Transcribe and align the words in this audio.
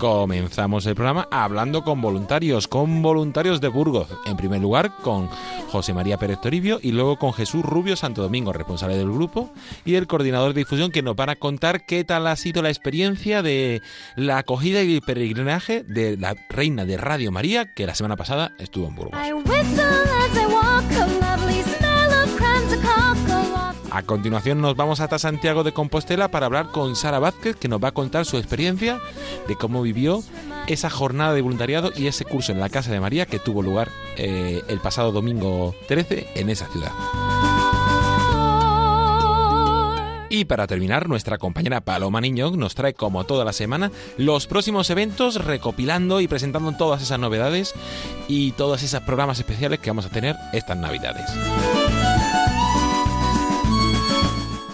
Comenzamos 0.00 0.86
el 0.86 0.94
programa 0.94 1.28
hablando 1.30 1.84
con 1.84 2.00
voluntarios, 2.00 2.68
con 2.68 3.02
voluntarios 3.02 3.60
de 3.60 3.68
Burgos. 3.68 4.08
En 4.24 4.34
primer 4.34 4.58
lugar 4.58 4.92
con 5.02 5.28
José 5.68 5.92
María 5.92 6.16
Pérez 6.16 6.40
Toribio 6.40 6.78
y 6.82 6.92
luego 6.92 7.18
con 7.18 7.34
Jesús 7.34 7.62
Rubio 7.62 7.96
Santo 7.96 8.22
Domingo, 8.22 8.54
responsable 8.54 8.96
del 8.96 9.12
grupo, 9.12 9.52
y 9.84 9.96
el 9.96 10.06
coordinador 10.06 10.54
de 10.54 10.60
difusión 10.60 10.90
que 10.90 11.02
nos 11.02 11.16
van 11.16 11.28
a 11.28 11.36
contar 11.36 11.84
qué 11.84 12.02
tal 12.02 12.26
ha 12.28 12.36
sido 12.36 12.62
la 12.62 12.70
experiencia 12.70 13.42
de 13.42 13.82
la 14.16 14.38
acogida 14.38 14.82
y 14.82 14.94
el 14.94 15.02
peregrinaje 15.02 15.82
de 15.82 16.16
la 16.16 16.34
reina 16.48 16.86
de 16.86 16.96
Radio 16.96 17.30
María 17.30 17.74
que 17.74 17.84
la 17.84 17.94
semana 17.94 18.16
pasada 18.16 18.52
estuvo 18.58 18.88
en 18.88 18.96
Burgos. 18.96 19.20
A 24.00 24.02
continuación 24.02 24.62
nos 24.62 24.76
vamos 24.76 25.00
hasta 25.00 25.18
Santiago 25.18 25.62
de 25.62 25.72
Compostela 25.72 26.30
para 26.30 26.46
hablar 26.46 26.70
con 26.70 26.96
Sara 26.96 27.18
Vázquez, 27.18 27.56
que 27.56 27.68
nos 27.68 27.84
va 27.84 27.88
a 27.88 27.92
contar 27.92 28.24
su 28.24 28.38
experiencia 28.38 28.98
de 29.46 29.56
cómo 29.56 29.82
vivió 29.82 30.22
esa 30.68 30.88
jornada 30.88 31.34
de 31.34 31.42
voluntariado 31.42 31.90
y 31.94 32.06
ese 32.06 32.24
curso 32.24 32.50
en 32.52 32.60
la 32.60 32.70
Casa 32.70 32.90
de 32.92 32.98
María 32.98 33.26
que 33.26 33.38
tuvo 33.38 33.60
lugar 33.60 33.90
eh, 34.16 34.62
el 34.68 34.80
pasado 34.80 35.12
domingo 35.12 35.74
13 35.86 36.28
en 36.34 36.48
esa 36.48 36.66
ciudad. 36.68 36.92
Y 40.30 40.46
para 40.46 40.66
terminar, 40.66 41.06
nuestra 41.06 41.36
compañera 41.36 41.82
Paloma 41.82 42.22
Niño 42.22 42.52
nos 42.52 42.74
trae, 42.74 42.94
como 42.94 43.24
toda 43.24 43.44
la 43.44 43.52
semana, 43.52 43.92
los 44.16 44.46
próximos 44.46 44.88
eventos, 44.88 45.44
recopilando 45.44 46.22
y 46.22 46.26
presentando 46.26 46.72
todas 46.72 47.02
esas 47.02 47.18
novedades 47.18 47.74
y 48.28 48.52
todos 48.52 48.82
esos 48.82 49.02
programas 49.02 49.40
especiales 49.40 49.78
que 49.78 49.90
vamos 49.90 50.06
a 50.06 50.10
tener 50.10 50.36
estas 50.54 50.78
Navidades. 50.78 51.30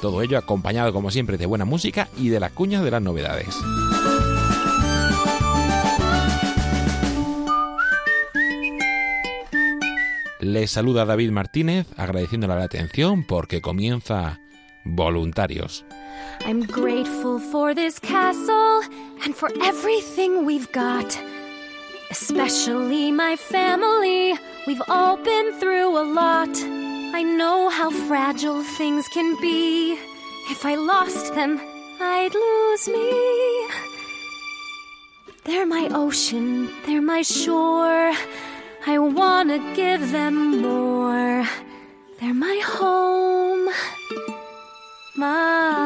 Todo 0.00 0.22
ello 0.22 0.38
acompañado 0.38 0.92
como 0.92 1.10
siempre 1.10 1.36
de 1.36 1.46
buena 1.46 1.64
música 1.64 2.08
y 2.16 2.28
de 2.28 2.40
la 2.40 2.50
cuña 2.50 2.82
de 2.82 2.90
las 2.90 3.02
novedades. 3.02 3.56
Les 10.40 10.70
saluda 10.70 11.04
David 11.04 11.32
Martínez 11.32 11.86
agradeciéndole 11.96 12.54
la 12.54 12.64
atención 12.64 13.24
porque 13.24 13.60
comienza 13.60 14.38
Voluntarios. 14.84 15.84
I'm 16.46 16.62
grateful 16.62 17.40
for 17.40 17.74
this 17.74 17.98
castle 17.98 18.82
and 19.24 19.34
for 19.34 19.50
everything 19.64 20.44
we've 20.44 20.70
got. 20.72 21.18
Especially 22.10 23.10
my 23.10 23.36
family. 23.36 24.38
We've 24.66 24.82
all 24.88 25.16
been 25.16 25.58
through 25.58 25.98
a 25.98 26.04
lot. 26.04 26.75
I 27.14 27.22
know 27.22 27.68
how 27.68 27.90
fragile 27.90 28.62
things 28.62 29.08
can 29.08 29.40
be. 29.40 29.92
If 30.50 30.64
I 30.64 30.74
lost 30.74 31.34
them, 31.34 31.60
I'd 32.00 32.34
lose 32.34 32.88
me. 32.88 33.10
They're 35.44 35.66
my 35.66 35.88
ocean, 35.92 36.70
they're 36.84 37.00
my 37.00 37.22
shore. 37.22 38.12
I 38.86 38.98
wanna 38.98 39.58
give 39.74 40.12
them 40.12 40.60
more. 40.62 41.46
They're 42.18 42.34
my 42.34 42.60
home, 42.64 43.68
my 45.16 45.85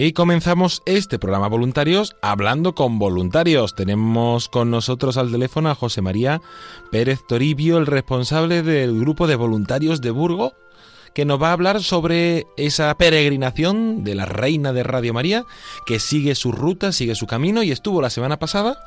Y 0.00 0.12
comenzamos 0.12 0.80
este 0.86 1.18
programa 1.18 1.48
voluntarios 1.48 2.14
hablando 2.22 2.76
con 2.76 3.00
voluntarios. 3.00 3.74
Tenemos 3.74 4.48
con 4.48 4.70
nosotros 4.70 5.16
al 5.16 5.32
teléfono 5.32 5.70
a 5.70 5.74
José 5.74 6.02
María 6.02 6.40
Pérez 6.92 7.18
Toribio, 7.26 7.78
el 7.78 7.86
responsable 7.86 8.62
del 8.62 9.00
grupo 9.00 9.26
de 9.26 9.34
voluntarios 9.34 10.00
de 10.00 10.12
Burgo, 10.12 10.52
que 11.18 11.24
nos 11.24 11.42
va 11.42 11.48
a 11.48 11.52
hablar 11.52 11.82
sobre 11.82 12.46
esa 12.56 12.94
peregrinación 12.94 14.04
de 14.04 14.14
la 14.14 14.24
Reina 14.24 14.72
de 14.72 14.84
Radio 14.84 15.12
María, 15.12 15.46
que 15.84 15.98
sigue 15.98 16.36
su 16.36 16.52
ruta, 16.52 16.92
sigue 16.92 17.16
su 17.16 17.26
camino 17.26 17.64
y 17.64 17.72
estuvo 17.72 18.00
la 18.00 18.08
semana 18.08 18.36
pasada 18.36 18.78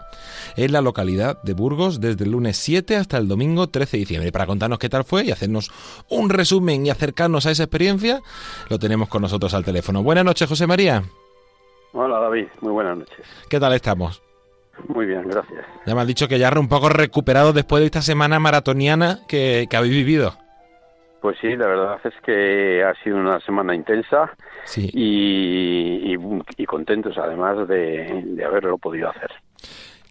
en 0.55 0.71
la 0.71 0.79
localidad 0.79 1.43
de 1.43 1.51
Burgos 1.51 1.99
desde 1.99 2.23
el 2.23 2.31
lunes 2.31 2.55
7 2.55 2.95
hasta 2.95 3.17
el 3.17 3.27
domingo 3.27 3.67
13 3.67 3.97
de 3.97 3.99
diciembre. 3.99 4.31
Para 4.31 4.45
contarnos 4.45 4.79
qué 4.79 4.87
tal 4.87 5.03
fue 5.03 5.25
y 5.25 5.31
hacernos 5.31 5.73
un 6.07 6.29
resumen 6.29 6.85
y 6.85 6.89
acercarnos 6.89 7.47
a 7.47 7.51
esa 7.51 7.63
experiencia, 7.63 8.21
lo 8.69 8.79
tenemos 8.79 9.09
con 9.09 9.23
nosotros 9.23 9.53
al 9.53 9.65
teléfono. 9.65 10.01
Buenas 10.01 10.23
noches, 10.23 10.47
José 10.47 10.67
María. 10.67 11.03
Hola, 11.91 12.17
David. 12.21 12.47
Muy 12.61 12.71
buenas 12.71 12.97
noches. 12.97 13.25
¿Qué 13.49 13.59
tal 13.59 13.73
estamos? 13.73 14.23
Muy 14.87 15.05
bien, 15.05 15.27
gracias. 15.27 15.65
Ya 15.85 15.95
me 15.95 15.99
has 15.99 16.07
dicho 16.07 16.29
que 16.29 16.39
ya 16.39 16.49
un 16.57 16.69
poco 16.69 16.87
recuperado 16.87 17.51
después 17.51 17.81
de 17.81 17.87
esta 17.87 18.01
semana 18.01 18.39
maratoniana 18.39 19.19
que, 19.27 19.67
habéis 19.73 19.93
vivido. 19.93 20.37
Pues 21.21 21.37
sí, 21.39 21.55
la 21.55 21.67
verdad 21.67 21.99
es 22.03 22.13
que 22.25 22.83
ha 22.83 22.95
sido 23.03 23.17
una 23.17 23.39
semana 23.41 23.75
intensa 23.75 24.35
y, 24.75 26.17
contentos 26.65 27.17
además 27.17 27.67
de, 27.67 28.23
de 28.25 28.45
haberlo 28.45 28.77
podido 28.77 29.09
hacer. 29.09 29.29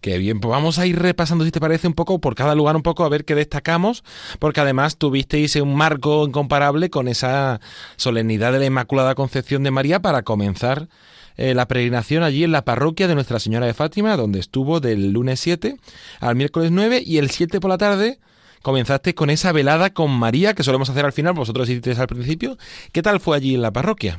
Qué 0.00 0.16
bien, 0.16 0.40
pues 0.40 0.50
vamos 0.50 0.78
a 0.78 0.86
ir 0.86 0.98
repasando, 0.98 1.44
si 1.44 1.50
te 1.50 1.60
parece, 1.60 1.86
un 1.86 1.92
poco 1.94 2.20
por 2.20 2.34
cada 2.34 2.54
lugar, 2.54 2.74
un 2.74 2.82
poco 2.82 3.04
a 3.04 3.10
ver 3.10 3.26
qué 3.26 3.34
destacamos, 3.34 4.02
porque 4.38 4.60
además 4.60 4.96
tuvisteis 4.96 5.56
un 5.56 5.74
marco 5.74 6.26
incomparable 6.26 6.88
con 6.88 7.06
esa 7.06 7.60
solemnidad 7.96 8.52
de 8.52 8.60
la 8.60 8.66
Inmaculada 8.66 9.14
Concepción 9.14 9.62
de 9.62 9.70
María 9.70 10.00
para 10.00 10.22
comenzar 10.22 10.88
eh, 11.36 11.54
la 11.54 11.68
peregrinación 11.68 12.22
allí 12.22 12.44
en 12.44 12.52
la 12.52 12.64
parroquia 12.64 13.08
de 13.08 13.14
Nuestra 13.14 13.40
Señora 13.40 13.66
de 13.66 13.74
Fátima, 13.74 14.16
donde 14.16 14.38
estuvo 14.38 14.80
del 14.80 15.12
lunes 15.12 15.38
7 15.40 15.76
al 16.20 16.36
miércoles 16.36 16.70
9 16.70 17.02
y 17.04 17.18
el 17.18 17.28
7 17.28 17.60
por 17.60 17.68
la 17.68 17.78
tarde 17.78 18.20
comenzaste 18.62 19.14
con 19.14 19.30
esa 19.30 19.52
velada 19.52 19.90
con 19.90 20.10
María 20.10 20.54
que 20.54 20.62
solemos 20.62 20.90
hacer 20.90 21.04
al 21.04 21.12
final, 21.12 21.34
vosotros 21.34 21.68
hicisteis 21.68 21.98
al 21.98 22.08
principio. 22.08 22.56
¿Qué 22.92 23.02
tal 23.02 23.20
fue 23.20 23.36
allí 23.36 23.54
en 23.54 23.62
la 23.62 23.72
parroquia? 23.72 24.18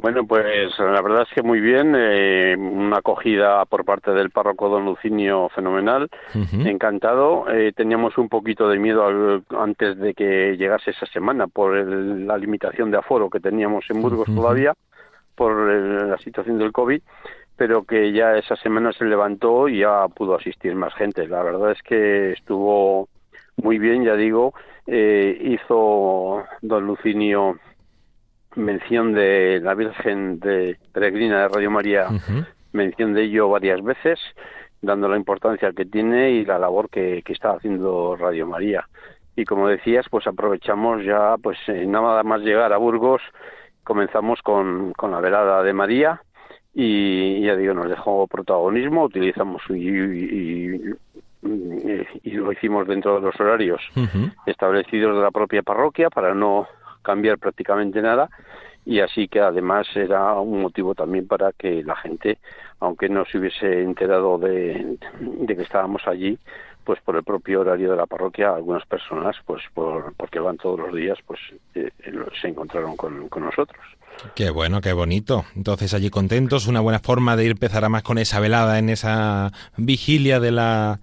Bueno, 0.00 0.24
pues 0.28 0.78
la 0.78 1.02
verdad 1.02 1.22
es 1.22 1.34
que 1.34 1.42
muy 1.42 1.58
bien, 1.58 1.92
eh, 1.96 2.54
una 2.56 2.98
acogida 2.98 3.64
por 3.64 3.84
parte 3.84 4.12
del 4.12 4.30
párroco 4.30 4.68
don 4.68 4.84
Lucinio 4.84 5.48
fenomenal, 5.48 6.08
encantado. 6.64 7.50
Eh, 7.50 7.72
teníamos 7.74 8.16
un 8.16 8.28
poquito 8.28 8.68
de 8.68 8.78
miedo 8.78 9.42
antes 9.58 9.98
de 9.98 10.14
que 10.14 10.56
llegase 10.56 10.92
esa 10.92 11.06
semana 11.06 11.48
por 11.48 11.74
la 11.74 12.38
limitación 12.38 12.92
de 12.92 12.98
aforo 12.98 13.28
que 13.28 13.40
teníamos 13.40 13.86
en 13.90 14.00
Burgos 14.00 14.32
todavía, 14.32 14.72
por 15.34 15.68
la 15.68 16.18
situación 16.18 16.58
del 16.58 16.70
COVID, 16.70 17.02
pero 17.56 17.82
que 17.82 18.12
ya 18.12 18.36
esa 18.36 18.54
semana 18.54 18.92
se 18.92 19.04
levantó 19.04 19.68
y 19.68 19.80
ya 19.80 20.06
pudo 20.06 20.36
asistir 20.36 20.76
más 20.76 20.94
gente. 20.94 21.26
La 21.26 21.42
verdad 21.42 21.72
es 21.72 21.82
que 21.82 22.34
estuvo 22.34 23.08
muy 23.62 23.78
bien, 23.78 24.04
ya 24.04 24.14
digo, 24.14 24.54
eh, 24.86 25.36
hizo 25.40 26.44
don 26.62 26.86
Lucinio 26.86 27.58
mención 28.56 29.12
de 29.12 29.60
la 29.62 29.74
Virgen 29.74 30.40
de 30.40 30.78
Peregrina 30.92 31.42
de 31.42 31.48
Radio 31.48 31.70
María, 31.70 32.08
mención 32.72 33.14
de 33.14 33.24
ello 33.24 33.48
varias 33.48 33.82
veces, 33.82 34.18
dando 34.80 35.08
la 35.08 35.16
importancia 35.16 35.72
que 35.72 35.84
tiene 35.84 36.30
y 36.30 36.44
la 36.44 36.58
labor 36.58 36.88
que, 36.90 37.22
está 37.26 37.52
haciendo 37.52 38.16
Radio 38.16 38.46
María. 38.46 38.88
Y 39.36 39.44
como 39.44 39.68
decías, 39.68 40.06
pues 40.10 40.26
aprovechamos 40.26 41.04
ya, 41.04 41.36
pues 41.40 41.58
eh, 41.68 41.86
nada 41.86 42.22
más 42.24 42.40
llegar 42.40 42.72
a 42.72 42.76
Burgos, 42.78 43.22
comenzamos 43.84 44.40
con, 44.42 44.92
con 44.94 45.12
la 45.12 45.20
velada 45.20 45.62
de 45.62 45.72
María 45.72 46.20
y 46.74 47.42
ya 47.42 47.56
digo, 47.56 47.74
nos 47.74 47.88
dejó 47.88 48.26
protagonismo, 48.26 49.04
utilizamos 49.04 49.62
y, 49.68 49.88
y, 49.88 50.80
lo 51.42 52.52
hicimos 52.52 52.86
dentro 52.86 53.16
de 53.16 53.20
los 53.22 53.40
horarios 53.40 53.80
establecidos 54.46 55.16
de 55.16 55.22
la 55.22 55.30
propia 55.30 55.62
parroquia 55.62 56.10
para 56.10 56.34
no 56.34 56.66
cambiar 57.02 57.38
prácticamente 57.38 58.02
nada 58.02 58.28
y 58.88 59.00
así 59.00 59.28
que 59.28 59.38
además 59.38 59.86
era 59.94 60.32
un 60.40 60.62
motivo 60.62 60.94
también 60.94 61.28
para 61.28 61.52
que 61.52 61.82
la 61.82 61.94
gente, 61.96 62.38
aunque 62.80 63.10
no 63.10 63.26
se 63.26 63.36
hubiese 63.36 63.82
enterado 63.82 64.38
de, 64.38 64.96
que 65.46 65.62
estábamos 65.62 66.00
allí, 66.06 66.38
pues 66.84 66.98
por 67.02 67.16
el 67.16 67.22
propio 67.22 67.60
horario 67.60 67.90
de 67.90 67.98
la 67.98 68.06
parroquia, 68.06 68.54
algunas 68.54 68.86
personas, 68.86 69.36
pues 69.44 69.62
por, 69.74 70.14
porque 70.14 70.38
van 70.38 70.56
todos 70.56 70.80
los 70.80 70.94
días, 70.94 71.18
pues 71.26 71.38
eh, 71.74 71.90
se 72.40 72.48
encontraron 72.48 72.96
con, 72.96 73.28
nosotros. 73.28 73.84
Qué 74.34 74.48
bueno, 74.48 74.80
qué 74.80 74.94
bonito. 74.94 75.44
Entonces 75.54 75.92
allí 75.92 76.08
contentos, 76.08 76.66
una 76.66 76.80
buena 76.80 77.00
forma 77.00 77.36
de 77.36 77.44
ir 77.44 77.50
empezar 77.50 77.84
a 77.84 77.90
más 77.90 78.02
con 78.02 78.16
esa 78.16 78.40
velada 78.40 78.78
en 78.78 78.88
esa 78.88 79.52
vigilia 79.76 80.40
de 80.40 80.50
la 80.50 80.98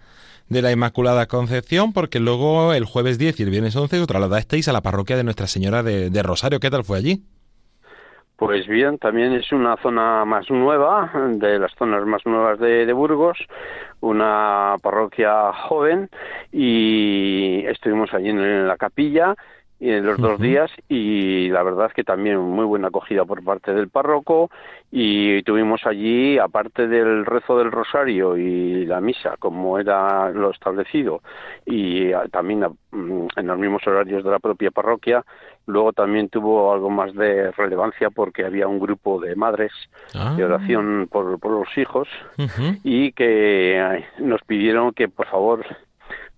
de 0.50 0.62
la 0.62 0.72
Inmaculada 0.72 1.26
Concepción, 1.26 1.94
porque 1.94 2.20
luego 2.20 2.74
el 2.74 2.86
jueves 2.86 3.18
10 3.18 3.40
y 3.40 3.44
el 3.44 3.50
viernes 3.50 3.76
11 3.76 4.02
os 4.02 4.08
trasladasteis 4.08 4.68
a 4.68 4.74
la 4.74 4.82
parroquia 4.82 5.18
de 5.18 5.24
Nuestra 5.24 5.48
Señora 5.48 5.84
de, 5.84 6.24
Rosario. 6.24 6.60
¿Qué 6.60 6.70
tal 6.70 6.84
fue 6.84 6.98
allí? 6.98 7.24
Pues 8.36 8.68
bien, 8.68 8.98
también 8.98 9.32
es 9.32 9.52
una 9.52 9.78
zona 9.78 10.26
más 10.26 10.50
nueva, 10.50 11.12
de 11.38 11.58
las 11.58 11.74
zonas 11.76 12.06
más 12.06 12.26
nuevas 12.26 12.60
de, 12.60 12.92
Burgos, 12.92 13.38
una 14.02 14.76
parroquia 14.82 15.54
joven 15.54 16.10
y 16.52 17.64
estuvimos 17.66 18.14
allí 18.14 18.30
en 18.30 18.68
la 18.68 18.76
capilla 18.76 19.36
en 19.92 20.06
los 20.06 20.18
dos 20.18 20.40
días 20.40 20.72
y 20.90 21.50
la 21.50 21.64
verdad 21.64 21.92
que 21.92 22.04
también 22.04 22.40
muy 22.40 22.66
buena 22.66 22.88
acogida 22.88 23.26
por 23.26 23.44
parte 23.44 23.74
del 23.74 23.90
párroco 23.90 24.50
y 24.92 25.44
tuvimos 25.44 25.86
allí 25.86 26.38
aparte 26.38 26.88
del 26.88 27.26
rezo 27.26 27.58
del 27.58 27.72
rosario 27.72 28.38
y 28.38 28.86
la 28.86 29.02
misa 29.02 29.36
como 29.38 29.78
era 29.78 30.32
lo 30.32 30.52
establecido 30.52 31.22
y 31.66 32.12
también 32.32 32.66
mm, 32.92 33.28
en 33.36 33.48
los 33.48 33.60
mismos 33.60 33.86
horarios 33.86 34.24
de 34.24 34.32
la 34.32 34.40
propia 34.40 34.72
parroquia 34.72 35.24
luego 35.68 35.94
también 35.94 36.30
tuvo 36.30 36.74
algo 36.74 36.90
más 36.90 37.14
de 37.14 37.52
relevancia 37.52 38.10
porque 38.10 38.46
había 38.46 38.68
un 38.68 38.80
grupo 38.80 39.20
de 39.20 39.36
madres 39.36 39.72
de 40.14 40.20
ah. 40.20 40.38
oración 40.46 41.08
por, 41.12 41.40
por 41.40 41.52
los 41.52 41.78
hijos 41.78 42.08
y 42.84 43.12
que 43.12 44.04
nos 44.20 44.42
pidieron 44.44 44.94
que 44.94 45.10
por 45.10 45.28
favor 45.28 45.66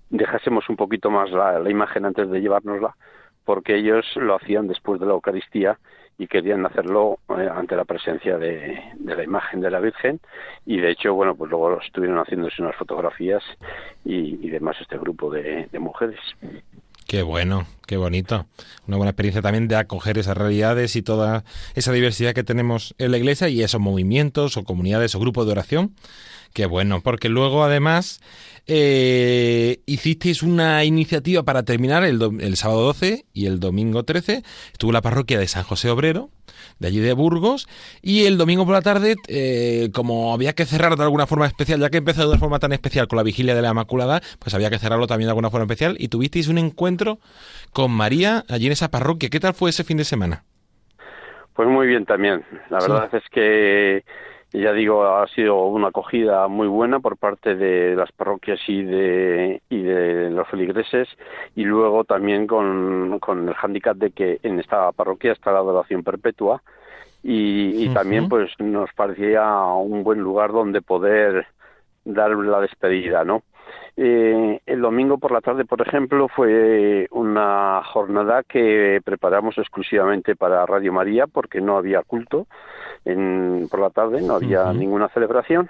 dejásemos 0.09 0.69
un 0.69 0.75
poquito 0.75 1.09
más 1.09 1.31
la, 1.31 1.59
la 1.59 1.69
imagen 1.69 2.05
antes 2.05 2.29
de 2.29 2.41
llevárnosla 2.41 2.95
porque 3.47 3.77
ellos 3.77 4.05
lo 4.17 4.35
hacían 4.35 4.67
después 4.67 4.99
de 4.99 5.05
la 5.05 5.13
Eucaristía 5.13 5.79
y 6.17 6.27
querían 6.27 6.65
hacerlo 6.65 7.19
eh, 7.29 7.47
ante 7.49 7.77
la 7.77 7.85
presencia 7.85 8.37
de, 8.37 8.77
la 9.05 9.23
imagen 9.23 9.61
de 9.61 9.71
la 9.71 9.79
Virgen 9.79 10.19
y 10.65 10.81
de 10.81 10.91
hecho 10.91 11.13
bueno 11.13 11.33
pues 11.33 11.49
luego 11.49 11.79
estuvieron 11.79 12.17
haciéndose 12.17 12.61
unas 12.61 12.75
fotografías 12.75 13.41
y, 14.03 14.49
demás 14.49 14.75
este 14.81 14.97
grupo 14.97 15.31
de, 15.31 15.69
mujeres. 15.79 16.19
Qué 17.07 17.21
bueno, 17.21 17.65
qué 17.85 17.95
bonito. 17.95 18.47
Una 18.85 18.97
buena 18.97 19.11
experiencia 19.11 19.41
también 19.41 19.69
de 19.69 19.77
acoger 19.77 20.17
esas 20.17 20.35
realidades 20.35 20.97
y 20.97 21.01
toda 21.01 21.45
esa 21.73 21.93
diversidad 21.93 22.33
que 22.33 22.43
tenemos 22.43 22.95
en 22.97 23.11
la 23.11 23.17
iglesia 23.17 23.47
y 23.47 23.63
esos 23.63 23.79
movimientos 23.79 24.57
o 24.57 24.65
comunidades 24.65 25.15
o 25.15 25.19
grupos 25.19 25.45
de 25.45 25.53
oración. 25.53 25.95
Qué 26.51 26.65
bueno, 26.65 27.01
porque 27.01 27.29
luego 27.29 27.63
además 27.63 28.19
eh, 28.65 29.79
hicisteis 29.85 30.43
una 30.43 30.83
iniciativa 30.83 31.43
para 31.43 31.63
terminar 31.63 32.03
el, 32.03 32.21
el, 32.41 32.57
sábado 32.57 32.81
12 32.81 33.25
y 33.33 33.45
el 33.45 33.61
domingo 33.61 34.03
13. 34.03 34.43
Estuvo 34.73 34.91
la 34.91 35.01
parroquia 35.01 35.39
de 35.39 35.47
San 35.47 35.63
José 35.63 35.89
Obrero, 35.89 36.29
de 36.79 36.87
allí 36.87 36.99
de 36.99 37.13
Burgos, 37.13 37.67
y 38.01 38.25
el 38.25 38.37
domingo 38.37 38.65
por 38.65 38.73
la 38.73 38.81
tarde, 38.81 39.15
eh, 39.27 39.89
como 39.93 40.33
había 40.33 40.53
que 40.53 40.65
cerrar 40.65 40.95
de 40.95 41.03
alguna 41.03 41.27
forma 41.27 41.45
especial, 41.45 41.79
ya 41.79 41.89
que 41.89 41.97
empezó 41.97 42.21
de 42.21 42.29
una 42.29 42.39
forma 42.39 42.59
tan 42.59 42.73
especial 42.73 43.07
con 43.07 43.17
la 43.17 43.23
vigilia 43.23 43.55
de 43.55 43.61
la 43.61 43.69
Inmaculada, 43.69 44.21
pues 44.39 44.53
había 44.53 44.69
que 44.69 44.79
cerrarlo 44.79 45.07
también 45.07 45.27
de 45.27 45.31
alguna 45.31 45.49
forma 45.49 45.65
especial, 45.65 45.95
y 45.99 46.07
tuvisteis 46.07 46.47
un 46.47 46.57
encuentro 46.57 47.19
con 47.73 47.91
María 47.91 48.43
allí 48.49 48.67
en 48.67 48.71
esa 48.71 48.89
parroquia. 48.89 49.29
¿Qué 49.29 49.39
tal 49.39 49.53
fue 49.53 49.69
ese 49.69 49.83
fin 49.83 49.97
de 49.97 50.03
semana? 50.03 50.43
Pues 51.53 51.67
muy 51.67 51.87
bien 51.87 52.05
también. 52.05 52.43
La 52.69 52.79
verdad 52.79 53.09
es 53.13 53.23
que 53.31 54.03
ya 54.53 54.71
digo, 54.71 55.05
ha 55.05 55.27
sido 55.27 55.65
una 55.65 55.89
acogida 55.89 56.47
muy 56.47 56.67
buena 56.67 56.99
por 56.99 57.17
parte 57.17 57.55
de 57.55 57.95
las 57.95 58.11
parroquias 58.13 58.59
y 58.67 58.81
de, 58.83 59.61
y 59.69 59.81
de 59.81 60.29
los 60.29 60.47
feligreses. 60.47 61.09
Y 61.55 61.63
luego 61.65 62.05
también 62.05 62.47
con, 62.47 63.19
con 63.19 63.49
el 63.49 63.55
hándicap 63.55 63.97
de 63.97 64.11
que 64.11 64.39
en 64.43 64.59
esta 64.59 64.91
parroquia 64.93 65.33
está 65.33 65.51
la 65.51 65.59
adoración 65.59 66.03
perpetua. 66.03 66.61
Y, 67.23 67.89
también 67.89 68.29
pues 68.29 68.51
nos 68.59 68.93
parecía 68.93 69.43
un 69.63 70.03
buen 70.03 70.19
lugar 70.19 70.53
donde 70.53 70.81
poder 70.81 71.47
dar 72.05 72.31
la 72.31 72.61
despedida, 72.61 73.25
¿no? 73.25 73.43
Eh, 73.97 74.61
el 74.65 74.81
domingo 74.81 75.17
por 75.17 75.31
la 75.31 75.41
tarde, 75.41 75.65
por 75.65 75.81
ejemplo, 75.81 76.27
fue 76.29 77.07
una 77.11 77.81
jornada 77.83 78.43
que 78.43 79.01
preparamos 79.03 79.57
exclusivamente 79.57 80.35
para 80.35 80.65
Radio 80.65 80.93
María 80.93 81.25
porque 81.27 81.59
no 81.59 81.77
había 81.77 82.03
culto 82.03 82.47
en, 83.07 83.67
por 83.69 83.79
la 83.79 83.89
tarde, 83.89 84.21
no 84.21 84.35
había 84.35 84.71
ninguna 84.73 85.07
celebración 85.09 85.69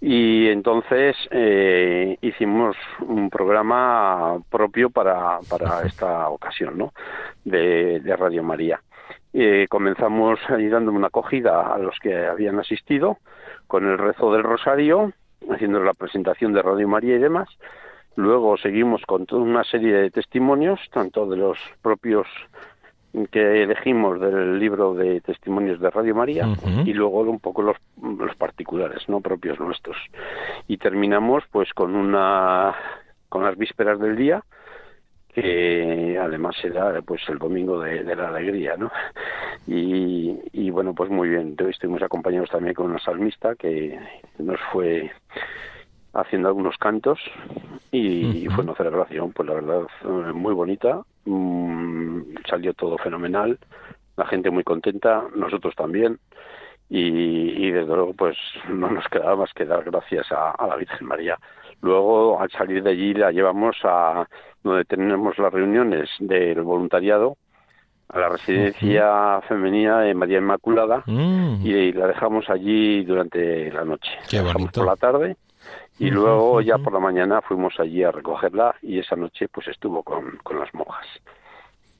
y 0.00 0.48
entonces 0.48 1.14
eh, 1.30 2.16
hicimos 2.22 2.76
un 3.00 3.28
programa 3.28 4.38
propio 4.48 4.88
para, 4.88 5.40
para 5.48 5.82
esta 5.82 6.28
ocasión 6.30 6.78
¿no? 6.78 6.92
de, 7.44 8.00
Radio 8.18 8.42
María. 8.42 8.80
Eh, 9.32 9.66
comenzamos 9.68 10.40
ahí 10.48 10.68
dando 10.68 10.90
una 10.90 11.08
acogida 11.08 11.74
a 11.74 11.78
los 11.78 11.98
que 12.00 12.26
habían 12.26 12.58
asistido 12.58 13.18
con 13.66 13.86
el 13.86 13.98
rezo 13.98 14.32
del 14.32 14.42
rosario 14.42 15.12
haciendo 15.50 15.80
la 15.80 15.94
presentación 15.94 16.52
de 16.52 16.62
Radio 16.62 16.88
María 16.88 17.16
y 17.16 17.20
demás. 17.20 17.48
Luego 18.16 18.56
seguimos 18.56 19.02
con 19.06 19.26
toda 19.26 19.42
una 19.42 19.64
serie 19.64 19.94
de 19.94 20.10
testimonios, 20.10 20.80
tanto 20.92 21.26
de 21.26 21.36
los 21.36 21.58
propios 21.82 22.26
que 23.30 23.62
elegimos 23.62 24.20
del 24.20 24.58
libro 24.58 24.94
de 24.94 25.20
testimonios 25.20 25.80
de 25.80 25.90
Radio 25.90 26.14
María 26.14 26.48
y 26.84 26.92
luego 26.92 27.22
un 27.22 27.40
poco 27.40 27.62
los, 27.62 27.76
los 28.00 28.36
particulares, 28.36 29.08
no 29.08 29.20
propios 29.20 29.58
nuestros. 29.58 29.96
Y 30.68 30.76
terminamos 30.76 31.44
pues 31.50 31.72
con 31.74 31.96
una 31.96 32.74
con 33.28 33.44
las 33.44 33.56
vísperas 33.56 33.98
del 33.98 34.16
día 34.16 34.42
que 35.34 36.18
además 36.20 36.56
será 36.60 37.00
pues 37.02 37.22
el 37.28 37.38
domingo 37.38 37.80
de, 37.80 38.02
la 38.16 38.28
alegría, 38.28 38.76
¿no? 38.76 38.90
Y, 39.66 40.36
y, 40.52 40.70
bueno, 40.70 40.92
pues 40.92 41.08
muy 41.08 41.28
bien, 41.28 41.54
estuvimos 41.68 42.02
acompañados 42.02 42.50
también 42.50 42.74
con 42.74 42.90
una 42.90 42.98
salmista 42.98 43.54
que 43.54 43.96
nos 44.38 44.58
fue 44.72 45.08
haciendo 46.12 46.48
algunos 46.48 46.76
cantos 46.78 47.20
y, 47.92 48.46
fue 48.48 48.64
una 48.64 48.74
celebración, 48.74 49.32
pues 49.32 49.48
la 49.48 49.54
verdad, 49.54 49.82
muy 50.34 50.54
bonita, 50.54 51.02
mm, 51.24 52.20
salió 52.48 52.74
todo 52.74 52.98
fenomenal, 52.98 53.58
la 54.16 54.26
gente 54.26 54.50
muy 54.50 54.64
contenta, 54.64 55.24
nosotros 55.34 55.74
también, 55.74 56.18
y, 56.88 57.66
y, 57.66 57.70
desde 57.70 57.94
luego 57.94 58.14
pues 58.14 58.36
no 58.68 58.90
nos 58.90 59.06
quedaba 59.08 59.36
más 59.36 59.52
que 59.54 59.64
dar 59.64 59.84
gracias 59.84 60.26
a 60.32 60.66
la 60.66 60.76
Virgen 60.76 61.06
María. 61.06 61.38
Luego, 61.82 62.40
al 62.40 62.50
salir 62.50 62.82
de 62.82 62.90
allí, 62.90 63.14
la 63.14 63.32
llevamos 63.32 63.76
a 63.84 64.28
donde 64.62 64.84
tenemos 64.84 65.38
las 65.38 65.52
reuniones 65.52 66.10
del 66.18 66.60
voluntariado, 66.62 67.36
a 68.08 68.18
la 68.18 68.28
residencia 68.28 69.40
femenina 69.48 70.00
de 70.00 70.14
María 70.14 70.38
Inmaculada, 70.38 71.02
mm. 71.06 71.64
y 71.64 71.92
la 71.92 72.08
dejamos 72.08 72.50
allí 72.50 73.04
durante 73.04 73.72
la 73.72 73.84
noche. 73.84 74.10
Qué 74.28 74.42
por 74.42 74.84
la 74.84 74.96
tarde 74.96 75.36
y 76.00 76.10
luego 76.10 76.62
ya 76.62 76.78
por 76.78 76.94
la 76.94 76.98
mañana 76.98 77.42
fuimos 77.42 77.78
allí 77.78 78.02
a 78.02 78.10
recogerla 78.10 78.74
y 78.82 78.98
esa 78.98 79.16
noche 79.16 79.48
pues 79.48 79.68
estuvo 79.68 80.02
con, 80.02 80.38
con 80.42 80.58
las 80.58 80.72
monjas. 80.72 81.06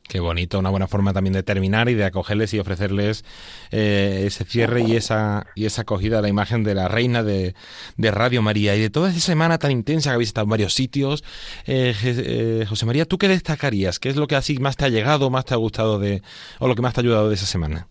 Qué 0.09 0.19
bonito, 0.19 0.59
una 0.59 0.71
buena 0.71 0.89
forma 0.89 1.13
también 1.13 1.35
de 1.35 1.43
terminar 1.45 1.89
y 1.89 1.95
de 1.95 2.05
acogerles 2.05 2.53
y 2.55 2.59
ofrecerles 2.59 3.25
eh, 3.71 4.25
ese 4.27 4.45
cierre 4.45 4.83
y 4.83 4.97
esa 4.97 5.47
y 5.55 5.67
esa 5.67 5.83
acogida 5.83 6.19
a 6.19 6.23
la 6.23 6.29
imagen 6.29 6.65
de 6.65 6.75
la 6.75 6.89
reina 6.89 7.23
de, 7.23 7.55
Radio 7.99 8.43
María. 8.43 8.75
Y 8.75 8.81
de 8.81 8.91
toda 8.91 9.11
esa 9.11 9.21
semana 9.21 9.59
tan 9.59 9.71
intensa 9.71 10.11
que 10.11 10.15
habéis 10.15 10.31
estado 10.31 10.47
en 10.47 10.51
varios 10.51 10.75
sitios, 10.75 11.23
eh, 11.67 11.95
eh, 12.03 12.65
José 12.69 12.87
María, 12.87 13.05
¿tú 13.05 13.19
qué 13.19 13.29
destacarías? 13.29 14.01
¿Qué 14.01 14.09
es 14.09 14.17
lo 14.17 14.27
que 14.27 14.35
así 14.35 14.59
más 14.59 14.77
te 14.77 14.87
ha 14.87 14.89
llegado, 14.89 15.31
más 15.31 15.45
te 15.45 15.55
ha 15.55 15.59
gustado 15.59 16.01
de, 16.01 16.23
o 16.59 16.67
lo 16.67 16.75
que 16.75 16.83
más 16.83 16.95
te 16.95 17.01
ha 17.01 17.03
ayudado 17.03 17.29
de 17.29 17.37
esa 17.37 17.47
semana? 17.47 17.87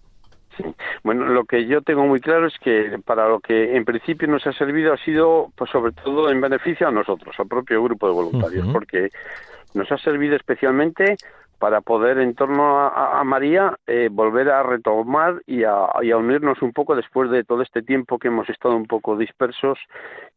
Bueno, 1.03 1.25
lo 1.25 1.45
que 1.45 1.65
yo 1.65 1.81
tengo 1.81 2.05
muy 2.05 2.19
claro 2.19 2.47
es 2.47 2.57
que 2.59 2.99
para 3.05 3.27
lo 3.27 3.39
que 3.39 3.75
en 3.75 3.85
principio 3.85 4.27
nos 4.27 4.45
ha 4.47 4.53
servido 4.53 4.93
ha 4.93 4.97
sido, 4.97 5.51
pues 5.55 5.69
sobre 5.71 5.91
todo 5.91 6.29
en 6.29 6.41
beneficio 6.41 6.87
a 6.87 6.91
nosotros, 6.91 7.35
al 7.39 7.47
propio 7.47 7.83
grupo 7.83 8.07
de 8.07 8.13
voluntarios, 8.13 8.67
porque 8.71 9.09
nos 9.73 9.91
ha 9.91 9.97
servido 9.97 10.35
especialmente 10.35 11.17
para 11.59 11.81
poder 11.81 12.19
en 12.19 12.35
torno 12.35 12.79
a, 12.79 13.21
María 13.25 13.77
eh, 13.85 14.07
volver 14.09 14.49
a 14.49 14.63
retomar 14.63 15.41
y 15.45 15.65
a, 15.65 15.89
unirnos 16.17 16.61
un 16.61 16.71
poco 16.71 16.95
después 16.95 17.29
de 17.29 17.43
todo 17.43 17.61
este 17.61 17.81
tiempo 17.81 18.17
que 18.17 18.29
hemos 18.29 18.49
estado 18.49 18.75
un 18.75 18.85
poco 18.85 19.17
dispersos 19.17 19.77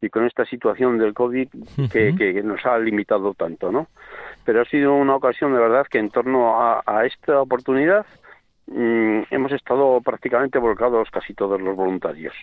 y 0.01 0.09
con 0.09 0.25
esta 0.25 0.45
situación 0.45 0.97
del 0.97 1.13
COVID 1.13 1.47
que, 1.91 2.41
nos 2.43 2.65
ha 2.65 2.77
limitado 2.77 3.33
tanto, 3.33 3.71
¿no? 3.71 3.87
Pero 4.43 4.61
ha 4.61 4.65
sido 4.65 4.93
una 4.93 5.15
ocasión 5.15 5.53
de 5.53 5.59
verdad 5.59 5.87
que 5.89 5.99
en 5.99 6.09
torno 6.09 6.59
a, 6.61 7.05
esta 7.05 7.41
oportunidad 7.41 8.05
hemos 8.67 9.51
estado 9.51 10.01
prácticamente 10.01 10.57
volcados 10.59 11.09
casi 11.11 11.33
todos 11.33 11.61
los 11.61 11.75
voluntarios. 11.75 12.33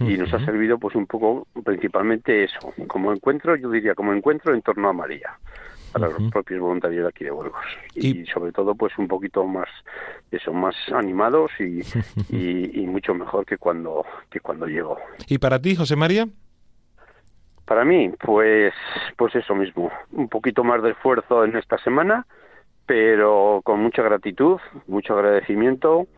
Y 0.00 0.16
nos 0.16 0.32
ha 0.32 0.44
servido 0.44 0.78
pues 0.78 0.94
un 0.94 1.06
poco 1.06 1.46
principalmente 1.64 2.44
eso, 2.44 2.72
como 2.86 3.12
encuentro, 3.12 3.56
yo 3.56 3.70
diría 3.70 3.94
como 3.94 4.12
encuentro 4.12 4.54
en 4.54 4.62
torno 4.62 4.88
a 4.88 4.92
María 4.92 5.38
para 5.92 6.08
los 6.08 6.30
propios 6.30 6.60
voluntarios 6.60 7.02
de 7.02 7.08
aquí 7.08 7.24
de 7.24 7.30
Burgos. 7.30 7.64
Y, 7.94 8.26
sobre 8.26 8.52
todo 8.52 8.74
pues 8.74 8.96
un 8.98 9.08
poquito 9.08 9.44
más 9.44 9.68
eso 10.30 10.52
más 10.52 10.74
animados 10.92 11.50
y, 11.58 11.80
y, 12.82 12.86
mucho 12.86 13.14
mejor 13.14 13.44
que 13.44 13.56
cuando 13.56 14.04
que 14.30 14.40
cuando 14.40 14.66
llegó 14.66 14.98
y 15.26 15.38
para 15.38 15.60
ti 15.60 15.76
José 15.76 15.96
María 15.96 16.28
para 17.64 17.84
mí 17.84 18.10
pues 18.18 18.74
pues 19.16 19.34
eso 19.34 19.54
mismo 19.54 19.90
un 20.12 20.28
poquito 20.28 20.64
más 20.64 20.82
de 20.82 20.90
esfuerzo 20.90 21.44
en 21.44 21.56
esta 21.56 21.78
semana 21.78 22.26
pero 22.88 23.60
con 23.64 23.80
mucha 23.80 24.02
gratitud 24.02 24.58
mucho 24.86 25.12
agradecimiento 25.12 26.08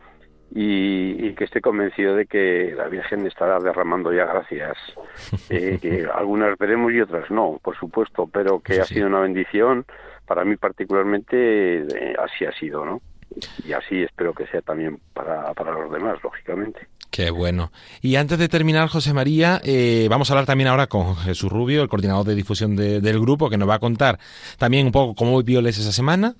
y, 0.53 1.33
que 1.33 1.43
estoy 1.43 1.61
convencido 1.61 2.15
de 2.15 2.25
que 2.25 2.73
la 2.75 2.87
Virgen 2.87 3.27
estará 3.27 3.59
derramando 3.59 4.13
ya 4.13 4.25
gracias, 4.25 4.77
eh, 5.49 5.79
que 5.81 6.07
algunas 6.13 6.57
veremos 6.57 6.93
y 6.93 7.01
otras 7.01 7.29
no, 7.29 7.59
por 7.61 7.77
supuesto, 7.77 8.27
pero 8.31 8.61
que 8.61 8.79
ha 8.79 8.85
sido 8.85 9.07
una 9.07 9.19
bendición, 9.19 9.85
para 10.25 10.45
mí 10.45 10.55
particularmente 10.55 11.81
eh, 11.81 12.15
así 12.17 12.45
ha 12.45 12.53
sido, 12.53 12.85
¿no? 12.85 13.01
Y 13.65 13.73
así 13.73 14.03
espero 14.03 14.33
que 14.33 14.47
sea 14.47 14.61
también 14.61 14.99
para, 15.13 15.53
para 15.53 15.71
los 15.71 15.91
demás, 15.91 16.19
lógicamente. 16.23 16.87
Qué 17.11 17.29
bueno. 17.29 17.73
Y 18.01 18.15
antes 18.15 18.39
de 18.39 18.47
terminar, 18.47 18.87
José 18.87 19.13
María, 19.13 19.59
eh, 19.65 20.07
vamos 20.09 20.29
a 20.29 20.33
hablar 20.33 20.45
también 20.45 20.69
ahora 20.69 20.87
con 20.87 21.17
Jesús 21.17 21.51
Rubio, 21.51 21.81
el 21.81 21.89
coordinador 21.89 22.25
de 22.25 22.35
difusión 22.35 22.77
del 22.77 23.19
grupo, 23.19 23.49
que 23.49 23.57
nos 23.57 23.67
va 23.67 23.75
a 23.75 23.79
contar 23.79 24.17
también 24.57 24.85
un 24.85 24.93
poco 24.93 25.13
cómo 25.13 25.43
violes 25.43 25.77
esa 25.77 25.91
semana. 25.91 26.35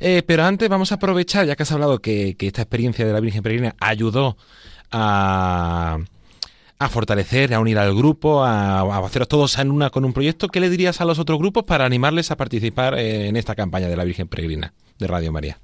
Eh, 0.00 0.24
pero 0.26 0.44
antes 0.44 0.68
vamos 0.68 0.90
a 0.90 0.96
aprovechar, 0.96 1.46
ya 1.46 1.54
que 1.54 1.62
has 1.62 1.70
hablado 1.70 2.00
que, 2.00 2.36
esta 2.40 2.62
experiencia 2.62 3.06
de 3.06 3.12
la 3.12 3.20
Virgen 3.20 3.44
Peregrina 3.44 3.76
ayudó 3.78 4.36
a, 4.90 5.98
a 6.80 6.88
fortalecer, 6.88 7.54
a 7.54 7.60
unir 7.60 7.78
al 7.78 7.94
grupo, 7.94 8.42
a, 8.42 8.80
a, 8.80 9.06
haceros 9.06 9.28
todos 9.28 9.56
en 9.60 9.70
una 9.70 9.90
con 9.90 10.04
un 10.04 10.12
proyecto, 10.12 10.48
¿qué 10.48 10.58
le 10.58 10.68
dirías 10.68 11.00
a 11.00 11.04
los 11.04 11.20
otros 11.20 11.38
grupos 11.38 11.62
para 11.62 11.84
animarles 11.84 12.32
a 12.32 12.36
participar 12.36 12.98
en 12.98 13.36
esta 13.36 13.54
campaña 13.54 13.86
de 13.86 13.96
la 13.96 14.02
Virgen 14.02 14.26
Peregrina 14.26 14.72
de 14.98 15.06
Radio 15.06 15.30
María? 15.30 15.60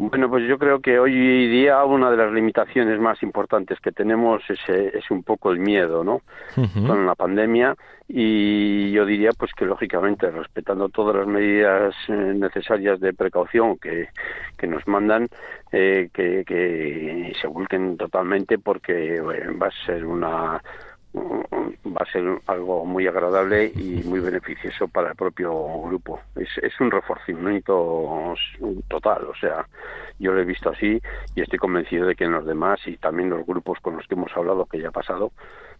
Bueno, 0.00 0.30
pues 0.30 0.46
yo 0.48 0.58
creo 0.58 0.80
que 0.80 0.96
hoy 1.00 1.48
día 1.48 1.84
una 1.84 2.08
de 2.08 2.16
las 2.16 2.32
limitaciones 2.32 3.00
más 3.00 3.20
importantes 3.24 3.80
que 3.80 3.90
tenemos 3.90 4.40
es, 4.48 4.60
eh, 4.68 4.92
es 4.94 5.10
un 5.10 5.24
poco 5.24 5.50
el 5.50 5.58
miedo, 5.58 6.04
¿no? 6.04 6.20
Con 6.54 7.04
la 7.04 7.16
pandemia 7.16 7.74
y 8.06 8.92
yo 8.92 9.04
diría 9.04 9.30
pues 9.36 9.50
que 9.54 9.64
lógicamente 9.64 10.30
respetando 10.30 10.88
todas 10.88 11.16
las 11.16 11.26
medidas 11.26 11.96
eh, 12.06 12.12
necesarias 12.12 13.00
de 13.00 13.12
precaución 13.12 13.76
que, 13.76 14.10
que 14.56 14.68
nos 14.68 14.86
mandan, 14.86 15.26
eh, 15.72 16.10
que, 16.12 16.44
que 16.46 17.32
se 17.40 17.48
vulquen 17.48 17.96
totalmente 17.96 18.56
porque 18.60 19.20
va 19.20 19.66
a 19.66 19.84
ser 19.84 20.06
una 20.06 20.62
va 21.92 22.02
a 22.06 22.12
ser 22.12 22.24
algo 22.46 22.84
muy 22.84 23.06
agradable 23.06 23.72
y 23.74 24.02
muy 24.04 24.20
beneficioso 24.20 24.88
para 24.88 25.10
el 25.10 25.16
propio 25.16 25.52
grupo. 25.82 26.20
Es, 26.36 26.48
es 26.62 26.78
un 26.80 26.90
reforzamiento 26.90 28.34
total, 28.88 29.24
o 29.26 29.34
sea, 29.34 29.66
yo 30.18 30.32
lo 30.32 30.40
he 30.40 30.44
visto 30.44 30.70
así 30.70 31.00
y 31.34 31.40
estoy 31.40 31.58
convencido 31.58 32.06
de 32.06 32.14
que 32.14 32.24
en 32.24 32.32
los 32.32 32.44
demás 32.44 32.80
y 32.86 32.96
también 32.96 33.30
los 33.30 33.46
grupos 33.46 33.78
con 33.80 33.96
los 33.96 34.06
que 34.06 34.14
hemos 34.14 34.36
hablado 34.36 34.66
que 34.66 34.80
ya 34.80 34.88
ha 34.88 34.92
pasado, 34.92 35.32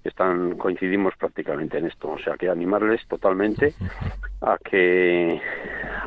están 0.05 0.57
coincidimos 0.57 1.15
prácticamente 1.17 1.79
en 1.79 1.87
esto, 1.87 2.11
o 2.11 2.19
sea 2.19 2.37
que 2.37 2.49
animarles 2.49 3.07
totalmente 3.09 3.75
a 4.41 4.57
que 4.59 5.41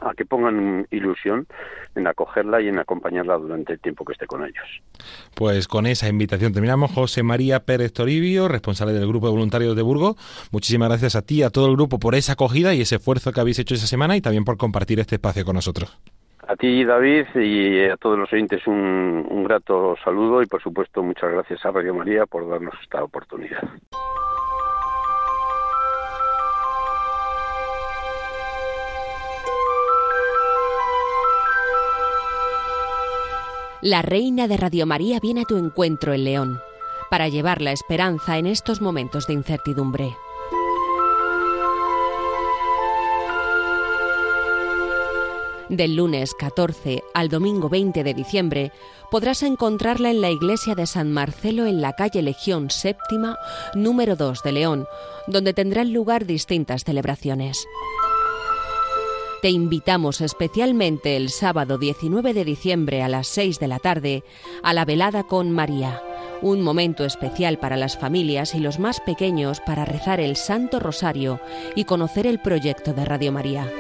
a 0.02 0.14
que 0.16 0.26
pongan 0.26 0.88
ilusión 0.90 1.48
en 1.96 2.08
acogerla 2.08 2.62
y 2.62 2.70
en 2.70 2.80
acompañarla 2.80 3.38
durante 3.38 3.74
el 3.74 3.80
tiempo 3.80 4.06
que 4.06 4.14
esté 4.14 4.26
con 4.26 4.44
ellos. 4.44 4.82
Pues 5.36 5.68
con 5.68 5.86
esa 5.86 6.08
invitación 6.08 6.54
terminamos. 6.54 6.92
José 6.92 7.24
María 7.24 7.62
Pérez 7.62 7.94
Toribio, 7.94 8.48
responsable 8.48 8.94
del 8.94 9.08
grupo 9.08 9.28
de 9.28 9.34
voluntarios 9.34 9.76
de 9.76 9.82
Burgos. 9.82 10.16
Muchísimas 10.52 10.90
gracias 10.90 11.16
a 11.16 11.22
ti 11.22 11.40
y 11.40 11.44
a 11.44 11.50
todo 11.50 11.68
el 11.68 11.76
grupo 11.76 12.00
por 12.00 12.16
esa 12.16 12.34
acogida 12.34 12.74
y 12.74 12.82
ese 12.82 12.96
esfuerzo 12.96 13.32
que 13.32 13.42
habéis 13.42 13.60
hecho 13.60 13.76
esa 13.76 13.88
semana 13.88 14.16
y 14.16 14.22
también 14.22 14.46
por 14.46 14.58
compartir 14.58 15.00
este 15.00 15.16
espacio 15.16 15.46
con 15.46 15.56
nosotros. 15.56 16.00
A 16.48 16.56
ti, 16.56 16.84
David, 16.84 17.28
y 17.36 17.86
a 17.86 17.98
todos 17.98 18.18
los 18.18 18.32
oyentes 18.34 18.66
un, 18.66 19.26
un 19.30 19.44
grato 19.44 19.96
saludo 20.04 20.42
y, 20.42 20.48
por 20.48 20.62
supuesto, 20.62 21.04
muchas 21.04 21.32
gracias 21.32 21.64
a 21.66 21.72
Radio 21.72 21.94
María 21.94 22.26
por 22.26 22.50
darnos 22.50 22.74
esta 22.82 23.04
oportunidad. 23.04 23.62
La 33.82 34.04
reina 34.04 34.48
de 34.48 34.58
Radio 34.58 34.86
María 34.86 35.20
viene 35.20 35.42
a 35.42 35.46
tu 35.46 35.58
encuentro 35.58 36.14
en 36.14 36.24
León 36.24 36.60
para 37.10 37.28
llevar 37.30 37.62
la 37.62 37.72
esperanza 37.72 38.38
en 38.38 38.46
estos 38.46 38.80
momentos 38.80 39.26
de 39.26 39.34
incertidumbre. 39.34 40.16
Del 45.72 45.96
lunes 45.96 46.36
14 46.38 47.02
al 47.14 47.30
domingo 47.30 47.70
20 47.70 48.04
de 48.04 48.14
diciembre 48.14 48.74
podrás 49.10 49.42
encontrarla 49.42 50.12
en 50.12 50.20
la 50.20 50.30
iglesia 50.30 50.76
de 50.76 50.86
San 50.86 51.14
Marcelo 51.14 51.66
en 51.66 51.80
la 51.80 51.94
calle 51.94 52.22
Legión 52.22 52.70
Séptima, 52.70 53.38
número 53.74 54.18
2 54.18 54.44
de 54.44 54.52
León, 54.52 54.86
donde 55.28 55.54
tendrán 55.54 55.94
lugar 55.94 56.26
distintas 56.26 56.84
celebraciones. 56.84 57.66
Te 59.42 59.50
invitamos 59.50 60.20
especialmente 60.20 61.16
el 61.16 61.30
sábado 61.30 61.78
19 61.78 62.34
de 62.34 62.44
diciembre 62.44 63.02
a 63.02 63.08
las 63.08 63.28
6 63.28 63.58
de 63.60 63.68
la 63.70 63.80
tarde 63.80 64.26
a 64.64 64.74
la 64.74 64.84
velada 64.84 65.24
con 65.24 65.52
María, 65.52 66.04
un 66.42 66.62
momento 66.64 67.06
especial 67.06 67.60
para 67.60 67.78
las 67.78 67.98
familias 67.98 68.56
y 68.56 68.60
los 68.60 68.78
más 68.78 69.00
pequeños 69.00 69.62
para 69.62 69.86
rezar 69.86 70.20
el 70.20 70.36
Santo 70.36 70.82
Rosario 70.82 71.40
y 71.76 71.86
conocer 71.86 72.28
el 72.28 72.42
proyecto 72.42 72.92
de 72.92 73.06
Radio 73.06 73.32
María. 73.32 73.72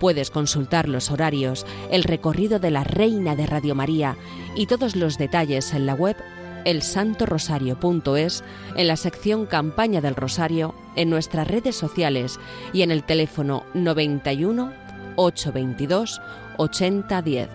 Puedes 0.00 0.30
consultar 0.30 0.88
los 0.88 1.10
horarios, 1.10 1.66
el 1.90 2.04
recorrido 2.04 2.58
de 2.58 2.70
la 2.70 2.84
Reina 2.84 3.34
de 3.34 3.46
Radio 3.46 3.74
María 3.74 4.16
y 4.54 4.66
todos 4.66 4.96
los 4.96 5.18
detalles 5.18 5.74
en 5.74 5.86
la 5.86 5.94
web 5.94 6.16
elsantorosario.es, 6.64 8.44
en 8.76 8.88
la 8.88 8.96
sección 8.96 9.46
Campaña 9.46 10.00
del 10.00 10.14
Rosario, 10.14 10.74
en 10.96 11.10
nuestras 11.10 11.48
redes 11.48 11.76
sociales 11.76 12.38
y 12.72 12.82
en 12.82 12.90
el 12.90 13.04
teléfono 13.04 13.64
91 13.74 14.72
822 15.16 16.20
8010. 16.58 17.48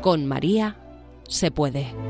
Con 0.00 0.26
María 0.26 0.76
se 1.28 1.50
puede. 1.50 2.09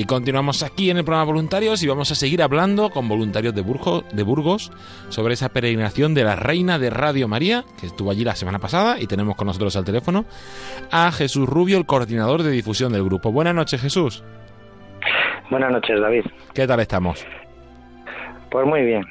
Y 0.00 0.06
continuamos 0.06 0.62
aquí 0.62 0.88
en 0.88 0.96
el 0.96 1.04
programa 1.04 1.26
Voluntarios 1.26 1.82
y 1.82 1.86
vamos 1.86 2.10
a 2.10 2.14
seguir 2.14 2.42
hablando 2.42 2.88
con 2.88 3.06
voluntarios 3.06 3.54
de, 3.54 3.62
de 3.62 4.22
Burgos 4.22 4.72
sobre 5.10 5.34
esa 5.34 5.50
peregrinación 5.50 6.14
de 6.14 6.24
la 6.24 6.36
Reina 6.36 6.78
de 6.78 6.88
Radio 6.88 7.28
María, 7.28 7.64
que 7.78 7.84
estuvo 7.84 8.10
allí 8.10 8.24
la 8.24 8.34
semana 8.34 8.58
pasada 8.58 8.98
y 8.98 9.06
tenemos 9.06 9.36
con 9.36 9.48
nosotros 9.48 9.76
al 9.76 9.84
teléfono 9.84 10.24
a 10.90 11.12
Jesús 11.12 11.46
Rubio, 11.46 11.76
el 11.76 11.84
coordinador 11.84 12.42
de 12.42 12.50
difusión 12.50 12.94
del 12.94 13.04
grupo. 13.04 13.30
Buenas 13.30 13.54
noches, 13.54 13.82
Jesús. 13.82 14.24
Buenas 15.50 15.70
noches, 15.70 16.00
David. 16.00 16.24
¿Qué 16.54 16.66
tal 16.66 16.80
estamos? 16.80 17.26
Pues 18.50 18.66
muy 18.66 18.80
bien, 18.80 19.02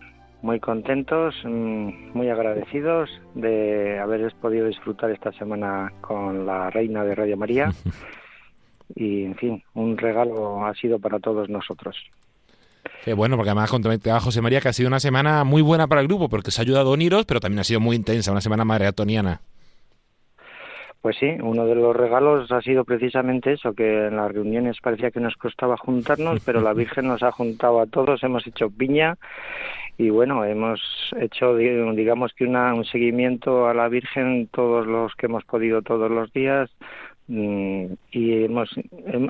muy 0.42 0.60
contentos, 0.60 1.36
mm, 1.44 2.18
muy 2.18 2.30
agradecidos 2.30 3.12
de 3.36 4.00
haber 4.00 4.34
podido 4.42 4.66
disfrutar 4.66 5.12
esta 5.12 5.32
semana 5.34 5.94
con 6.02 6.48
la 6.48 6.72
Reina 6.72 7.04
de 7.04 7.14
Radio 7.14 7.38
María. 7.38 7.70
y, 8.96 9.26
en 9.26 9.36
fin, 9.36 9.64
un 9.74 9.98
regalo 9.98 10.66
ha 10.66 10.74
sido 10.76 11.00
para 11.00 11.20
todos 11.20 11.50
nosotros. 11.50 11.96
Qué 13.04 13.14
bueno, 13.14 13.38
porque 13.38 13.50
además 13.50 13.70
contaba 13.70 13.96
a 13.96 14.20
José 14.20 14.42
María 14.42 14.62
que 14.62 14.70
ha 14.70 14.74
sido 14.74 14.88
una 14.88 15.00
semana 15.00 15.44
muy 15.44 15.62
buena 15.62 15.88
para 15.88 16.02
el 16.02 16.08
grupo, 16.08 16.30
porque 16.30 16.52
se 16.52 16.62
ha 16.62 16.64
ayudado 16.64 16.90
a 16.90 16.94
uniros, 16.94 17.26
pero 17.26 17.40
también 17.40 17.60
ha 17.60 17.64
sido 17.64 17.80
muy 17.80 17.96
intensa, 17.96 18.32
una 18.32 18.42
semana 18.42 18.66
maratoniana. 18.66 19.42
Pues 21.02 21.16
sí, 21.18 21.28
uno 21.42 21.66
de 21.66 21.76
los 21.76 21.96
regalos 21.96 22.52
ha 22.52 22.62
sido 22.62 22.84
precisamente 22.84 23.54
eso, 23.54 23.74
que 23.74 24.08
en 24.08 24.18
las 24.18 24.34
reuniones 24.34 24.78
parecía 24.82 25.12
que 25.12 25.22
nos 25.22 25.36
costaba 25.36 25.78
juntarnos, 25.78 26.42
pero 26.46 26.60
la 26.60 26.74
Virgen 26.74 27.08
nos 27.08 27.24
ha 27.24 27.32
juntado 27.32 27.80
a 27.80 27.86
todos, 27.86 28.22
hemos 28.24 28.46
hecho 28.46 28.70
piña 28.70 29.18
y 29.98 30.10
bueno, 30.10 30.44
hemos 30.46 30.82
hecho 31.20 31.56
digamos 31.56 32.34
que 32.34 32.46
una, 32.46 32.74
un 32.74 32.86
seguimiento 32.86 33.68
a 33.68 33.74
la 33.74 33.88
Virgen 33.90 34.48
todos 34.48 34.88
los 34.88 35.14
que 35.16 35.28
hemos 35.28 35.46
podido 35.46 35.82
todos 35.82 36.12
los 36.12 36.32
días, 36.34 36.70
y 37.30 38.44
hemos 38.44 38.70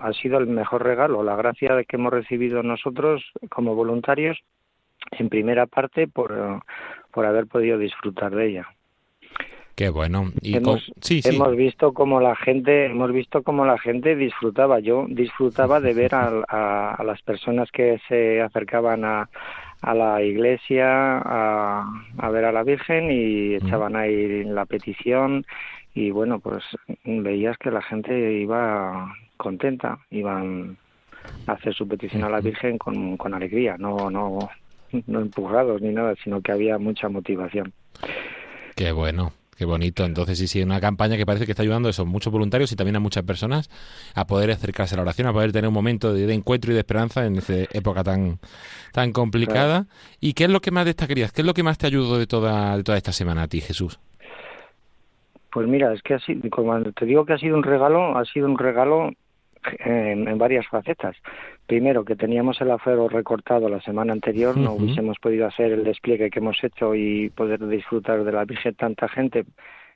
ha 0.01 0.13
sido 0.13 0.37
el 0.37 0.47
mejor 0.47 0.83
regalo, 0.83 1.21
la 1.21 1.35
gracia 1.35 1.83
que 1.83 1.97
hemos 1.97 2.13
recibido 2.13 2.63
nosotros 2.63 3.21
como 3.49 3.75
voluntarios 3.75 4.39
en 5.11 5.29
primera 5.29 5.65
parte 5.65 6.07
por, 6.07 6.61
por 7.11 7.25
haber 7.25 7.47
podido 7.47 7.77
disfrutar 7.77 8.33
de 8.33 8.49
ella. 8.49 8.67
Qué 9.75 9.89
bueno. 9.89 10.31
Y 10.41 10.57
hemos, 10.57 10.91
hemos 11.23 11.55
visto 11.55 11.93
cómo 11.93 12.19
la 12.19 12.35
gente, 12.35 12.87
hemos 12.87 13.13
visto 13.13 13.43
cómo 13.43 13.65
la 13.65 13.77
gente 13.77 14.17
disfrutaba. 14.17 14.79
Yo 14.79 15.05
disfrutaba 15.07 15.79
de 15.79 15.93
ver 15.93 16.13
a, 16.15 16.95
a, 16.95 17.03
las 17.05 17.21
personas 17.21 17.71
que 17.71 17.97
se 18.09 18.41
acercaban 18.41 19.05
a, 19.05 19.29
a 19.81 19.93
la 19.93 20.21
iglesia 20.21 21.19
a, 21.19 21.89
a, 22.17 22.29
ver 22.29 22.43
a 22.43 22.51
la 22.51 22.63
Virgen 22.63 23.09
y 23.09 23.55
echaban 23.55 23.95
ahí 23.95 24.43
la 24.43 24.65
petición 24.65 25.45
y 25.99 26.11
bueno, 26.11 26.39
pues 26.39 26.63
veías 27.03 27.57
que 27.57 27.69
la 27.69 27.81
gente 27.81 28.39
iba 28.39 29.13
contenta, 29.35 29.99
iban 30.11 30.77
a 31.45 31.51
hacer 31.51 31.73
su 31.73 31.85
petición 31.85 32.23
a 32.23 32.29
la 32.29 32.39
Virgen 32.39 32.77
con, 32.77 33.17
con 33.17 33.33
alegría, 33.33 33.75
no, 33.77 34.09
no, 34.09 34.49
no 35.07 35.19
empujados 35.19 35.81
ni 35.81 35.89
nada, 35.89 36.15
sino 36.23 36.39
que 36.39 36.53
había 36.53 36.77
mucha 36.77 37.09
motivación. 37.09 37.73
Qué 38.77 38.93
bueno. 38.93 39.33
Qué 39.57 39.65
bonito. 39.65 40.05
Entonces, 40.05 40.37
sí, 40.37 40.47
sí, 40.47 40.61
una 40.61 40.79
campaña 40.79 41.17
que 41.17 41.25
parece 41.25 41.45
que 41.45 41.51
está 41.51 41.63
ayudando 41.63 41.89
a 41.89 41.91
esos 41.91 42.07
muchos 42.07 42.31
voluntarios 42.31 42.71
y 42.71 42.77
también 42.77 42.95
a 42.95 43.01
muchas 43.01 43.25
personas 43.25 43.69
a 44.15 44.25
poder 44.25 44.51
acercarse 44.51 44.95
a 44.95 44.97
la 44.97 45.01
oración, 45.01 45.27
a 45.27 45.33
poder 45.33 45.51
tener 45.51 45.67
un 45.67 45.73
momento 45.73 46.13
de, 46.13 46.33
encuentro 46.33 46.71
y 46.71 46.75
de 46.75 46.79
esperanza 46.79 47.25
en 47.25 47.35
esta 47.35 47.55
época 47.73 48.05
tan, 48.05 48.39
tan 48.93 49.11
complicada. 49.11 49.87
¿Y 50.21 50.31
qué 50.31 50.45
es 50.45 50.49
lo 50.49 50.61
que 50.61 50.71
más 50.71 50.85
destacarías? 50.85 51.33
¿Qué 51.33 51.41
es 51.41 51.45
lo 51.45 51.53
que 51.53 51.63
más 51.63 51.77
te 51.77 51.87
ayudó 51.87 52.17
de 52.17 52.25
toda, 52.25 52.77
de 52.77 52.83
toda 52.83 52.97
esta 52.97 53.11
semana 53.11 53.41
a 53.41 53.47
ti, 53.49 53.59
Jesús? 53.59 53.99
Pues 55.51 55.67
mira, 55.67 55.93
es 55.93 56.01
que 56.01 56.15
así, 56.15 56.39
cuando 56.49 56.91
te 56.91 57.05
digo 57.05 57.25
que 57.25 57.33
ha 57.33 57.37
sido 57.37 57.57
un 57.57 57.63
regalo, 57.63 58.17
ha 58.17 58.25
sido 58.25 58.47
un 58.47 58.57
regalo 58.57 59.11
en, 59.79 60.37
varias 60.37 60.67
facetas. 60.67 61.15
Primero, 61.65 62.05
que 62.05 62.15
teníamos 62.15 62.59
el 62.61 62.71
afero 62.71 63.09
recortado 63.09 63.69
la 63.69 63.81
semana 63.81 64.13
anterior, 64.13 64.57
no 64.57 64.73
hubiésemos 64.73 65.17
podido 65.19 65.47
hacer 65.47 65.71
el 65.71 65.83
despliegue 65.83 66.29
que 66.29 66.39
hemos 66.39 66.63
hecho 66.63 66.95
y 66.95 67.29
poder 67.29 67.67
disfrutar 67.67 68.23
de 68.23 68.31
la 68.31 68.45
Virgen 68.45 68.75
tanta 68.75 69.07
gente 69.07 69.45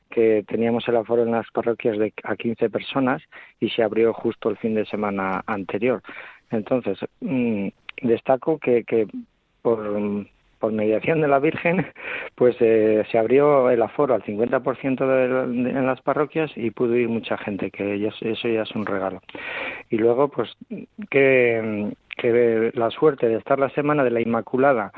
que 0.10 0.43
teníamos 0.48 0.88
el 0.88 0.98
aforo 0.98 1.24
en 1.24 1.31
las 1.31 1.48
parroquias 1.51 1.98
de 1.98 2.13
a 2.24 2.36
15 2.36 2.69
personas 2.69 3.24
y 3.60 3.69
se 3.69 3.81
abrió 3.81 4.13
justo 4.13 4.50
el 4.50 4.57
fin 4.57 4.75
de 4.75 4.86
semana 4.86 5.43
anterior. 5.48 6.03
Entonces, 6.51 7.00
mm, 7.22 7.69
destaco 8.03 8.60
que, 8.60 8.83
que 8.83 9.07
por, 9.63 9.79
por 10.63 10.72
mediación 10.72 11.20
de 11.20 11.27
la 11.27 11.39
Virgen, 11.39 11.86
pues 12.36 12.55
eh, 12.62 13.03
se 13.12 13.17
abrió 13.17 13.70
el 13.70 13.82
aforo 13.82 14.16
al 14.16 14.24
50% 14.24 15.05
de, 15.05 15.72
en 15.72 15.85
las 15.85 16.00
parroquias 16.00 16.51
y 16.55 16.72
pudo 16.72 16.96
ir 16.96 17.09
mucha 17.09 17.37
gente, 17.37 17.70
que 17.70 18.07
eso 18.07 18.48
ya 18.48 18.61
es 18.61 18.72
un 18.72 18.85
regalo. 18.85 19.22
Y 19.90 19.98
luego, 19.98 20.29
pues, 20.29 20.55
que, 21.09 21.92
la 22.75 22.90
suerte 22.92 23.27
de 23.27 23.40
estar 23.40 23.59
la 23.59 23.72
semana 23.72 24.05
de 24.05 24.11
la 24.11 24.22
Inmaculada 24.22 24.94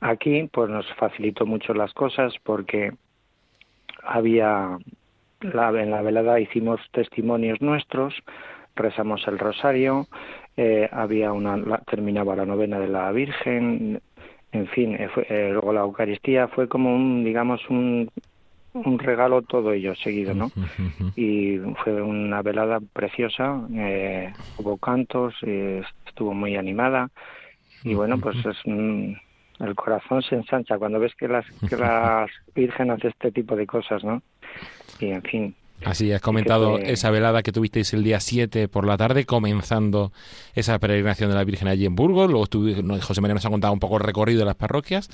aquí, 0.00 0.50
pues 0.52 0.68
nos 0.68 0.86
facilitó 0.96 1.46
mucho 1.46 1.72
las 1.72 1.94
cosas 1.94 2.34
porque 2.42 2.92
había, 4.02 4.76
la, 5.40 5.70
en 5.80 5.92
la 5.92 6.02
velada 6.02 6.40
hicimos 6.40 6.78
testimonios 6.92 7.62
nuestros, 7.62 8.12
rezamos 8.76 9.26
el 9.28 9.38
rosario, 9.38 10.08
eh, 10.58 10.90
había 10.92 11.32
una 11.32 11.78
terminaba 11.86 12.36
la 12.36 12.44
novena 12.44 12.78
de 12.78 12.88
la 12.88 13.10
Virgen 13.12 14.02
en 14.54 14.68
fin, 14.68 14.94
eh, 14.94 15.08
eh, 15.28 15.48
luego 15.52 15.72
la 15.72 15.80
Eucaristía 15.80 16.46
fue 16.46 16.68
como 16.68 16.94
un, 16.94 17.24
digamos, 17.24 17.60
un, 17.68 18.08
un 18.72 18.98
regalo 19.00 19.42
todo 19.42 19.72
ello 19.72 19.96
seguido, 19.96 20.32
¿no? 20.32 20.52
Y 21.16 21.58
fue 21.82 22.00
una 22.00 22.40
velada 22.40 22.78
preciosa, 22.92 23.60
eh, 23.74 24.32
hubo 24.56 24.78
cantos, 24.78 25.34
estuvo 26.06 26.32
muy 26.34 26.54
animada 26.54 27.08
y 27.82 27.94
bueno, 27.94 28.20
pues 28.20 28.36
es 28.46 28.56
el 28.64 29.74
corazón 29.74 30.22
se 30.22 30.36
ensancha 30.36 30.78
cuando 30.78 31.00
ves 31.00 31.14
que 31.16 31.26
las 31.26 31.44
que 31.68 31.76
las 31.76 32.30
Virgen 32.54 32.92
hace 32.92 33.08
este 33.08 33.32
tipo 33.32 33.56
de 33.56 33.66
cosas, 33.66 34.04
¿no? 34.04 34.22
Y 35.00 35.06
en 35.06 35.22
fin, 35.22 35.56
Así 35.84 36.12
has 36.12 36.22
comentado 36.22 36.78
esa 36.78 37.10
velada 37.10 37.42
que 37.42 37.52
tuvisteis 37.52 37.92
el 37.92 38.04
día 38.04 38.18
7 38.18 38.68
por 38.68 38.86
la 38.86 38.96
tarde, 38.96 39.26
comenzando 39.26 40.12
esa 40.54 40.78
peregrinación 40.78 41.28
de 41.28 41.36
la 41.36 41.44
Virgen 41.44 41.68
allí 41.68 41.84
en 41.84 41.94
Burgos. 41.94 42.30
Luego 42.30 42.46
José 43.02 43.20
María 43.20 43.34
nos 43.34 43.44
ha 43.44 43.50
contado 43.50 43.72
un 43.72 43.80
poco 43.80 43.98
el 43.98 44.02
recorrido 44.02 44.40
de 44.40 44.46
las 44.46 44.54
parroquias. 44.54 45.08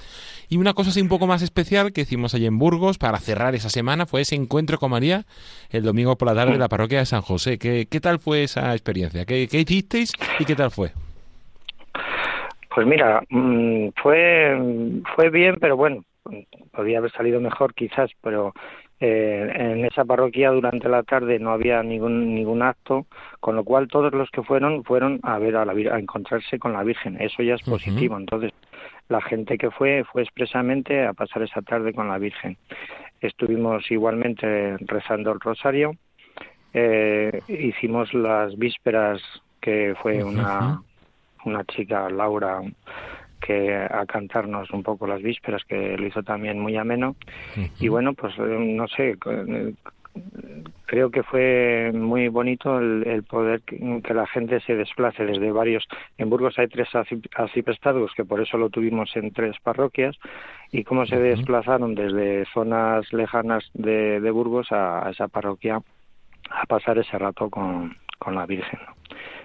Y 0.49 0.59
una 0.59 0.73
cosa 0.73 0.91
así 0.91 1.01
un 1.01 1.09
poco 1.09 1.27
más 1.27 1.43
especial 1.43 1.93
que 1.93 2.03
hicimos 2.03 2.35
allí 2.35 2.47
en 2.47 2.59
Burgos 2.59 2.99
para 2.99 3.19
cerrar 3.19 3.55
esa 3.55 3.69
semana 3.69 4.07
fue 4.07 4.21
ese 4.21 4.37
encuentro 4.37 4.79
con 4.79 4.93
María 4.93 5.25
el 5.71 5.83
domingo 5.83 6.17
por 6.17 6.29
la 6.29 6.35
tarde 6.35 6.53
de 6.53 6.59
la 6.59 6.69
parroquia 6.69 7.01
de 7.01 7.07
San 7.07 7.23
José. 7.23 7.59
¿Qué, 7.59 7.87
qué 7.91 8.01
tal 8.01 8.21
fue 8.21 8.45
esa 8.45 8.73
experiencia? 8.73 9.25
¿Qué, 9.25 9.49
¿Qué, 9.49 9.61
hicisteis 9.61 10.13
y 10.39 10.45
qué 10.45 10.55
tal 10.55 10.71
fue? 10.71 10.93
Pues 12.73 12.87
mira, 12.87 13.21
mm, 13.29 13.89
fue, 14.01 15.03
fue 15.17 15.31
bien, 15.31 15.57
pero 15.61 15.77
bueno, 15.77 16.05
podía 16.73 16.99
haber 16.99 17.11
salido 17.13 17.41
mejor 17.41 17.75
quizás, 17.75 18.11
pero 18.23 18.53
eh, 19.01 19.51
en 19.55 19.87
esa 19.87 20.05
parroquia 20.05 20.51
durante 20.51 20.89
la 20.89 21.03
tarde 21.03 21.39
no 21.39 21.53
había 21.53 21.83
ningún 21.83 22.35
ningún 22.35 22.63
acto, 22.63 23.07
con 23.41 23.57
lo 23.57 23.65
cual 23.65 23.89
todos 23.89 24.13
los 24.13 24.31
que 24.31 24.43
fueron 24.43 24.85
fueron 24.85 25.21
a 25.23 25.39
ver 25.39 25.57
a 25.57 25.65
la 25.65 25.73
a 25.73 25.99
encontrarse 25.99 26.59
con 26.59 26.75
la 26.75 26.83
Virgen. 26.85 27.17
Eso 27.19 27.43
ya 27.43 27.55
es 27.55 27.63
positivo. 27.63 28.19
Entonces, 28.19 28.53
la 29.09 29.23
gente 29.23 29.57
que 29.57 29.71
fue 29.71 30.05
fue 30.13 30.23
expresamente 30.23 31.07
a 31.07 31.15
pasar 31.15 31.43
esa 31.43 31.63
tarde 31.63 31.95
con 31.95 32.09
la 32.09 32.19
Virgen. 32.19 32.59
Estuvimos 33.21 33.91
igualmente 33.91 34.77
rezando 34.81 35.33
el 35.33 35.41
rosario. 35.41 35.93
Eh, 36.75 37.41
hicimos 37.49 38.13
las 38.13 38.57
vísperas 38.59 39.23
que 39.61 39.95
fue 40.03 40.23
una 40.23 40.83
una 41.45 41.65
chica 41.65 42.11
Laura 42.11 42.61
que 43.41 43.75
a 43.75 44.05
cantarnos 44.07 44.71
un 44.71 44.83
poco 44.83 45.07
las 45.07 45.23
vísperas, 45.23 45.65
que 45.65 45.97
lo 45.97 46.07
hizo 46.07 46.23
también 46.23 46.61
muy 46.61 46.77
ameno. 46.77 47.17
Y 47.79 47.89
bueno, 47.89 48.15
pues 48.15 48.35
eh, 48.39 48.43
no 48.43 48.87
sé, 48.89 49.17
eh, 49.27 49.75
creo 50.87 51.11
que 51.11 51.23
fue 51.23 51.93
muy 51.95 52.29
bonito 52.29 52.79
el, 52.79 53.23
poder 53.25 53.63
que, 53.63 53.79
la 54.13 54.27
gente 54.27 54.61
se 54.61 54.75
desplace 54.75 55.25
desde 55.25 55.53
varios. 55.53 55.87
En 56.19 56.31
Burgos 56.31 56.59
hay 56.59 56.69
tres 56.69 56.89
arciprestados, 57.35 58.13
que 58.15 58.25
por 58.25 58.41
eso 58.41 58.59
lo 58.59 58.71
tuvimos 58.71 59.15
en 59.17 59.33
tres 59.33 59.57
parroquias, 59.63 60.17
y 60.73 60.85
cómo 60.85 61.07
se 61.07 61.17
desplazaron 61.17 61.95
desde 61.95 62.45
zonas 62.53 63.13
lejanas 63.13 63.65
de, 63.75 64.31
Burgos 64.31 64.73
a, 64.73 65.09
esa 65.11 65.29
parroquia 65.29 65.81
a 66.51 66.67
pasar 66.67 66.99
ese 66.99 67.19
rato 67.19 67.49
con, 67.49 67.97
con 68.19 68.35
la 68.35 68.47
Virgen. 68.47 68.81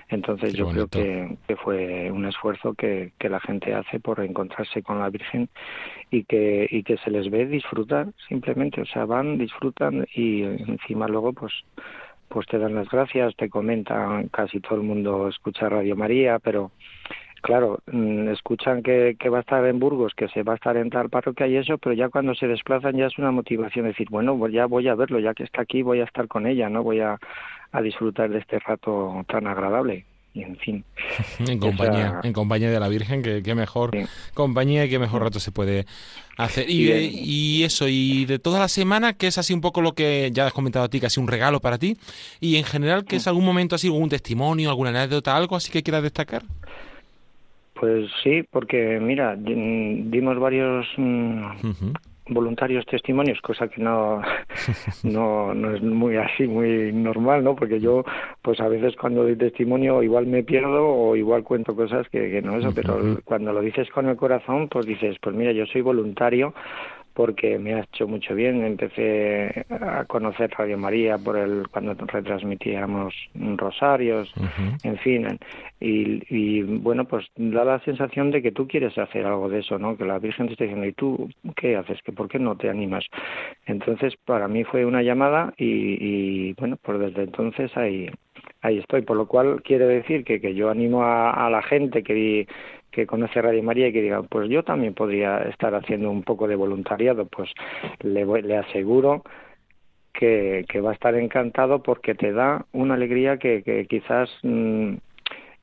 Entonces 0.10 0.54
yo 0.54 0.70
creo 0.70 0.88
que, 0.88 1.38
fue 1.64 2.12
un 2.12 2.26
esfuerzo 2.26 2.74
que, 2.74 3.12
que, 3.18 3.28
la 3.28 3.40
gente 3.40 3.74
hace 3.74 4.00
por 4.00 4.20
encontrarse 4.20 4.84
con 4.84 5.00
la 5.00 5.10
Virgen 5.10 5.50
y 6.12 6.24
que, 6.26 6.68
y 6.70 6.84
que 6.84 6.98
se 6.98 7.10
les 7.10 7.30
ve 7.32 7.48
disfrutar 7.48 8.08
simplemente, 8.28 8.82
o 8.82 8.86
sea, 8.86 9.06
van, 9.06 9.38
disfrutan 9.38 10.06
y 10.14 10.44
encima 10.44 11.08
luego 11.08 11.34
pues 11.34 11.54
pues 12.28 12.48
te 12.48 12.58
dan 12.58 12.76
las 12.76 12.90
gracias, 12.90 13.36
te 13.36 13.50
comentan, 13.50 14.28
casi 14.30 14.60
todo 14.60 14.76
el 14.76 14.82
mundo 14.84 15.30
escucha 15.30 15.70
Radio 15.70 15.96
María, 15.96 16.40
pero 16.40 16.72
claro, 17.46 17.78
mm, 17.92 18.30
escuchan 18.30 18.82
que, 18.82 19.16
que 19.20 19.30
va 19.30 19.38
a 19.38 19.42
estar 19.42 19.64
en 19.68 19.78
Burgos, 19.80 20.14
que 20.16 20.28
se 20.30 20.42
va 20.42 20.54
a 20.54 20.56
estar 20.56 20.76
en 20.78 20.90
tal 20.90 21.12
parroquia 21.12 21.46
y 21.46 21.58
eso, 21.58 21.78
pero 21.78 21.94
ya 21.94 22.10
cuando 22.10 22.34
se 22.34 22.48
desplazan 22.48 22.98
ya 22.98 23.06
es 23.06 23.20
una 23.20 23.30
motivación 23.30 23.86
decir, 23.86 24.08
bueno, 24.10 24.36
pues 24.36 24.52
ya 24.52 24.66
voy 24.66 24.88
a 24.88 24.96
verlo, 24.96 25.20
ya 25.20 25.36
que 25.36 25.44
está 25.44 25.62
aquí 25.62 25.84
voy 25.84 26.00
a 26.00 26.06
estar 26.06 26.28
con 26.28 26.48
ella, 26.48 26.70
no 26.70 26.82
voy 26.82 27.02
a, 27.02 27.20
a 27.72 27.82
disfrutar 27.84 28.32
de 28.32 28.40
este 28.40 28.58
rato 28.58 29.24
tan 29.28 29.46
agradable. 29.46 30.06
en 30.34 30.58
fin. 30.58 30.84
en 31.48 31.60
compañía, 31.60 32.20
en 32.24 32.34
compañía 32.34 32.72
de 32.72 32.80
la 32.80 32.88
Virgen, 32.88 33.22
que, 33.22 33.44
qué 33.44 33.54
mejor 33.54 33.92
compañía 34.34 34.86
y 34.86 34.90
qué 34.90 34.98
mejor 34.98 35.22
rato 35.22 35.40
se 35.40 35.52
puede 35.52 35.86
hacer. 36.38 36.68
Y, 36.68 36.92
y, 36.92 37.64
eso, 37.64 37.88
y 37.88 38.26
de 38.26 38.40
toda 38.40 38.60
la 38.60 38.70
semana, 38.70 39.14
que 39.14 39.28
es 39.28 39.38
así 39.38 39.54
un 39.54 39.62
poco 39.62 39.84
lo 39.84 39.94
que 39.94 40.32
ya 40.34 40.48
has 40.48 40.54
comentado 40.54 40.86
a 40.86 40.90
ti, 40.90 41.00
que 41.00 41.06
ha 41.06 41.12
sido 41.12 41.22
un 41.22 41.30
regalo 41.30 41.60
para 41.60 41.78
ti, 41.78 41.96
y 42.42 42.56
en 42.56 42.64
general, 42.64 43.06
que 43.06 43.18
es 43.18 43.28
algún 43.28 43.46
momento 43.46 43.76
así, 43.76 43.86
algún 43.86 44.10
testimonio, 44.10 44.72
alguna 44.72 44.90
anécdota, 44.90 45.38
algo 45.38 45.56
así 45.56 45.72
que 45.72 45.84
quieras 45.84 46.02
destacar. 46.02 46.42
Pues 47.80 48.10
sí, 48.24 48.44
porque 48.50 49.00
mira, 49.02 49.36
dimos 49.36 50.40
varios 50.40 50.88
mm, 50.96 51.44
voluntarios 52.30 52.86
testimonios, 52.86 53.42
cosa 53.42 53.68
que 53.68 53.82
no, 53.82 54.22
no, 55.04 55.54
no 55.54 55.76
es 55.76 55.84
muy 55.84 56.16
así, 56.16 56.48
muy 56.48 56.94
normal, 56.94 57.44
¿no? 57.44 57.56
Porque 57.56 57.82
yo, 57.82 58.04
pues 58.42 58.62
a 58.62 58.70
veces 58.70 58.96
cuando 58.96 59.24
doy 59.24 59.36
testimonio 59.36 60.02
igual 60.02 60.26
me 60.26 60.44
pierdo 60.44 60.88
o 60.88 61.16
igual 61.18 61.44
cuento 61.44 61.76
cosas 61.76 62.08
que, 62.10 62.32
que 62.32 62.42
no 62.42 62.58
eso, 62.58 62.72
pero 62.74 63.20
cuando 63.26 63.52
lo 63.52 63.60
dices 63.62 63.90
con 63.90 64.08
el 64.08 64.16
corazón, 64.16 64.70
pues 64.70 64.86
dices, 64.86 65.18
pues 65.22 65.36
mira, 65.36 65.52
yo 65.52 65.66
soy 65.66 65.82
voluntario 65.82 66.54
porque 67.16 67.58
me 67.58 67.74
ha 67.74 67.80
hecho 67.80 68.08
mucho 68.08 68.36
bien. 68.36 68.64
Empecé 68.64 69.66
a 69.70 70.04
conocer 70.06 70.52
Radio 70.58 70.78
María 70.78 71.18
por 71.18 71.38
el 71.38 71.68
cuando 71.70 71.94
retransmitíamos 71.94 73.16
rosarios, 73.56 74.32
en 74.84 74.98
fin, 74.98 75.40
y, 75.80 76.22
y, 76.30 76.62
bueno, 76.62 77.06
pues 77.06 77.26
da 77.36 77.64
la 77.64 77.80
sensación 77.80 78.32
de 78.32 78.42
que 78.42 78.52
tú 78.52 78.68
quieres 78.68 78.98
hacer 78.98 79.26
algo 79.26 79.50
de 79.50 79.60
eso, 79.60 79.80
¿no? 79.80 79.98
Que 79.98 80.06
la 80.06 80.20
Virgen 80.20 80.48
te 80.48 80.54
está 80.54 80.66
diciendo, 80.66 80.86
¿y 80.86 80.94
tú 80.94 81.30
qué 81.56 81.78
haces? 81.78 82.02
¿Que 82.04 82.12
por 82.12 82.28
qué 82.28 82.38
no 82.38 82.56
te 82.58 82.70
animas? 82.70 83.06
Entonces, 83.66 84.14
para 84.26 84.48
mí 84.48 84.64
fue 84.66 84.86
una 84.86 85.02
llamada 85.02 85.54
y, 85.58 85.98
y 86.00 86.54
bueno, 86.54 86.78
pues 86.82 87.00
desde 87.00 87.24
entonces 87.24 87.76
ahí 87.78 88.10
ahí 88.62 88.80
estoy, 88.80 89.04
por 89.04 89.16
lo 89.16 89.28
cual 89.28 89.62
quiere 89.64 89.86
decir 89.86 90.24
que, 90.24 90.42
que 90.42 90.56
yo 90.56 90.70
animo 90.70 91.04
a, 91.04 91.46
a 91.46 91.50
la 91.50 91.62
gente 91.62 92.04
que 92.04 92.48
que 92.96 93.06
conoce 93.06 93.42
Radio 93.42 93.62
María 93.62 93.90
y 93.90 93.94
que 93.94 94.02
diga, 94.02 94.24
pues 94.24 94.50
yo 94.50 94.64
también 94.64 94.94
podría 94.94 95.40
estar 95.40 95.76
haciendo 95.76 96.10
un 96.10 96.24
poco 96.24 96.48
de 96.48 96.56
voluntariado, 96.56 97.26
pues 97.26 97.50
le, 98.00 98.26
le 98.42 98.58
aseguro 98.58 99.22
que, 100.14 100.66
va 100.82 100.92
a 100.92 100.94
estar 100.94 101.14
encantado 101.16 101.84
porque 101.84 102.16
te 102.16 102.32
da 102.32 102.66
una 102.72 102.94
alegría 102.94 103.38
que, 103.38 103.86
quizás 103.90 104.30
mm, 104.44 104.94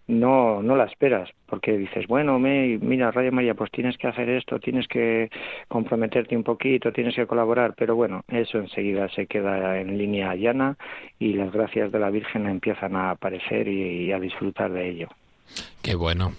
no, 0.08 0.62
no 0.62 0.76
la 0.76 0.84
esperas, 0.84 1.30
porque 1.46 1.78
dices, 1.78 2.06
bueno, 2.06 2.38
me, 2.38 2.76
mira, 2.82 3.10
Radio 3.10 3.32
María, 3.32 3.54
pues 3.54 3.70
tienes 3.70 3.96
que 3.96 4.08
hacer 4.08 4.28
esto, 4.28 4.60
tienes 4.60 4.86
que 4.86 5.30
comprometerte 5.68 6.36
un 6.36 6.44
poquito, 6.44 6.92
tienes 6.92 7.14
que 7.14 7.26
colaborar, 7.26 7.72
pero 7.78 7.96
bueno, 7.96 8.24
eso 8.28 8.58
enseguida 8.58 9.08
se 9.08 9.26
queda 9.26 9.80
en 9.80 9.96
línea 9.96 10.34
llana 10.34 10.76
y 11.18 11.32
las 11.32 11.50
gracias 11.50 11.90
de 11.92 11.98
la 11.98 12.10
Virgen 12.10 12.46
empiezan 12.46 12.94
a 12.94 13.12
aparecer 13.12 13.68
y 13.68 14.12
a 14.12 14.20
disfrutar 14.20 14.70
de 14.70 14.90
ello. 14.90 15.08
Qué 15.82 15.94
bueno. 15.94 16.32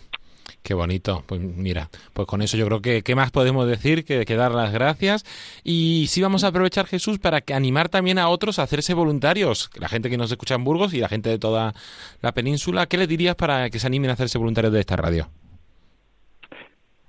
Qué 0.63 0.73
bonito. 0.73 1.23
Pues 1.27 1.41
mira, 1.41 1.89
pues 2.13 2.25
con 2.25 2.41
eso 2.41 2.55
yo 2.55 2.65
creo 2.65 2.81
que 2.81 3.03
qué 3.03 3.15
más 3.15 3.31
podemos 3.31 3.67
decir 3.67 4.05
que, 4.05 4.25
que, 4.25 4.35
dar 4.35 4.53
las 4.53 4.71
gracias. 4.71 5.25
Y 5.63 6.07
sí 6.07 6.21
vamos 6.21 6.43
a 6.43 6.47
aprovechar, 6.47 6.85
Jesús, 6.87 7.19
para 7.19 7.41
que 7.41 7.53
animar 7.53 7.89
también 7.89 8.17
a 8.17 8.29
otros 8.29 8.59
a 8.59 8.63
hacerse 8.63 8.93
voluntarios. 8.93 9.69
La 9.77 9.89
gente 9.89 10.09
que 10.09 10.17
nos 10.17 10.31
escucha 10.31 10.55
en 10.55 10.63
Burgos 10.63 10.93
y 10.93 10.99
la 10.99 11.09
gente 11.09 11.29
de 11.29 11.37
toda 11.37 11.73
la 12.21 12.31
península, 12.31 12.87
¿qué 12.87 12.97
le 12.97 13.07
dirías 13.07 13.35
para 13.35 13.69
que 13.69 13.79
se 13.79 13.87
animen 13.87 14.09
a 14.09 14.13
hacerse 14.13 14.37
voluntarios 14.37 14.71
de 14.71 14.79
esta 14.79 14.95
radio? 14.95 15.27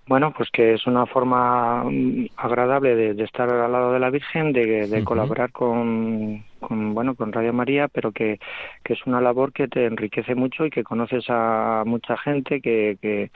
Bueno, 0.06 0.34
pues 0.36 0.50
que 0.50 0.74
es 0.74 0.86
una 0.86 1.06
forma 1.06 1.84
mm, 1.84 2.26
agradable 2.36 2.94
de, 2.94 3.24
estar 3.24 3.48
al 3.48 3.72
lado 3.72 3.92
de 3.92 4.00
la 4.00 4.10
Virgen, 4.10 4.52
de, 4.52 5.02
colaborar 5.04 5.50
con, 5.50 6.44
bueno 6.70 7.14
con 7.14 7.32
Radio 7.32 7.52
María, 7.52 7.88
pero 7.88 8.12
que, 8.12 8.38
que, 8.82 8.92
es 8.92 9.06
una 9.06 9.20
labor 9.20 9.52
que 9.52 9.68
te 9.68 9.86
enriquece 9.86 10.34
mucho 10.34 10.66
y 10.66 10.70
que 10.70 10.84
conoces 10.84 11.24
a 11.28 11.82
mucha 11.86 12.16
gente, 12.16 12.60
que, 12.60 12.98
que 13.00 13.30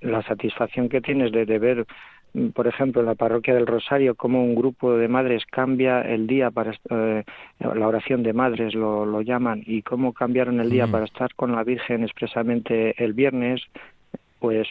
la 0.00 0.22
satisfacción 0.22 0.88
que 0.88 1.00
tienes 1.00 1.32
de, 1.32 1.44
ver, 1.58 1.86
mm, 2.34 2.48
por 2.48 2.66
ejemplo, 2.66 3.00
en 3.00 3.06
la 3.06 3.14
parroquia 3.14 3.54
del 3.54 3.66
Rosario, 3.66 4.14
cómo 4.14 4.44
un 4.44 4.54
grupo 4.54 4.96
de 4.96 5.08
madres 5.08 5.44
cambia 5.46 6.02
el 6.02 6.26
día 6.26 6.50
para 6.50 6.72
eh, 6.90 7.24
la 7.58 7.88
oración 7.88 8.22
de 8.22 8.32
madres 8.32 8.74
lo, 8.74 9.06
lo 9.06 9.22
llaman 9.22 9.62
y 9.66 9.82
cómo 9.82 10.12
cambiaron 10.12 10.60
el 10.60 10.70
día 10.70 10.86
para 10.86 11.04
estar 11.04 11.34
con 11.34 11.52
la 11.52 11.64
Virgen 11.64 12.02
expresamente 12.02 13.02
el 13.02 13.12
viernes, 13.12 13.62
pues 14.38 14.68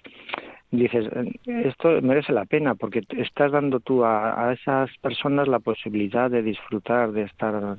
dices, 0.72 1.08
esto 1.46 2.02
merece 2.02 2.34
la 2.34 2.46
pena 2.46 2.76
porque 2.76 3.04
estás 3.18 3.52
dando 3.52 3.80
tú 3.80 4.04
a, 4.06 4.54
esas 4.54 4.90
personas 4.98 5.48
la 5.48 5.60
posibilidad 5.60 6.30
de 6.30 6.44
disfrutar, 6.44 7.12
de 7.12 7.24
estar 7.24 7.78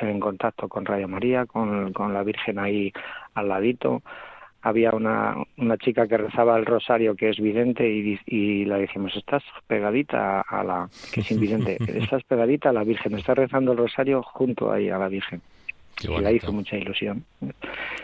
en 0.00 0.20
contacto 0.20 0.68
con 0.68 0.84
Radio 0.84 1.08
María, 1.08 1.46
con, 1.46 1.92
con 1.92 2.12
la 2.12 2.22
Virgen 2.22 2.58
ahí 2.58 2.92
al 3.34 3.48
ladito. 3.48 4.02
Había 4.64 4.92
una, 4.92 5.34
una 5.56 5.76
chica 5.76 6.06
que 6.06 6.18
rezaba 6.18 6.56
el 6.56 6.66
rosario 6.66 7.16
que 7.16 7.30
es 7.30 7.40
vidente 7.40 7.88
y, 7.90 8.20
y 8.26 8.64
la 8.64 8.78
decimos, 8.78 9.16
estás 9.16 9.42
pegadita 9.66 10.42
a 10.42 10.62
la, 10.62 10.88
que 11.12 11.20
es 11.20 11.30
invidente, 11.32 11.78
estás 11.98 12.22
pegadita 12.24 12.68
a 12.68 12.72
la 12.72 12.84
Virgen, 12.84 13.14
estás 13.14 13.38
rezando 13.38 13.72
el 13.72 13.78
rosario 13.78 14.22
junto 14.22 14.70
ahí 14.70 14.88
a 14.88 14.98
la 14.98 15.08
Virgen 15.08 15.40
y 16.04 16.20
la 16.20 16.32
hizo 16.32 16.52
mucha 16.52 16.76
ilusión. 16.76 17.24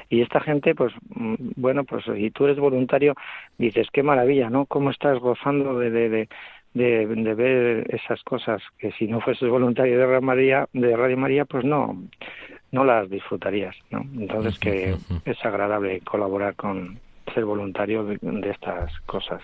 Y 0.08 0.22
esta 0.22 0.40
gente, 0.40 0.74
pues, 0.74 0.92
mm, 1.14 1.34
bueno, 1.56 1.84
pues 1.84 2.04
si 2.04 2.30
tú 2.30 2.44
eres 2.46 2.58
voluntario, 2.58 3.14
dices, 3.58 3.88
qué 3.92 4.02
maravilla, 4.02 4.50
¿no? 4.50 4.66
¿Cómo 4.66 4.90
estás 4.90 5.18
gozando 5.18 5.78
de, 5.78 5.90
de, 5.90 6.08
de, 6.08 7.06
de, 7.06 7.34
ver 7.34 7.94
esas 7.94 8.22
cosas 8.22 8.62
que 8.78 8.92
si 8.92 9.06
no 9.06 9.20
fueses 9.20 9.48
voluntario 9.48 9.98
de 9.98 10.06
Radio 10.06 10.22
María, 10.22 10.68
de 10.72 10.96
Radio 10.96 11.16
María 11.16 11.44
pues 11.44 11.64
no, 11.64 12.02
no 12.72 12.84
las 12.84 13.08
disfrutarías, 13.10 13.76
¿no? 13.90 14.00
Entonces 14.16 14.58
que 14.58 14.96
es 15.24 15.44
agradable 15.44 16.00
colaborar 16.00 16.54
con 16.54 16.98
ser 17.34 17.44
voluntario 17.44 18.04
de 18.04 18.50
estas 18.50 18.98
cosas. 19.00 19.42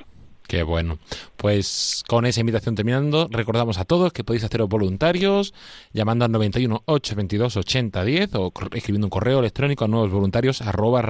Bueno. 0.62 0.98
Pues 1.36 2.04
con 2.06 2.26
esa 2.26 2.40
invitación 2.40 2.74
terminando, 2.74 3.28
recordamos 3.30 3.78
a 3.78 3.84
todos 3.84 4.12
que 4.12 4.24
podéis 4.24 4.44
haceros 4.44 4.68
voluntarios 4.68 5.52
llamando 5.92 6.24
al 6.24 6.32
91 6.32 6.82
822 6.86 7.56
8010 7.56 8.34
o 8.36 8.52
escribiendo 8.72 9.06
un 9.06 9.10
correo 9.10 9.40
electrónico 9.40 9.84
a 9.84 9.88
nuevos 9.88 10.10
voluntarios 10.10 10.62
arroba. 10.62 11.02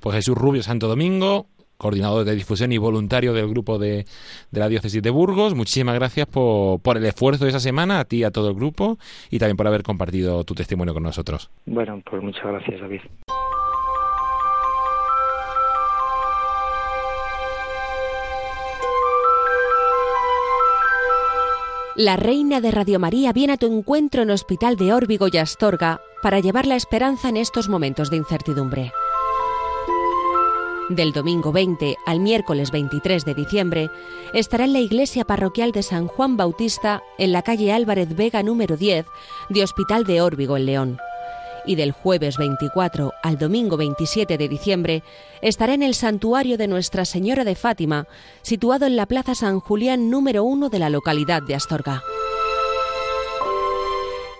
Pues 0.00 0.14
Jesús 0.14 0.36
Rubio 0.36 0.62
Santo 0.62 0.88
Domingo, 0.88 1.46
coordinador 1.76 2.24
de 2.24 2.34
difusión 2.34 2.72
y 2.72 2.78
voluntario 2.78 3.34
del 3.34 3.48
grupo 3.48 3.78
de, 3.78 4.06
de 4.50 4.60
la 4.60 4.68
diócesis 4.68 5.02
de 5.02 5.10
Burgos. 5.10 5.54
Muchísimas 5.54 5.94
gracias 5.96 6.26
por, 6.28 6.80
por, 6.80 6.96
el 6.96 7.04
esfuerzo 7.04 7.44
de 7.44 7.50
esa 7.50 7.60
semana, 7.60 8.00
a 8.00 8.04
ti 8.04 8.18
y 8.18 8.24
a 8.24 8.30
todo 8.30 8.48
el 8.48 8.54
grupo, 8.54 8.98
y 9.30 9.38
también 9.38 9.56
por 9.56 9.66
haber 9.66 9.82
compartido 9.82 10.44
tu 10.44 10.54
testimonio 10.54 10.94
con 10.94 11.02
nosotros. 11.02 11.50
Bueno, 11.66 12.00
pues 12.08 12.22
muchas 12.22 12.44
gracias, 12.44 12.80
David. 12.80 13.00
La 21.94 22.16
reina 22.16 22.62
de 22.62 22.70
Radio 22.70 22.98
María 22.98 23.34
viene 23.34 23.52
a 23.52 23.56
tu 23.58 23.66
encuentro 23.66 24.22
en 24.22 24.30
Hospital 24.30 24.76
de 24.76 24.94
Órbigo 24.94 25.28
y 25.30 25.36
Astorga 25.36 26.00
para 26.22 26.40
llevar 26.40 26.64
la 26.64 26.74
esperanza 26.74 27.28
en 27.28 27.36
estos 27.36 27.68
momentos 27.68 28.08
de 28.08 28.16
incertidumbre. 28.16 28.92
Del 30.88 31.12
domingo 31.12 31.52
20 31.52 31.98
al 32.06 32.20
miércoles 32.20 32.70
23 32.70 33.26
de 33.26 33.34
diciembre 33.34 33.90
estará 34.32 34.64
en 34.64 34.72
la 34.72 34.80
iglesia 34.80 35.26
parroquial 35.26 35.72
de 35.72 35.82
San 35.82 36.06
Juan 36.06 36.38
Bautista 36.38 37.02
en 37.18 37.30
la 37.30 37.42
calle 37.42 37.72
Álvarez 37.72 38.16
Vega 38.16 38.42
número 38.42 38.78
10 38.78 39.04
de 39.50 39.62
Hospital 39.62 40.04
de 40.04 40.22
Órbigo 40.22 40.56
en 40.56 40.64
León 40.64 40.98
y 41.66 41.76
del 41.76 41.92
jueves 41.92 42.36
24 42.38 43.12
al 43.22 43.38
domingo 43.38 43.76
27 43.76 44.38
de 44.38 44.48
diciembre 44.48 45.02
estará 45.40 45.74
en 45.74 45.82
el 45.82 45.94
santuario 45.94 46.58
de 46.58 46.68
Nuestra 46.68 47.04
Señora 47.04 47.44
de 47.44 47.54
Fátima, 47.54 48.06
situado 48.42 48.86
en 48.86 48.96
la 48.96 49.06
Plaza 49.06 49.34
San 49.34 49.60
Julián 49.60 50.10
número 50.10 50.44
1 50.44 50.68
de 50.68 50.78
la 50.78 50.90
localidad 50.90 51.42
de 51.42 51.54
Astorga. 51.54 52.02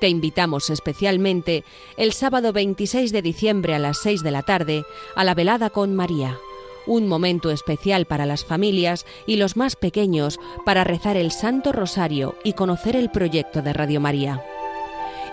Te 0.01 0.09
invitamos 0.09 0.69
especialmente 0.71 1.65
el 1.97 2.13
sábado 2.13 2.53
26 2.53 3.13
de 3.13 3.23
diciembre 3.23 3.75
a 3.75 3.79
las 3.79 3.99
6 3.99 4.23
de 4.23 4.31
la 4.33 4.43
tarde 4.43 4.85
a 5.15 5.23
la 5.23 5.35
velada 5.35 5.71
con 5.71 5.95
María, 5.95 6.39
un 6.87 7.07
momento 7.07 7.53
especial 7.53 8.07
para 8.07 8.27
las 8.27 8.45
familias 8.45 9.07
y 9.27 9.37
los 9.37 9.57
más 9.57 9.77
pequeños 9.77 10.41
para 10.65 10.83
rezar 10.83 11.17
el 11.17 11.31
Santo 11.31 11.71
Rosario 11.71 12.35
y 12.43 12.55
conocer 12.55 12.97
el 12.97 13.11
proyecto 13.11 13.63
de 13.63 13.73
Radio 13.73 14.01
María 14.01 14.43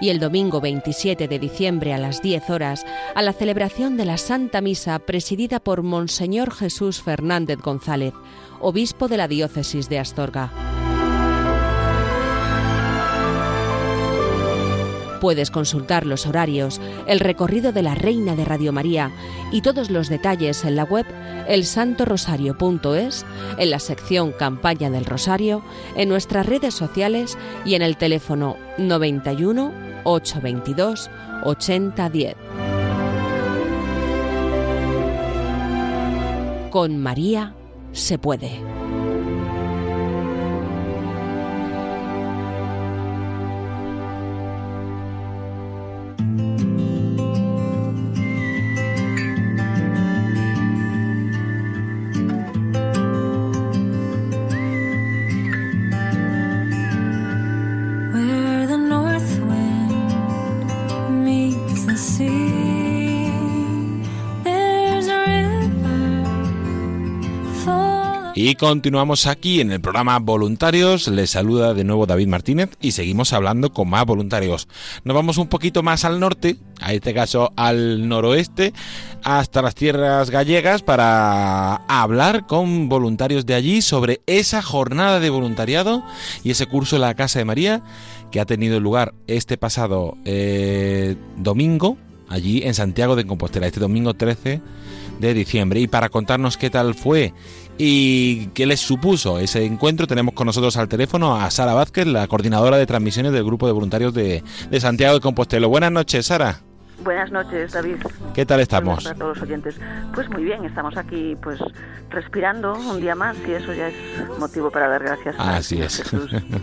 y 0.02 0.10
el 0.10 0.20
domingo 0.20 0.62
27 0.62 1.28
de 1.28 1.40
diciembre 1.40 1.94
a 1.94 1.98
las 1.98 2.22
10 2.22 2.50
horas 2.50 2.86
a 3.16 3.22
la 3.22 3.34
celebración 3.34 3.98
de 3.98 4.06
la 4.06 4.18
Santa 4.18 4.62
Misa 4.62 5.00
presidida 5.00 5.60
por 5.60 5.84
Monseñor 5.84 6.54
Jesús 6.54 7.02
Fernández 7.02 7.60
González, 7.60 8.14
obispo 8.60 9.08
de 9.08 9.18
la 9.18 9.28
diócesis 9.28 9.90
de 9.90 10.00
Astorga. 10.00 10.79
Puedes 15.20 15.52
consultar 15.52 16.06
los 16.06 16.26
horarios, 16.26 16.80
el 17.08 17.20
recorrido 17.20 17.72
de 17.72 17.82
la 17.82 17.96
Reina 17.96 18.36
de 18.36 18.46
Radio 18.46 18.72
María 18.72 19.12
y 19.52 19.62
todos 19.62 19.90
los 19.90 20.10
detalles 20.10 20.64
en 20.64 20.76
la 20.76 20.84
web 20.84 21.06
elsantorosario.es, 21.48 23.26
en 23.58 23.70
la 23.70 23.80
sección 23.80 24.32
Campaña 24.32 24.90
del 24.90 25.06
Rosario, 25.06 25.62
en 25.96 26.10
nuestras 26.10 26.46
redes 26.46 26.74
sociales 26.74 27.38
y 27.66 27.76
en 27.76 27.82
el 27.82 27.98
teléfono 27.98 28.56
91 28.78 29.74
822 30.04 31.10
8010. 31.44 32.36
Con 36.70 36.98
María 37.00 37.56
se 37.92 38.20
puede. 38.20 38.79
Y 68.50 68.56
continuamos 68.56 69.28
aquí 69.28 69.62
en 69.62 69.72
el 69.72 69.80
programa 69.80 70.18
Voluntarios. 70.18 71.08
Les 71.08 71.30
saluda 71.30 71.76
de 71.76 71.84
nuevo 71.84 72.08
David 72.08 72.26
Martínez 72.26 72.72
y 72.82 72.94
seguimos 72.94 73.32
hablando 73.32 73.72
con 73.72 73.88
más 73.88 74.08
voluntarios. 74.08 74.68
Nos 75.04 75.14
vamos 75.14 75.38
un 75.38 75.46
poquito 75.50 75.84
más 75.84 76.04
al 76.04 76.20
norte, 76.20 76.58
a 76.82 76.92
este 76.94 77.14
caso 77.14 77.54
al 77.56 78.10
noroeste, 78.10 78.74
hasta 79.24 79.62
las 79.62 79.76
tierras 79.76 80.32
gallegas 80.32 80.82
para 80.82 81.76
hablar 81.88 82.48
con 82.48 82.90
voluntarios 82.90 83.46
de 83.46 83.54
allí 83.54 83.84
sobre 83.84 84.22
esa 84.26 84.64
jornada 84.64 85.20
de 85.20 85.30
voluntariado 85.30 86.04
y 86.44 86.50
ese 86.50 86.66
curso 86.66 86.96
en 86.96 87.04
la 87.04 87.14
Casa 87.14 87.38
de 87.38 87.46
María 87.46 87.84
que 88.32 88.40
ha 88.40 88.46
tenido 88.46 88.80
lugar 88.80 89.14
este 89.28 89.58
pasado 89.58 90.18
eh, 90.26 91.16
domingo 91.38 91.98
allí 92.30 92.64
en 92.64 92.74
Santiago 92.74 93.16
de 93.16 93.28
Compostela, 93.28 93.68
este 93.68 93.80
domingo 93.80 94.16
13 94.16 94.60
de 95.20 95.34
diciembre. 95.34 95.80
Y 95.82 95.88
para 95.88 96.10
contarnos 96.10 96.58
qué 96.58 96.70
tal 96.70 96.96
fue 96.96 97.34
¿Y 97.82 98.48
qué 98.48 98.66
les 98.66 98.82
supuso 98.82 99.40
ese 99.40 99.64
encuentro? 99.64 100.06
Tenemos 100.06 100.34
con 100.34 100.46
nosotros 100.46 100.76
al 100.76 100.90
teléfono 100.90 101.38
a 101.38 101.50
Sara 101.50 101.74
Vázquez, 101.74 102.06
la 102.08 102.28
coordinadora 102.28 102.76
de 102.76 102.86
transmisiones 102.86 103.32
del 103.32 103.46
Grupo 103.46 103.68
de 103.68 103.72
Voluntarios 103.72 104.14
de, 104.14 104.44
Santiago 104.82 105.14
de 105.14 105.22
Compostela. 105.22 105.66
Buenas 105.66 105.90
noches, 105.94 106.26
Sara. 106.26 106.62
Buenas 107.04 107.32
noches, 107.32 107.72
David. 107.72 107.96
¿Qué 108.34 108.46
tal 108.46 108.60
estamos? 108.60 109.04
Para 109.04 109.16
todos 109.16 109.38
los 109.38 109.44
oyentes. 109.44 109.76
Pues 110.14 110.30
muy 110.30 110.44
bien, 110.44 110.66
estamos 110.66 110.98
aquí 110.98 111.38
pues 111.42 111.60
respirando 112.10 112.74
un 112.74 113.00
día 113.00 113.16
más 113.16 113.38
y 113.48 113.52
eso 113.52 113.74
ya 113.74 113.88
es 113.88 113.96
motivo 114.38 114.70
para 114.70 114.88
dar 114.88 115.04
gracias 115.04 115.36
a 115.38 115.58
Así 115.58 115.82
es. 115.82 116.04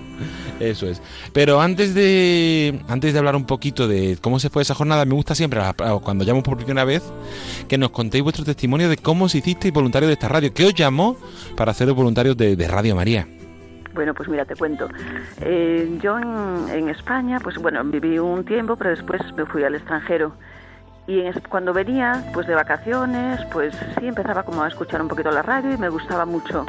eso 0.61 0.87
es. 0.87 1.01
Pero 1.33 1.61
antes 1.61 1.95
de 1.95 2.81
antes 2.89 3.13
de 3.13 3.19
hablar 3.19 3.37
un 3.37 3.47
poquito 3.47 3.89
de 3.89 4.19
cómo 4.21 4.39
se 4.39 4.51
fue 4.51 4.63
esa 4.63 4.75
jornada, 4.75 5.05
me 5.05 5.15
gusta 5.15 5.35
siempre 5.35 5.61
cuando 6.03 6.25
llamo 6.25 6.43
por 6.43 6.57
primera 6.57 6.85
vez 6.85 7.03
que 7.69 7.79
nos 7.79 7.91
contéis 7.91 8.23
vuestro 8.23 8.45
testimonio 8.45 8.89
de 8.89 8.97
cómo 8.99 9.29
se 9.29 9.39
hicisteis 9.39 9.73
voluntario 9.73 10.09
de 10.09 10.15
esta 10.15 10.29
radio. 10.29 10.53
¿Qué 10.53 10.67
os 10.67 10.75
llamó 10.75 11.17
para 11.57 11.73
ser 11.73 11.91
voluntarios 11.93 12.37
de, 12.37 12.57
de 12.57 12.69
Radio 12.69 12.95
María? 12.95 13.27
Bueno, 13.97 14.13
pues 14.13 14.29
mira, 14.29 14.45
te 14.45 14.55
cuento. 14.55 14.89
Eh, 15.41 15.99
yo 16.03 16.19
en, 16.19 16.89
España, 16.91 17.41
pues 17.43 17.57
bueno, 17.57 17.83
viví 17.83 18.19
un 18.19 18.45
tiempo, 18.45 18.77
pero 18.77 18.91
después 18.91 19.23
me 19.35 19.47
fui 19.47 19.65
al 19.65 19.75
extranjero. 19.75 20.35
Y 21.07 21.23
cuando 21.49 21.73
venía, 21.73 22.23
pues 22.35 22.47
de 22.47 22.55
vacaciones, 22.55 23.41
pues 23.53 23.75
sí 23.99 24.07
empezaba 24.07 24.43
como 24.43 24.63
a 24.63 24.69
escuchar 24.69 25.01
un 25.01 25.09
poquito 25.09 25.31
la 25.31 25.41
radio 25.41 25.73
y 25.73 25.79
me 25.79 25.89
gustaba 25.89 26.27
mucho. 26.27 26.67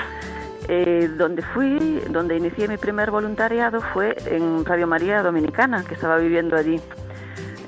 Eh, 0.70 1.10
donde 1.18 1.42
fui, 1.42 2.02
donde 2.10 2.38
inicié 2.38 2.68
mi 2.70 2.78
primer 2.78 3.12
voluntariado 3.12 3.82
fue 3.82 4.16
en 4.28 4.64
Radio 4.64 4.88
María 4.88 5.22
Dominicana, 5.22 5.84
que 5.84 5.96
estaba 5.96 6.18
viviendo 6.18 6.56
allí. 6.56 6.80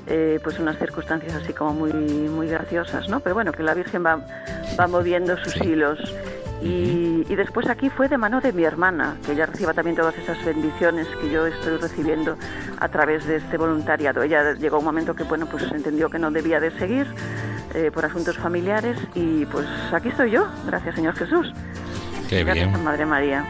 Eh, 0.06 0.40
pues 0.42 0.58
unas 0.58 0.78
circunstancias 0.78 1.34
así 1.34 1.52
como 1.52 1.74
muy 1.74 1.92
muy 1.92 2.48
graciosas, 2.48 3.08
¿no? 3.10 3.20
Pero 3.20 3.34
bueno, 3.34 3.52
que 3.52 3.62
la 3.62 3.74
Virgen 3.74 4.04
va, 4.04 4.24
va 4.78 4.86
moviendo 4.86 5.36
sus 5.36 5.54
hilos. 5.56 6.00
Y, 6.62 7.34
después 7.34 7.68
aquí 7.68 7.88
fue 7.88 8.08
de 8.08 8.18
mano 8.18 8.40
de 8.40 8.52
mi 8.52 8.64
hermana, 8.64 9.16
que 9.24 9.32
ella 9.32 9.46
reciba 9.46 9.72
también 9.72 9.96
todas 9.96 10.16
esas 10.18 10.44
bendiciones 10.44 11.06
que 11.20 11.30
yo 11.30 11.46
estoy 11.46 11.78
recibiendo 11.78 12.36
a 12.78 12.88
través 12.88 13.26
de 13.26 13.36
este 13.36 13.56
voluntariado. 13.56 14.22
Ella 14.22 14.52
llegó 14.54 14.78
un 14.78 14.84
momento 14.84 15.14
que 15.14 15.24
bueno 15.24 15.46
pues 15.46 15.64
entendió 15.72 16.10
que 16.10 16.18
no 16.18 16.30
debía 16.30 16.60
de 16.60 16.70
seguir 16.72 17.06
eh, 17.74 17.90
por 17.92 18.04
asuntos 18.04 18.36
familiares 18.36 18.98
y 19.14 19.46
pues 19.46 19.66
aquí 19.92 20.08
estoy 20.08 20.32
yo, 20.32 20.46
gracias 20.66 20.96
Señor 20.96 21.14
Jesús. 21.14 21.52
Qué 22.28 22.44
gracias 22.44 22.70
bien. 22.70 22.84
Madre 22.84 23.06
María. 23.06 23.44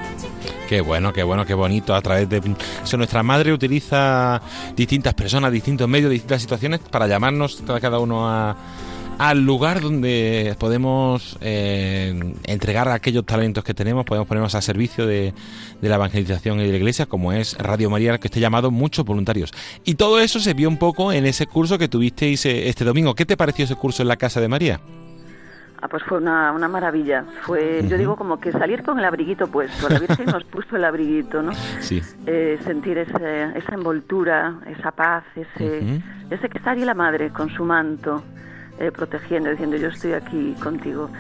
Qué 0.69 0.81
bueno, 0.81 1.13
qué 1.13 1.25
bueno, 1.25 1.45
qué 1.45 1.55
bonito. 1.55 1.97
A 1.97 2.01
través 2.01 2.29
de 2.29 2.41
eso, 2.85 2.97
nuestra 2.97 3.25
madre 3.25 3.53
utiliza 3.53 4.41
distintas 4.77 5.15
personas, 5.15 5.51
distintos 5.51 5.89
medios, 5.89 6.13
distintas 6.13 6.41
situaciones 6.41 6.79
para 6.79 7.09
llamarnos 7.09 7.61
cada 7.81 7.99
uno 7.99 8.29
a 8.31 8.57
al 9.21 9.45
lugar 9.45 9.83
donde 9.83 10.57
podemos 10.59 11.37
eh, 11.43 12.19
entregar 12.45 12.89
aquellos 12.89 13.27
talentos 13.27 13.63
que 13.63 13.75
tenemos, 13.75 14.07
podemos 14.07 14.27
ponernos 14.27 14.55
al 14.55 14.63
servicio 14.63 15.07
de, 15.07 15.35
la 15.83 15.97
evangelización 15.97 16.59
y 16.59 16.65
de 16.65 16.71
la 16.71 16.79
iglesia, 16.79 17.05
como 17.05 17.31
es 17.35 17.59
Radio 17.59 17.91
María, 17.91 18.17
que 18.17 18.29
esté 18.29 18.41
llamado 18.41 18.71
muchos 18.71 19.05
voluntarios. 19.05 19.53
Y 19.85 19.97
todo 19.97 20.21
eso 20.21 20.41
se 20.41 20.55
vio 20.55 20.71
un 20.71 20.79
poco 20.79 21.13
en 21.13 21.27
ese 21.27 21.47
curso 21.47 21.77
que 21.77 21.87
tuvisteis 21.87 22.47
eh, 22.47 22.71
este 22.71 22.83
domingo. 22.83 23.15
¿Qué 23.15 23.27
te 23.27 23.37
pareció 23.37 23.67
ese 23.67 23.77
curso 23.77 24.01
en 24.01 24.09
la 24.09 24.17
Casa 24.17 24.41
de 24.41 24.49
María? 24.49 24.81
Ah, 25.83 25.89
pues 25.89 26.03
fue 26.05 26.17
una, 26.17 26.53
una 26.53 26.69
maravilla. 26.69 27.27
Fue, 27.43 27.85
yo 27.87 27.99
digo, 27.99 28.17
como 28.17 28.41
que 28.41 28.53
salir 28.53 28.83
con 28.83 28.99
el 28.99 29.05
abriguito 29.05 29.49
puesto. 29.49 29.91
La 29.91 29.99
Virgen 29.99 30.27
nos 30.33 30.45
puso 30.45 30.77
el 30.77 30.85
abriguito, 30.85 31.43
¿no? 31.43 31.53
Sí. 31.81 32.01
Eh, 32.25 32.59
sentir 32.65 32.97
ese, 32.97 33.51
esa 33.55 33.75
envoltura, 33.75 34.61
esa 34.79 34.93
paz, 34.93 35.25
ese, 35.37 36.01
ese 36.31 36.49
que 36.49 36.57
está 36.57 36.71
ahí 36.71 36.87
la 36.87 36.95
Madre 36.95 37.29
con 37.29 37.51
su 37.51 37.67
manto. 37.67 38.25
Eh, 38.81 38.91
protegiendo, 38.91 39.51
diciendo 39.51 39.77
yo 39.77 39.89
estoy 39.89 40.15
aquí 40.15 40.55
contigo. 40.55 41.11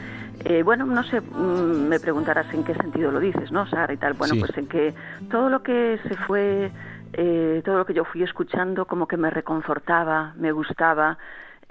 Eh, 0.46 0.62
bueno, 0.62 0.86
no 0.86 1.02
sé, 1.02 1.20
mm, 1.20 1.88
me 1.88 2.00
preguntarás 2.00 2.50
en 2.54 2.64
qué 2.64 2.72
sentido 2.72 3.10
lo 3.10 3.20
dices, 3.20 3.52
¿no, 3.52 3.66
Sara? 3.66 3.92
Y 3.92 3.98
tal. 3.98 4.14
Bueno, 4.14 4.36
pues 4.40 4.56
en 4.56 4.66
que 4.66 4.94
todo 5.30 5.50
lo 5.50 5.62
que 5.62 6.00
se 6.08 6.16
fue, 6.16 6.72
eh, 7.12 7.60
todo 7.62 7.76
lo 7.76 7.84
que 7.84 7.92
yo 7.92 8.06
fui 8.06 8.22
escuchando, 8.22 8.86
como 8.86 9.06
que 9.06 9.18
me 9.18 9.28
reconfortaba, 9.28 10.32
me 10.38 10.52
gustaba. 10.52 11.18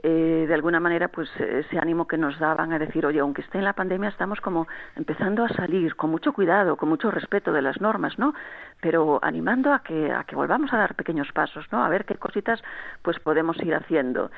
de 0.02 0.54
alguna 0.54 0.80
manera, 0.80 1.10
pues 1.10 1.30
ese 1.38 1.78
ánimo 1.78 2.08
que 2.08 2.17
nos 2.17 2.39
daban 2.39 2.71
a 2.71 2.80
decir, 2.80 3.06
oye, 3.06 3.19
aunque 3.19 3.41
esté 3.41 3.58
en 3.58 3.65
la 3.65 3.73
pandemia, 3.73 4.08
estamos 4.08 4.39
como 4.39 4.65
empezando 4.95 5.43
a 5.43 5.49
salir 5.49 5.97
con 5.97 6.10
mucho 6.10 6.32
cuidado, 6.32 6.78
con 6.78 6.88
mucho 6.88 7.12
respeto 7.12 7.52
de 7.52 7.62
las 7.62 7.82
normas, 7.82 8.17
¿no? 8.17 8.34
Pero 8.80 9.19
animando 9.21 9.73
a 9.73 9.80
que, 9.80 10.13
a 10.13 10.23
que 10.23 10.38
volvamos 10.38 10.71
a 10.71 10.78
dar 10.78 10.95
pequeños 10.95 11.30
pasos, 11.34 11.65
¿no? 11.73 11.84
A 11.84 11.89
ver 11.89 12.06
qué 12.06 12.15
cositas 12.15 12.62
pues 13.02 13.19
podemos 13.19 13.58
ir 13.62 13.75
haciendo. 13.75 14.32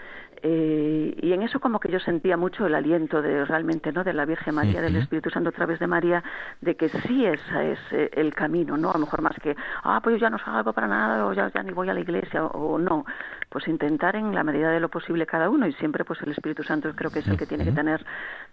Eh, 0.44 1.16
y 1.22 1.34
en 1.34 1.44
eso 1.44 1.60
como 1.60 1.80
que 1.80 1.92
yo 1.92 2.00
sentía 2.00 2.36
mucho 2.36 2.66
el 2.66 2.74
aliento 2.74 3.22
de 3.22 3.46
realmente 3.46 3.92
no 3.92 4.04
de 4.04 4.12
la 4.12 4.26
Virgen 4.26 4.56
María 4.56 4.82
del 4.82 4.96
Espíritu 4.96 5.30
Santo 5.30 5.50
a 5.50 5.52
través 5.52 5.80
de 5.80 5.86
María 5.86 6.24
de 6.62 6.76
que 6.76 6.90
sí 6.90 7.26
esa 7.28 7.64
es 7.64 7.80
eh, 7.92 8.10
el 8.14 8.34
camino 8.34 8.76
no 8.76 8.90
a 8.90 8.94
lo 8.94 9.02
mejor 9.02 9.22
más 9.22 9.36
que 9.42 9.56
ah 9.84 10.00
pues 10.04 10.14
yo 10.14 10.22
ya 10.22 10.32
no 10.32 10.40
salgo 10.40 10.74
para 10.74 10.88
nada 10.88 11.28
o 11.28 11.34
ya, 11.34 11.52
ya 11.54 11.62
ni 11.62 11.72
voy 11.72 11.90
a 11.90 11.94
la 11.94 12.00
iglesia 12.00 12.44
o, 12.44 12.80
no. 12.80 13.06
Pues 13.50 13.68
intentar 13.68 14.16
en 14.16 14.34
la 14.34 14.44
medida 14.44 14.72
de 14.72 14.80
lo 14.80 14.90
posible 14.90 15.28
cada 15.28 15.48
uno 15.48 15.68
y 15.68 15.74
siempre 15.74 16.06
pues 16.06 16.20
el 16.24 16.32
Espíritu 16.32 16.64
Santo 16.64 16.92
creo 16.96 17.12
que 17.12 17.20
es 17.20 17.28
el 17.28 17.38
que 17.38 17.46
tiene 17.46 17.64
que 17.64 17.72
tener 17.72 18.04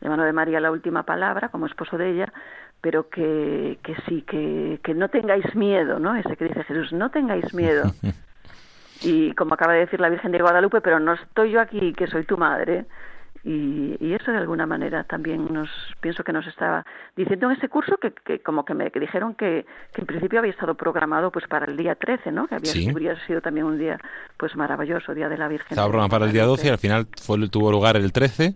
de 0.01 0.09
mano 0.11 0.25
de 0.25 0.33
María 0.33 0.61
la 0.61 0.71
última 0.71 1.05
palabra 1.05 1.49
como 1.49 1.67
esposo 1.67 1.97
de 1.97 2.11
ella 2.11 2.33
pero 2.81 3.09
que, 3.09 3.79
que 3.83 3.97
sí, 4.07 4.23
que, 4.23 4.79
que 4.85 4.95
no 4.95 5.09
tengáis 5.09 5.55
miedo, 5.55 5.99
¿no? 5.99 6.15
Ese 6.15 6.37
que 6.37 6.45
dice 6.45 6.63
Jesús, 6.65 6.93
no 6.93 7.11
tengáis 7.11 7.53
miedo, 7.53 7.91
y 9.03 9.33
como 9.35 9.55
acaba 9.55 9.75
de 9.75 9.81
decir 9.81 10.01
la 10.01 10.09
Virgen 10.09 10.33
de 10.33 10.39
Guadalupe, 10.39 10.81
pero 10.81 11.01
no 11.01 11.15
estoy 11.15 11.53
yo 11.53 11.61
aquí, 11.61 11.93
que 11.93 12.07
soy 12.07 12.25
tu 12.25 12.37
madre. 12.37 12.87
Y, 13.45 13.97
eso 14.13 14.33
de 14.33 14.39
alguna 14.39 14.67
manera 14.67 15.05
también 15.05 15.47
nos 15.53 15.71
pienso 16.01 16.25
que 16.25 16.33
nos 16.33 16.47
estaba 16.47 16.85
diciendo 17.17 17.49
en 17.49 17.57
ese 17.57 17.69
curso 17.69 17.97
que, 17.97 18.13
que 18.13 18.41
como 18.41 18.65
que 18.65 18.75
me 18.75 18.91
dijeron 18.91 19.35
que, 19.35 19.65
que, 19.95 20.01
en 20.01 20.07
principio 20.07 20.41
había 20.41 20.51
estado 20.51 20.75
programado 20.75 21.31
pues 21.31 21.47
para 21.47 21.67
el 21.67 21.77
día 21.77 21.95
13, 21.95 22.33
¿no? 22.33 22.49
Que 22.49 22.57
había, 22.57 22.73
hubiera 22.93 23.27
sido 23.27 23.41
también 23.41 23.67
un 23.67 23.79
día 23.79 23.99
pues 24.37 24.57
maravilloso, 24.57 25.15
Día 25.15 25.29
de 25.29 25.39
la 25.39 25.47
Virgen. 25.47 25.69
Estaba 25.71 25.87
programado 25.87 26.11
para 26.11 26.27
el 26.27 26.33
día 26.33 26.45
12 26.45 26.67
y 26.67 26.71
al 26.71 26.79
final 26.79 27.07
fue, 27.17 27.49
tuvo 27.49 27.71
lugar 27.71 27.97
el 27.97 28.13
13 28.13 28.55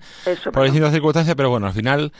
por 0.52 0.64
distintas 0.64 0.92
circunstancias, 0.92 1.36
pero 1.36 1.50
bueno, 1.50 1.68
al 1.68 1.72
final 1.72 2.12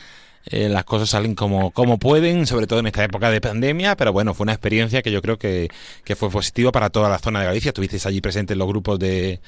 eh, 0.45 0.69
las 0.69 0.83
cosas 0.83 1.09
salen 1.09 1.35
como, 1.35 1.71
como 1.71 1.97
pueden, 1.99 2.45
sobre 2.47 2.67
todo 2.67 2.79
en 2.79 2.87
esta 2.87 3.03
época 3.03 3.29
de 3.29 3.41
pandemia, 3.41 3.95
pero 3.95 4.11
bueno, 4.11 4.33
fue 4.33 4.43
una 4.43 4.53
experiencia 4.53 5.01
que 5.01 5.11
yo 5.11 5.21
creo 5.21 5.37
que, 5.37 5.69
que 6.03 6.15
fue 6.15 6.29
positiva 6.29 6.71
para 6.71 6.89
toda 6.89 7.09
la 7.09 7.19
zona 7.19 7.39
de 7.39 7.45
Galicia. 7.45 7.69
Estuvisteis 7.69 8.05
allí 8.05 8.21
presentes 8.21 8.57
los 8.57 8.67
grupos 8.67 8.99
de, 8.99 9.39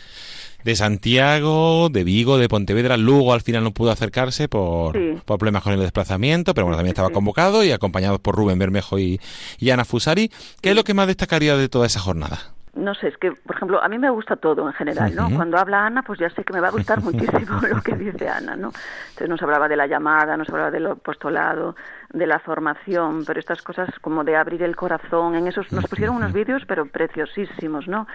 de 0.63 0.75
Santiago, 0.75 1.89
de 1.89 2.03
Vigo, 2.03 2.37
de 2.37 2.47
Pontevedra. 2.47 2.97
Luego 2.97 3.33
al 3.33 3.41
final 3.41 3.63
no 3.63 3.71
pudo 3.71 3.91
acercarse 3.91 4.47
por, 4.47 4.97
por 5.25 5.37
problemas 5.37 5.63
con 5.63 5.73
el 5.73 5.79
desplazamiento, 5.79 6.53
pero 6.53 6.65
bueno, 6.65 6.77
también 6.77 6.93
estaba 6.93 7.09
convocado 7.09 7.63
y 7.63 7.71
acompañado 7.71 8.19
por 8.19 8.35
Rubén 8.35 8.57
Bermejo 8.57 8.97
y, 8.97 9.19
y 9.59 9.69
Ana 9.69 9.85
Fusari. 9.85 10.31
¿Qué 10.61 10.69
es 10.69 10.75
lo 10.75 10.83
que 10.83 10.93
más 10.93 11.07
destacaría 11.07 11.57
de 11.57 11.69
toda 11.69 11.87
esa 11.87 11.99
jornada? 11.99 12.55
No 12.75 12.93
sé, 12.93 13.07
es 13.07 13.17
que, 13.17 13.31
por 13.31 13.55
ejemplo, 13.55 13.81
a 13.81 13.87
mí 13.87 13.97
me 13.97 14.09
gusta 14.09 14.35
todo 14.35 14.67
en 14.67 14.73
general, 14.73 15.15
¿no? 15.15 15.29
Cuando 15.33 15.57
habla 15.57 15.85
Ana, 15.85 16.03
pues 16.03 16.19
ya 16.19 16.29
sé 16.29 16.43
que 16.43 16.53
me 16.53 16.59
va 16.59 16.67
a 16.67 16.71
gustar 16.71 17.01
muchísimo 17.03 17.61
lo 17.61 17.81
que 17.81 17.95
dice 17.95 18.27
Ana, 18.27 18.55
¿no? 18.55 18.71
Entonces 19.09 19.29
nos 19.29 19.41
hablaba 19.41 19.67
de 19.67 19.77
la 19.77 19.87
llamada, 19.87 20.35
nos 20.35 20.49
hablaba 20.49 20.71
del 20.71 20.87
apostolado, 20.87 21.75
de 22.11 22.27
la 22.27 22.39
formación, 22.39 23.23
pero 23.25 23.39
estas 23.39 23.61
cosas 23.61 23.89
como 24.01 24.23
de 24.23 24.35
abrir 24.35 24.61
el 24.63 24.75
corazón, 24.75 25.35
en 25.35 25.47
esos 25.47 25.71
nos 25.71 25.87
pusieron 25.87 26.17
unos 26.17 26.33
vídeos, 26.33 26.63
pero 26.67 26.85
preciosísimos, 26.85 27.87
¿no? 27.87 28.07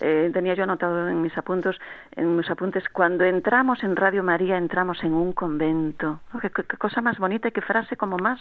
Eh, 0.00 0.30
tenía 0.32 0.54
yo 0.54 0.62
anotado 0.62 1.08
en 1.08 1.20
mis 1.20 1.36
apuntes, 1.36 1.76
en 2.12 2.36
mis 2.36 2.48
apuntes, 2.50 2.84
cuando 2.90 3.24
entramos 3.24 3.82
en 3.82 3.96
Radio 3.96 4.22
María, 4.22 4.56
entramos 4.56 5.02
en 5.02 5.12
un 5.12 5.32
convento. 5.32 6.20
¿Qué, 6.40 6.50
cosa 6.78 7.00
más 7.00 7.18
bonita 7.18 7.48
y 7.48 7.52
qué 7.52 7.60
frase 7.60 7.96
como 7.96 8.16
más 8.16 8.40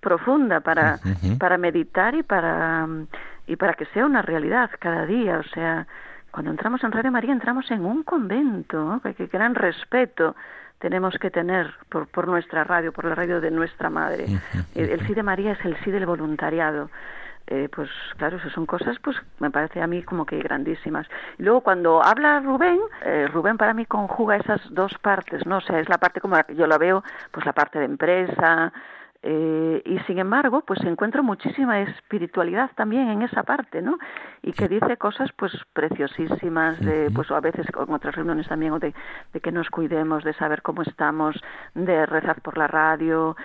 profunda 0.00 0.60
para, 0.60 0.98
para 1.38 1.58
meditar 1.58 2.14
y 2.14 2.22
para 2.22 2.88
y 3.46 3.56
para 3.56 3.74
que 3.74 3.86
sea 3.86 4.06
una 4.06 4.22
realidad 4.22 4.70
cada 4.78 5.06
día. 5.06 5.38
O 5.38 5.44
sea, 5.44 5.86
cuando 6.30 6.50
entramos 6.50 6.82
en 6.84 6.92
Radio 6.92 7.12
María 7.12 7.32
entramos 7.32 7.70
en 7.70 7.84
un 7.84 8.02
convento, 8.02 9.00
qué, 9.16 9.26
gran 9.26 9.54
respeto 9.54 10.34
tenemos 10.78 11.16
que 11.18 11.30
tener 11.30 11.72
por, 11.88 12.08
por 12.08 12.26
nuestra 12.26 12.64
radio, 12.64 12.92
por 12.92 13.04
la 13.04 13.14
radio 13.14 13.40
de 13.40 13.50
nuestra 13.50 13.90
madre. 13.90 14.26
El, 14.74 15.06
sí 15.06 15.14
de 15.14 15.22
María 15.22 15.52
es 15.52 15.64
el 15.64 15.76
sí 15.84 15.90
del 15.90 16.06
voluntariado. 16.06 16.90
Eh, 17.48 17.68
pues 17.74 17.90
claro, 18.16 18.36
esas 18.36 18.52
son 18.52 18.66
cosas, 18.66 18.96
pues 19.02 19.16
me 19.40 19.50
parece 19.50 19.82
a 19.82 19.86
mí 19.86 20.02
como 20.02 20.24
que 20.24 20.38
grandísimas. 20.38 21.06
Y 21.38 21.42
luego 21.42 21.60
cuando 21.60 22.02
habla 22.02 22.40
Rubén, 22.40 22.78
eh, 23.04 23.28
Rubén 23.32 23.58
para 23.58 23.74
mí 23.74 23.84
conjuga 23.84 24.36
esas 24.36 24.60
dos 24.70 24.96
partes, 24.98 25.44
¿no? 25.44 25.58
O 25.58 25.60
sea, 25.60 25.80
es 25.80 25.88
la 25.88 25.98
parte 25.98 26.20
como 26.20 26.36
yo 26.54 26.66
la 26.66 26.78
veo, 26.78 27.02
pues 27.30 27.44
la 27.44 27.52
parte 27.52 27.78
de 27.80 27.84
empresa, 27.84 28.72
eh, 29.24 29.82
y 29.84 29.98
sin 30.00 30.18
embargo, 30.18 30.62
pues 30.66 30.80
encuentro 30.84 31.22
muchísima 31.22 31.80
espiritualidad 31.80 32.70
también 32.74 33.08
en 33.08 33.22
esa 33.22 33.44
parte, 33.44 33.80
¿no? 33.80 33.98
Y 34.42 34.52
que 34.52 34.68
dice 34.68 34.96
cosas, 34.96 35.30
pues, 35.36 35.52
preciosísimas, 35.72 36.80
de, 36.80 37.10
pues, 37.14 37.30
a 37.30 37.40
veces 37.40 37.66
con 37.70 37.90
otras 37.92 38.16
reuniones 38.16 38.48
también, 38.48 38.76
de, 38.80 38.92
de 39.32 39.40
que 39.40 39.52
nos 39.52 39.70
cuidemos, 39.70 40.24
de 40.24 40.34
saber 40.34 40.62
cómo 40.62 40.82
estamos, 40.82 41.40
de 41.74 42.04
rezar 42.06 42.40
por 42.40 42.58
la 42.58 42.66
radio, 42.66 43.36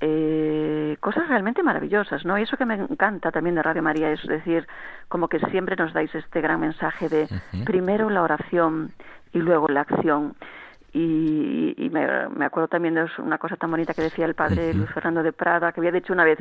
eh, 0.00 0.96
cosas 1.00 1.28
realmente 1.28 1.62
maravillosas, 1.62 2.24
¿no? 2.24 2.38
Y 2.38 2.42
eso 2.42 2.56
que 2.56 2.66
me 2.66 2.74
encanta 2.74 3.30
también 3.30 3.54
de 3.56 3.62
Radio 3.62 3.82
María 3.82 4.10
es 4.12 4.22
decir, 4.26 4.66
como 5.08 5.28
que 5.28 5.38
siempre 5.50 5.76
nos 5.76 5.92
dais 5.94 6.14
este 6.14 6.40
gran 6.40 6.60
mensaje 6.60 7.08
de 7.08 7.28
primero 7.64 8.10
la 8.10 8.22
oración 8.22 8.92
y 9.32 9.38
luego 9.38 9.68
la 9.68 9.82
acción. 9.82 10.34
Y, 10.98 11.90
me, 11.90 12.46
acuerdo 12.46 12.68
también 12.68 12.94
de 12.94 13.06
una 13.18 13.36
cosa 13.36 13.56
tan 13.56 13.70
bonita 13.70 13.92
que 13.92 14.00
decía 14.00 14.24
el 14.24 14.34
padre 14.34 14.72
Luis 14.72 14.90
Fernando 14.90 15.22
de 15.22 15.32
Prada, 15.32 15.70
que 15.72 15.80
había 15.80 15.92
dicho 15.92 16.14
una 16.14 16.24
vez 16.24 16.38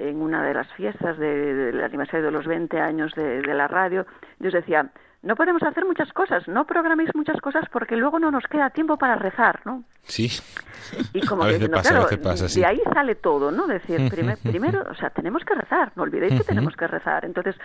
en 0.00 0.20
una 0.20 0.42
de 0.42 0.52
las 0.52 0.66
fiestas 0.72 1.16
del 1.16 1.80
aniversario 1.80 2.26
de 2.26 2.32
los 2.32 2.44
20 2.44 2.80
años 2.80 3.14
de, 3.14 3.40
de 3.40 3.54
la 3.54 3.68
radio, 3.68 4.04
Dios 4.40 4.52
decía, 4.52 4.90
no 5.22 5.34
podemos 5.34 5.62
hacer 5.62 5.84
muchas 5.84 6.12
cosas, 6.12 6.46
no 6.46 6.64
programéis 6.64 7.10
muchas 7.14 7.40
cosas 7.40 7.64
porque 7.72 7.96
luego 7.96 8.20
no 8.20 8.30
nos 8.30 8.44
queda 8.44 8.70
tiempo 8.70 8.96
para 8.96 9.16
rezar, 9.16 9.60
¿no? 9.64 9.82
Sí. 10.04 10.30
Y 11.12 11.26
como 11.26 11.44
que, 11.44 11.58
claro, 11.68 12.06
de 12.08 12.64
ahí 12.64 12.80
sale 12.94 13.16
todo, 13.16 13.50
¿no? 13.50 13.66
Decir, 13.66 14.08
primero, 14.42 14.86
o 14.90 14.94
sea, 14.94 15.10
tenemos 15.10 15.44
que 15.44 15.54
rezar, 15.54 15.92
no 15.96 16.04
olvidéis 16.04 16.34
que 16.34 16.44
tenemos 16.44 16.74
que 16.76 16.86
rezar. 16.86 17.24
Entonces, 17.24 17.56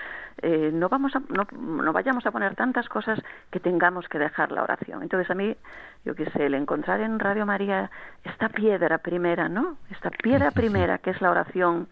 eh, 0.41 0.71
no 0.73 0.89
vamos 0.89 1.15
a, 1.15 1.21
no, 1.29 1.47
no 1.57 1.93
vayamos 1.93 2.25
a 2.25 2.31
poner 2.31 2.55
tantas 2.55 2.89
cosas 2.89 3.19
que 3.51 3.59
tengamos 3.59 4.07
que 4.09 4.19
dejar 4.19 4.51
la 4.51 4.63
oración. 4.63 5.03
Entonces, 5.03 5.29
a 5.29 5.35
mí, 5.35 5.55
yo 6.03 6.15
qué 6.15 6.29
sé, 6.31 6.47
el 6.47 6.55
encontrar 6.55 6.99
en 7.01 7.19
Radio 7.19 7.45
María 7.45 7.91
esta 8.23 8.49
piedra 8.49 8.97
primera, 8.97 9.47
¿no? 9.47 9.77
Esta 9.89 10.09
piedra 10.09 10.51
primera 10.51 10.97
que 10.97 11.11
es 11.11 11.21
la 11.21 11.31
oración, 11.31 11.87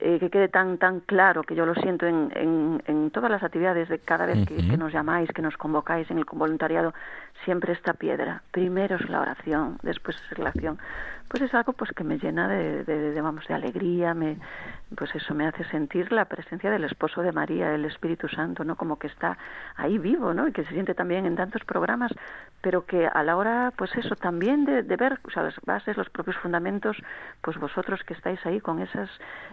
eh, 0.00 0.18
que 0.18 0.28
quede 0.28 0.48
tan 0.48 0.78
tan 0.78 1.00
claro 1.00 1.42
que 1.44 1.54
yo 1.54 1.64
lo 1.66 1.74
siento 1.74 2.06
en, 2.06 2.30
en, 2.34 2.82
en 2.86 3.10
todas 3.10 3.30
las 3.30 3.42
actividades 3.42 3.88
de 3.88 3.98
cada 4.00 4.26
vez 4.26 4.46
que, 4.46 4.76
nos 4.76 4.92
llamáis, 4.92 5.30
que 5.30 5.42
nos 5.42 5.56
convocáis 5.56 6.10
en 6.10 6.18
el 6.18 6.24
voluntariado, 6.30 6.92
siempre 7.44 7.72
esta 7.72 7.94
piedra. 7.94 8.42
Primero 8.50 8.96
es 8.96 9.08
la 9.08 9.20
oración, 9.20 9.78
después 9.82 10.16
es 10.30 10.38
la 10.38 10.48
acción. 10.48 10.78
Pues 11.28 11.42
es 11.42 11.54
algo 11.54 11.72
pues 11.72 11.90
que 11.92 12.04
me 12.04 12.18
llena 12.18 12.48
de, 12.48 12.84
de, 12.84 13.12
de, 13.12 13.20
vamos 13.20 13.46
de 13.46 13.54
alegría, 13.54 14.14
me 14.14 14.36
pues 14.96 15.14
eso 15.14 15.34
me 15.34 15.46
hace 15.46 15.64
sentir 15.64 16.12
la 16.12 16.26
presencia 16.26 16.70
del 16.70 16.84
esposo 16.84 17.22
de 17.22 17.32
María, 17.32 17.74
el 17.74 17.84
Espíritu 17.84 18.28
Santo, 18.28 18.64
¿no? 18.64 18.76
Como 18.76 18.98
que 18.98 19.06
está 19.06 19.38
ahí 19.76 19.98
vivo, 19.98 20.34
¿no? 20.34 20.48
Y 20.48 20.52
que 20.52 20.64
se 20.64 20.70
siente 20.70 20.94
también 20.94 21.26
en 21.26 21.36
tantos 21.36 21.64
programas, 21.64 22.12
pero 22.60 22.86
que 22.86 23.06
a 23.06 23.22
la 23.22 23.36
hora, 23.36 23.72
pues 23.76 23.94
eso, 23.96 24.14
también 24.14 24.64
de, 24.64 24.82
ver, 24.96 25.18
o 25.24 25.30
sea, 25.30 25.42
las 25.42 25.54
bases, 25.64 25.96
los 25.96 26.10
propios 26.10 26.36
fundamentos, 26.36 26.96
pues 27.40 27.58
vosotros 27.58 28.02
que 28.04 28.14
estáis 28.14 28.44
ahí 28.46 28.60
con 28.60 28.80
esas, 28.80 29.10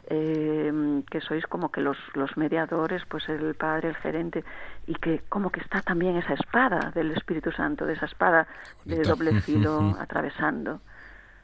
eh, 0.08 1.02
que 1.10 1.22
sois 1.22 1.46
como 1.48 1.72
que 1.72 1.82
los, 1.82 1.98
los 2.14 2.38
mediadores, 2.38 3.04
pues 3.08 3.28
el 3.30 3.56
Padre, 3.56 3.90
el 3.90 3.96
gerente, 3.96 4.44
y 4.86 4.96
que 4.96 5.22
como 5.30 5.50
que 5.50 5.62
está 5.62 5.82
también 5.82 6.18
esa 6.18 6.34
espada 6.34 6.92
del 6.94 7.12
Espíritu 7.12 7.52
Santo, 7.52 7.86
de 7.86 7.94
esa 7.94 8.06
espada 8.06 8.48
de 8.86 9.02
doble 9.02 9.42
filo 9.42 9.96
atravesando. 10.00 10.82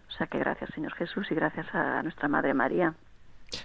O 0.07 0.11
sea 0.11 0.27
que 0.27 0.39
gracias 0.39 0.69
Señor 0.73 0.93
Jesús 0.93 1.29
y 1.31 1.35
gracias 1.35 1.67
a 1.73 2.01
nuestra 2.01 2.27
Madre 2.27 2.53
María. 2.53 2.93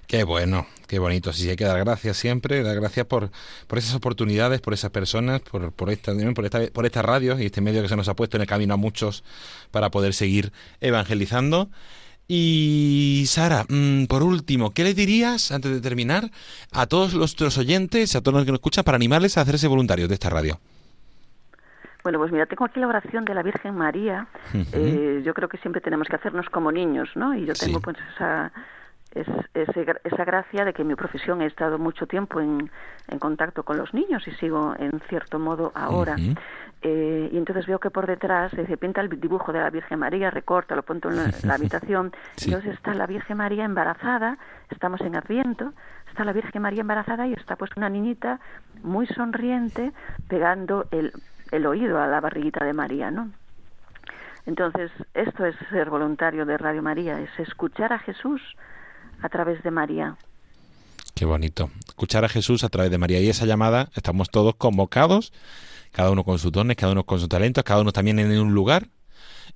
Qué 0.07 0.25
bueno, 0.25 0.67
qué 0.87 0.99
bonito. 0.99 1.33
Sí, 1.33 1.49
hay 1.49 1.57
que 1.57 1.65
dar 1.65 1.79
gracias 1.79 2.17
siempre, 2.17 2.63
dar 2.63 2.77
gracias 2.77 3.07
por, 3.07 3.31
por 3.67 3.79
esas 3.79 3.95
oportunidades, 3.95 4.61
por 4.61 4.75
esas 4.75 4.91
personas, 4.91 5.41
por, 5.41 5.73
por, 5.73 5.91
esta, 5.91 6.13
por, 6.35 6.45
esta, 6.45 6.61
por 6.73 6.87
esta 6.87 7.03
radio 7.03 7.39
y 7.39 7.47
este 7.47 7.61
medio 7.61 7.83
que 7.83 7.89
se 7.89 7.97
nos 7.97 8.09
ha 8.09 8.15
puesto 8.15 8.37
en 8.37 8.43
el 8.43 8.47
camino 8.47 8.75
a 8.75 8.77
muchos 8.77 9.25
para 9.71 9.91
poder 9.91 10.15
seguir 10.15 10.53
evangelizando. 10.81 11.71
Y 12.29 13.25
Sara, 13.27 13.65
mm, 13.69 14.07
por 14.07 14.23
último, 14.23 14.71
¿qué 14.71 14.85
le 14.85 14.95
dirías, 14.95 15.51
antes 15.51 15.73
de 15.73 15.81
terminar, 15.81 16.31
a 16.73 16.87
todos 16.87 17.15
nuestros 17.15 17.59
oyentes, 17.59 18.15
a 18.15 18.21
todos 18.21 18.35
los 18.35 18.45
que 18.45 18.53
nos 18.53 18.59
escuchan, 18.59 18.85
para 18.85 18.97
animarles 18.97 19.37
a 19.37 19.43
hacerse 19.43 19.67
voluntarios 19.67 20.09
de 20.09 20.15
esta 20.15 20.31
radio? 20.31 20.61
Bueno, 22.03 22.19
pues 22.19 22.33
mira, 22.33 22.47
tengo 22.47 22.65
aquí 22.65 22.81
la 22.81 22.89
oración 22.89 23.25
de 23.25 23.35
la 23.35 23.43
Virgen 23.43 23.77
María. 23.77 24.27
Eh, 24.73 25.23
yo 25.25 25.35
creo 25.35 25.49
que 25.49 25.59
siempre 25.59 25.81
tenemos 25.81 26.09
que 26.09 26.17
hacernos 26.17 26.49
como 26.49 26.73
niños, 26.73 27.09
¿no? 27.15 27.35
Y 27.35 27.47
yo 27.47 27.55
tengo 27.55 27.81
pues 27.81 27.97
esa 28.15 28.53
es, 29.15 29.27
esa 29.55 30.25
gracia 30.25 30.65
de 30.65 30.73
que 30.73 30.83
en 30.83 30.89
mi 30.89 30.95
profesión 30.95 31.43
he 31.43 31.47
estado 31.47 31.79
mucho 31.79 32.07
tiempo 32.07 32.41
en, 32.41 32.71
en, 33.09 33.19
contacto 33.19 33.63
con 33.63 33.77
los 33.77 33.93
niños 33.93 34.27
y 34.27 34.33
sigo 34.33 34.75
en 34.79 35.01
cierto 35.09 35.39
modo 35.39 35.73
ahora. 35.75 36.17
eh, 36.83 37.29
y 37.31 37.37
entonces 37.37 37.67
veo 37.67 37.79
que 37.79 37.91
por 37.91 38.07
detrás 38.07 38.51
se 38.53 38.77
pinta 38.77 39.01
el 39.01 39.09
dibujo 39.21 39.53
de 39.53 39.61
la 39.61 39.71
Virgen 39.71 39.99
María, 39.99 40.31
recorta, 40.31 40.75
lo 40.75 40.83
pongo 40.83 41.11
en 41.11 41.17
la, 41.17 41.25
habitación. 41.55 42.13
Entonces 42.45 42.75
está 42.75 42.95
la 42.95 43.07
Virgen 43.07 43.37
María 43.37 43.65
embarazada, 43.65 44.39
estamos 44.71 45.01
en 45.03 45.15
Adviento, 45.15 45.73
está 46.09 46.25
la 46.25 46.33
Virgen 46.33 46.63
María 46.63 46.81
embarazada 46.81 47.27
y 47.27 47.35
está 47.35 47.57
pues 47.57 47.71
una 47.77 47.89
niñita 47.89 48.41
muy 48.83 49.07
sonriente 49.07 49.93
pegando 50.29 50.87
el, 50.91 51.13
el 51.51 51.67
oído 51.67 52.01
a 52.01 52.07
la 52.07 52.21
barriguita 52.21 52.65
de 52.65 52.73
María, 52.73 53.11
¿no? 53.11 53.31
Entonces, 54.45 54.91
esto 55.15 55.47
es 55.47 55.55
ser 55.71 55.89
voluntario 55.89 56.45
de 56.45 56.59
Radio 56.59 56.83
María, 56.83 57.21
es 57.21 57.31
escuchar 57.39 57.93
a 57.93 58.01
Jesús 58.01 58.43
a 59.23 59.29
través 59.29 59.63
de 59.63 59.71
María. 59.71 60.17
Qué 61.15 61.25
bonito. 61.25 61.71
Escuchar 61.89 62.25
a 62.25 62.29
Jesús 62.29 62.65
a 62.65 62.69
través 62.69 62.91
de 62.91 62.99
María. 62.99 63.21
Y 63.21 63.29
esa 63.29 63.47
llamada, 63.47 63.91
estamos 63.95 64.31
todos 64.31 64.55
convocados, 64.57 65.33
cada 65.93 66.11
uno 66.11 66.25
con 66.25 66.39
sus 66.39 66.53
dones, 66.53 66.77
cada 66.77 66.93
uno 66.93 67.05
con 67.05 67.21
sus 67.21 67.29
talentos, 67.29 67.65
cada 67.65 67.83
uno 67.83 67.93
también 67.93 68.19
en 68.19 68.39
un 68.39 68.55
lugar. 68.55 68.89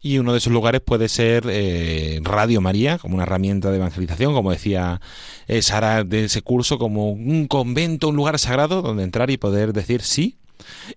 Y 0.03 0.19
uno 0.19 0.33
de 0.33 0.39
esos 0.39 0.53
lugares 0.53 0.83
puede 0.83 1.09
ser 1.09 1.45
eh, 1.49 2.21
Radio 2.23 2.61
María, 2.61 2.99
como 2.99 3.15
una 3.15 3.25
herramienta 3.25 3.71
de 3.71 3.79
evangelización, 3.79 4.35
como 4.35 4.53
decía 4.53 5.01
eh, 5.49 5.63
Sara 5.63 6.05
de 6.05 6.25
ese 6.25 6.43
curso, 6.43 6.79
como 6.79 7.11
un 7.11 7.47
convento, 7.49 8.09
un 8.09 8.17
lugar 8.17 8.39
sagrado 8.39 8.83
donde 8.83 9.05
entrar 9.05 9.31
y 9.31 9.39
poder 9.39 9.73
decir 9.73 10.03
sí. 10.03 10.37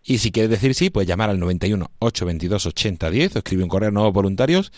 Y 0.03 0.17
si 0.17 0.31
quieres 0.31 0.49
decir 0.49 0.75
sí, 0.75 0.89
pues 0.89 1.07
llamar 1.07 1.29
al 1.29 1.39
91 1.39 1.89
822 1.99 2.65
8010 2.65 3.35
o 3.35 3.39
escribir 3.39 3.63
un 3.63 3.69
correo 3.69 3.89
a 3.89 3.91
nuevos 3.91 4.13
voluntarios 4.13 4.71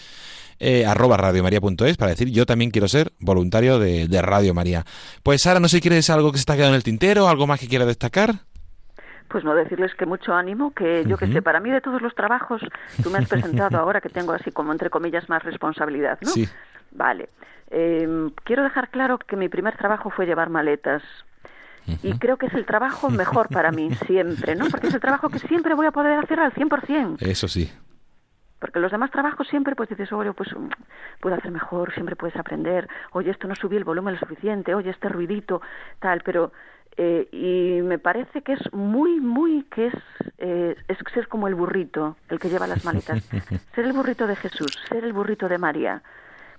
eh, 0.61 0.85
arroba 0.85 1.17
radiomaria.es 1.17 1.97
para 1.97 2.11
decir 2.11 2.29
yo 2.29 2.45
también 2.45 2.69
quiero 2.69 2.87
ser 2.87 3.11
voluntario 3.19 3.79
de, 3.79 4.21
Radio 4.21 4.53
María. 4.53 4.85
Pues 5.23 5.41
Sara, 5.41 5.59
no 5.59 5.67
sé 5.67 5.77
si 5.77 5.81
quieres 5.81 6.09
algo 6.11 6.31
que 6.31 6.37
se 6.37 6.41
está 6.41 6.55
quedando 6.55 6.75
en 6.75 6.77
el 6.77 6.83
tintero, 6.83 7.27
algo 7.27 7.47
más 7.47 7.59
que 7.59 7.67
quiera 7.67 7.85
destacar. 7.85 8.35
Pues 9.27 9.43
no 9.43 9.55
decirles 9.55 9.95
que 9.95 10.05
mucho 10.05 10.33
ánimo, 10.33 10.71
que 10.71 11.03
yo 11.07 11.17
que 11.17 11.25
sé, 11.27 11.41
para 11.41 11.59
mí 11.59 11.71
de 11.71 11.81
todos 11.81 12.01
los 12.01 12.13
trabajos, 12.13 12.61
tú 13.01 13.09
me 13.09 13.17
has 13.17 13.27
presentado 13.27 13.79
ahora 13.79 14.01
que 14.01 14.09
tengo 14.09 14.33
así 14.33 14.51
como 14.51 14.71
entre 14.71 14.89
comillas 14.89 15.27
más 15.29 15.41
responsabilidad, 15.43 16.19
¿no? 16.21 16.29
Sí. 16.29 16.47
Vale. 16.91 17.29
Em, 17.71 18.29
quiero 18.43 18.63
dejar 18.63 18.89
claro 18.89 19.17
que 19.17 19.37
mi 19.37 19.49
primer 19.49 19.77
trabajo 19.77 20.11
fue 20.11 20.25
llevar 20.25 20.49
maletas. 20.49 21.01
Y 22.03 22.13
creo 22.19 22.37
que 22.37 22.45
es 22.45 22.53
el 22.53 22.65
trabajo 22.65 23.09
mejor 23.09 23.49
para 23.49 23.71
mí, 23.71 23.89
siempre, 24.05 24.55
¿no? 24.55 24.67
Porque 24.69 24.87
es 24.87 24.93
el 24.93 25.01
trabajo 25.01 25.29
que 25.29 25.39
siempre 25.39 25.73
voy 25.73 25.87
a 25.87 25.91
poder 25.91 26.19
hacer 26.19 26.39
al 26.39 26.53
100%. 26.53 27.17
Eso 27.21 27.47
sí. 27.47 27.71
Porque 28.61 28.79
los 28.79 28.91
demás 28.91 29.09
trabajos 29.09 29.47
siempre 29.47 29.75
pues 29.75 29.89
dices, 29.89 30.13
oye, 30.13 30.31
pues 30.33 30.55
mm, 30.55 30.69
puedo 31.19 31.35
hacer 31.35 31.51
mejor, 31.51 31.91
siempre 31.93 32.15
puedes 32.15 32.37
aprender, 32.37 32.87
oye, 33.11 33.31
esto 33.31 33.47
no 33.47 33.55
subí 33.55 33.75
el 33.75 33.83
volumen 33.83 34.13
lo 34.13 34.19
suficiente, 34.19 34.75
oye, 34.75 34.91
este 34.91 35.09
ruidito, 35.09 35.61
tal, 35.99 36.21
pero 36.23 36.51
eh, 36.95 37.27
y 37.31 37.81
me 37.81 37.97
parece 37.97 38.43
que 38.43 38.53
es 38.53 38.73
muy, 38.73 39.19
muy, 39.19 39.63
que 39.63 39.87
es, 39.87 39.93
eh, 40.37 40.75
es 40.87 40.97
ser 41.13 41.27
como 41.27 41.47
el 41.47 41.55
burrito, 41.55 42.17
el 42.29 42.39
que 42.39 42.49
lleva 42.49 42.67
las 42.67 42.85
maletas, 42.85 43.23
ser 43.75 43.85
el 43.85 43.93
burrito 43.93 44.27
de 44.27 44.35
Jesús, 44.35 44.71
ser 44.87 45.03
el 45.05 45.13
burrito 45.13 45.49
de 45.49 45.57
María, 45.57 46.03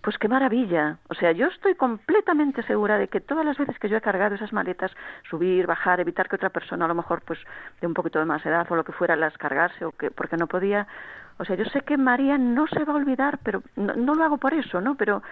pues 0.02 0.18
qué 0.18 0.26
maravilla. 0.26 0.98
O 1.08 1.14
sea, 1.14 1.30
yo 1.32 1.46
estoy 1.46 1.76
completamente 1.76 2.62
segura 2.64 2.98
de 2.98 3.08
que 3.08 3.20
todas 3.20 3.46
las 3.46 3.56
veces 3.56 3.78
que 3.78 3.88
yo 3.88 3.96
he 3.96 4.00
cargado 4.00 4.34
esas 4.34 4.52
maletas, 4.52 4.90
subir, 5.30 5.66
bajar, 5.66 6.00
evitar 6.00 6.28
que 6.28 6.36
otra 6.36 6.50
persona 6.50 6.86
a 6.86 6.88
lo 6.88 6.94
mejor 6.94 7.22
pues 7.22 7.38
de 7.80 7.86
un 7.86 7.94
poquito 7.94 8.18
de 8.18 8.24
más 8.24 8.44
edad 8.44 8.66
o 8.70 8.74
lo 8.74 8.84
que 8.84 8.92
fuera 8.92 9.14
las 9.14 9.38
cargase 9.38 9.84
o 9.84 9.92
que 9.92 10.10
porque 10.10 10.36
no 10.36 10.48
podía, 10.48 10.88
o 11.38 11.44
sea, 11.44 11.56
yo 11.56 11.64
sé 11.66 11.80
que 11.82 11.96
María 11.96 12.38
no 12.38 12.66
se 12.66 12.84
va 12.84 12.92
a 12.92 12.96
olvidar, 12.96 13.38
pero 13.42 13.62
no, 13.76 14.14
lo 14.14 14.24
hago 14.24 14.38
por 14.38 14.54
eso, 14.54 14.80
¿no? 14.80 14.94
Pero 14.94 15.22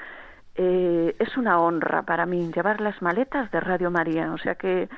eh, 0.54 1.14
es 1.18 1.36
una 1.36 1.60
honra 1.60 2.02
para 2.02 2.26
mí 2.26 2.50
llevar 2.52 2.80
las 2.80 3.00
maletas 3.02 3.50
de 3.50 3.60
Radio 3.60 3.90
María, 3.90 4.32
o 4.32 4.38
sea 4.38 4.54
que 4.54 4.88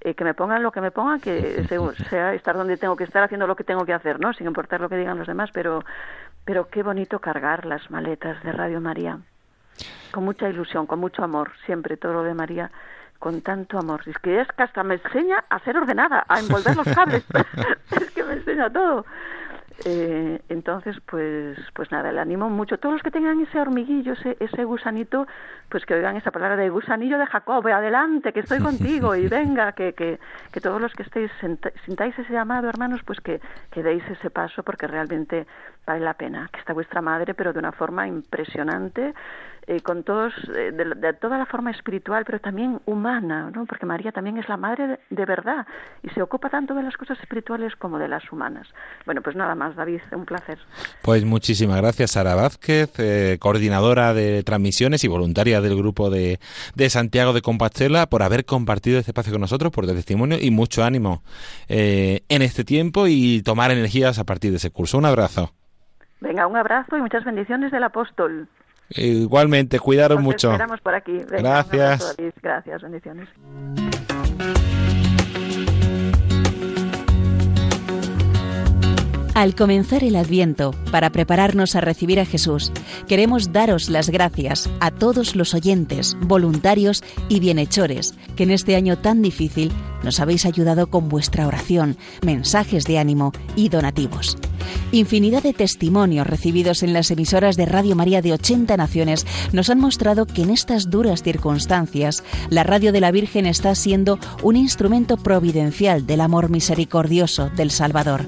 eh, 0.00 0.14
que 0.14 0.24
me 0.24 0.34
pongan 0.34 0.62
lo 0.62 0.72
que 0.72 0.80
me 0.80 0.90
pongan, 0.90 1.20
que 1.20 1.64
sea 2.10 2.34
estar 2.34 2.56
donde 2.56 2.76
tengo 2.76 2.96
que 2.96 3.04
estar 3.04 3.22
haciendo 3.22 3.46
lo 3.46 3.56
que 3.56 3.64
tengo 3.64 3.84
que 3.84 3.94
hacer, 3.94 4.20
¿no? 4.20 4.32
Sin 4.32 4.46
importar 4.46 4.80
lo 4.80 4.88
que 4.88 4.96
digan 4.96 5.18
los 5.18 5.26
demás, 5.26 5.50
pero 5.52 5.84
pero 6.44 6.68
qué 6.68 6.82
bonito 6.82 7.18
cargar 7.18 7.66
las 7.66 7.90
maletas 7.90 8.42
de 8.42 8.52
Radio 8.52 8.80
María. 8.80 9.18
Con 10.12 10.24
mucha 10.24 10.48
ilusión, 10.48 10.86
con 10.86 11.00
mucho 11.00 11.24
amor, 11.24 11.50
siempre 11.66 11.96
todo 11.96 12.12
lo 12.14 12.22
de 12.22 12.34
María 12.34 12.70
con 13.18 13.40
tanto 13.42 13.78
amor. 13.78 14.02
Es 14.06 14.18
que 14.18 14.40
es 14.40 14.48
que 14.48 14.62
hasta 14.62 14.82
me 14.82 14.94
enseña 14.94 15.44
a 15.48 15.58
ser 15.60 15.76
ordenada, 15.76 16.24
a 16.28 16.38
envolver 16.38 16.76
los 16.76 16.86
cables. 16.86 17.24
es 17.90 18.10
que 18.12 18.22
me 18.24 18.34
enseña 18.34 18.70
todo. 18.70 19.04
Eh, 19.84 20.40
entonces, 20.48 20.96
pues, 21.04 21.58
pues 21.74 21.90
nada, 21.92 22.10
le 22.10 22.20
animo 22.20 22.48
mucho. 22.48 22.78
Todos 22.78 22.94
los 22.94 23.02
que 23.02 23.10
tengan 23.10 23.40
ese 23.40 23.60
hormiguillo, 23.60 24.14
ese, 24.14 24.36
ese 24.40 24.64
gusanito, 24.64 25.26
pues 25.68 25.84
que 25.84 25.94
oigan 25.94 26.16
esa 26.16 26.30
palabra 26.30 26.56
de 26.56 26.70
gusanillo 26.70 27.18
de 27.18 27.26
Jacob, 27.26 27.66
adelante, 27.66 28.32
que 28.32 28.40
estoy 28.40 28.60
contigo 28.60 29.14
y 29.14 29.28
venga, 29.28 29.72
que, 29.72 29.92
que, 29.92 30.18
que 30.50 30.60
todos 30.60 30.80
los 30.80 30.92
que 30.94 31.02
estéis 31.02 31.30
sintáis 31.84 32.18
ese 32.18 32.32
llamado, 32.32 32.68
hermanos, 32.68 33.00
pues 33.04 33.20
que, 33.20 33.40
que 33.70 33.82
deis 33.82 34.02
ese 34.08 34.30
paso 34.30 34.62
porque 34.62 34.86
realmente 34.86 35.46
vale 35.86 36.00
la 36.00 36.14
pena. 36.14 36.48
Que 36.52 36.60
está 36.60 36.72
vuestra 36.72 37.02
madre, 37.02 37.34
pero 37.34 37.52
de 37.52 37.58
una 37.58 37.72
forma 37.72 38.08
impresionante 38.08 39.14
eh, 39.68 39.80
con 39.80 40.04
todos, 40.04 40.32
eh, 40.54 40.70
de, 40.70 41.12
toda 41.14 41.38
la 41.38 41.46
forma 41.46 41.72
espiritual, 41.72 42.24
pero 42.24 42.38
también 42.38 42.80
humana, 42.86 43.50
¿no? 43.52 43.66
porque 43.66 43.84
María 43.84 44.12
también 44.12 44.38
es 44.38 44.48
la 44.48 44.56
madre 44.56 45.00
de, 45.10 45.24
verdad 45.24 45.66
y 46.04 46.10
se 46.10 46.22
ocupa 46.22 46.48
tanto 46.48 46.72
de 46.72 46.84
las 46.84 46.96
cosas 46.96 47.18
espirituales 47.18 47.74
como 47.74 47.98
de 47.98 48.06
las 48.06 48.30
humanas. 48.30 48.68
Bueno, 49.06 49.22
pues 49.22 49.34
nada 49.34 49.56
más, 49.56 49.74
David, 49.74 50.02
un 50.12 50.24
placer. 50.24 50.58
Pues 51.02 51.24
muchísimas 51.24 51.78
gracias, 51.78 52.12
Sara 52.12 52.36
Vázquez, 52.36 52.92
eh, 52.98 53.38
coordinadora 53.40 54.14
de 54.14 54.44
transmisiones 54.44 55.02
y 55.02 55.08
voluntaria 55.08 55.60
del 55.60 55.76
grupo 55.76 56.10
de, 56.10 56.38
de, 56.76 56.88
Santiago 56.88 57.32
de 57.32 57.42
Compostela, 57.42 58.06
por 58.06 58.22
haber 58.22 58.44
compartido 58.44 59.00
este 59.00 59.10
espacio 59.10 59.32
con 59.32 59.40
nosotros, 59.40 59.72
por 59.72 59.84
el 59.84 59.96
testimonio 59.96 60.38
y 60.40 60.52
mucho 60.52 60.84
ánimo 60.84 61.24
en 61.66 62.42
este 62.42 62.62
tiempo 62.62 63.08
y 63.08 63.42
tomar 63.42 63.72
energías 63.72 64.20
a 64.20 64.24
partir 64.24 64.52
de 64.52 64.58
ese 64.58 64.70
curso. 64.70 64.96
Un 64.96 65.06
abrazo. 65.06 65.50
Venga, 66.20 66.46
un 66.46 66.56
abrazo 66.56 66.96
y 66.96 67.00
muchas 67.00 67.24
bendiciones 67.24 67.72
del 67.72 67.82
apóstol. 67.82 68.48
Igualmente, 68.90 69.78
cuidaros 69.78 70.20
mucho. 70.20 70.52
Esperamos 70.52 70.80
por 70.80 70.94
aquí. 70.94 71.18
Gracias. 71.28 72.16
Gracias, 72.42 72.82
bendiciones. 72.82 73.28
Al 79.36 79.54
comenzar 79.54 80.02
el 80.02 80.16
Adviento, 80.16 80.70
para 80.90 81.12
prepararnos 81.12 81.76
a 81.76 81.82
recibir 81.82 82.20
a 82.20 82.24
Jesús, 82.24 82.72
queremos 83.06 83.52
daros 83.52 83.90
las 83.90 84.08
gracias 84.08 84.70
a 84.80 84.90
todos 84.90 85.36
los 85.36 85.52
oyentes, 85.52 86.16
voluntarios 86.22 87.04
y 87.28 87.38
bienhechores 87.38 88.14
que 88.34 88.44
en 88.44 88.50
este 88.50 88.76
año 88.76 88.96
tan 88.96 89.20
difícil 89.20 89.70
nos 90.02 90.20
habéis 90.20 90.46
ayudado 90.46 90.86
con 90.86 91.10
vuestra 91.10 91.46
oración, 91.46 91.98
mensajes 92.24 92.84
de 92.84 92.98
ánimo 92.98 93.32
y 93.56 93.68
donativos. 93.68 94.38
Infinidad 94.90 95.42
de 95.42 95.52
testimonios 95.52 96.26
recibidos 96.26 96.82
en 96.82 96.94
las 96.94 97.10
emisoras 97.10 97.58
de 97.58 97.66
Radio 97.66 97.94
María 97.94 98.22
de 98.22 98.32
80 98.32 98.74
naciones 98.78 99.26
nos 99.52 99.68
han 99.68 99.80
mostrado 99.80 100.24
que 100.24 100.44
en 100.44 100.50
estas 100.50 100.88
duras 100.88 101.22
circunstancias 101.22 102.24
la 102.48 102.62
Radio 102.62 102.90
de 102.90 103.02
la 103.02 103.10
Virgen 103.10 103.44
está 103.44 103.74
siendo 103.74 104.18
un 104.42 104.56
instrumento 104.56 105.18
providencial 105.18 106.06
del 106.06 106.22
amor 106.22 106.48
misericordioso 106.48 107.50
del 107.50 107.70
Salvador. 107.70 108.26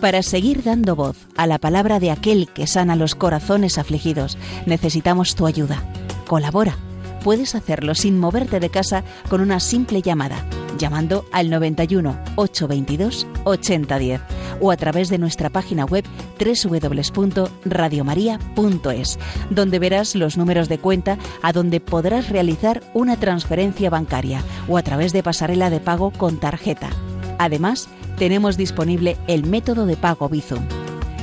Para 0.00 0.22
seguir 0.22 0.62
dando 0.62 0.96
voz 0.96 1.28
a 1.36 1.46
la 1.46 1.58
palabra 1.58 2.00
de 2.00 2.10
aquel 2.10 2.48
que 2.48 2.66
sana 2.66 2.96
los 2.96 3.14
corazones 3.14 3.76
afligidos, 3.76 4.38
necesitamos 4.64 5.34
tu 5.34 5.46
ayuda. 5.46 5.84
Colabora. 6.26 6.78
Puedes 7.22 7.54
hacerlo 7.54 7.94
sin 7.94 8.18
moverte 8.18 8.60
de 8.60 8.70
casa 8.70 9.04
con 9.28 9.42
una 9.42 9.60
simple 9.60 10.00
llamada, 10.00 10.42
llamando 10.78 11.26
al 11.32 11.50
91 11.50 12.18
822 12.36 13.26
8010 13.44 14.22
o 14.62 14.70
a 14.70 14.78
través 14.78 15.10
de 15.10 15.18
nuestra 15.18 15.50
página 15.50 15.84
web 15.84 16.06
www.radiomaria.es, 16.38 19.18
donde 19.50 19.78
verás 19.78 20.14
los 20.14 20.38
números 20.38 20.70
de 20.70 20.78
cuenta 20.78 21.18
a 21.42 21.52
donde 21.52 21.80
podrás 21.80 22.30
realizar 22.30 22.82
una 22.94 23.16
transferencia 23.16 23.90
bancaria 23.90 24.42
o 24.66 24.78
a 24.78 24.82
través 24.82 25.12
de 25.12 25.22
pasarela 25.22 25.68
de 25.68 25.80
pago 25.80 26.10
con 26.10 26.38
tarjeta. 26.38 26.88
Además, 27.38 27.90
tenemos 28.20 28.58
disponible 28.58 29.16
el 29.28 29.46
método 29.46 29.86
de 29.86 29.96
pago 29.96 30.28
Bizum. 30.28 30.62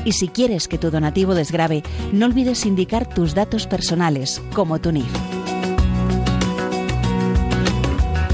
Y 0.04 0.14
si 0.14 0.30
quieres 0.30 0.68
que 0.68 0.80
tu 0.80 0.90
donativo 0.90 1.36
desgrabe, 1.36 1.84
no 2.12 2.26
olvides 2.26 2.66
indicar 2.66 3.08
tus 3.08 3.36
datos 3.36 3.68
personales, 3.68 4.42
como 4.52 4.80
tu 4.80 4.92
NIF. 4.92 5.06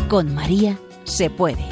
Con 0.08 0.34
María 0.34 0.78
se 1.04 1.30
puede. 1.30 1.66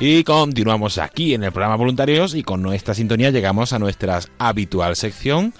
Y 0.00 0.22
continuamos 0.22 0.98
aquí 0.98 1.34
en 1.34 1.42
el 1.42 1.50
programa 1.50 1.74
Voluntarios 1.74 2.36
y 2.36 2.44
con 2.44 2.62
nuestra 2.62 2.94
sintonía 2.94 3.30
llegamos 3.30 3.72
a 3.72 3.80
nuestra 3.80 4.20
habitual 4.38 4.94
sección 4.94 5.52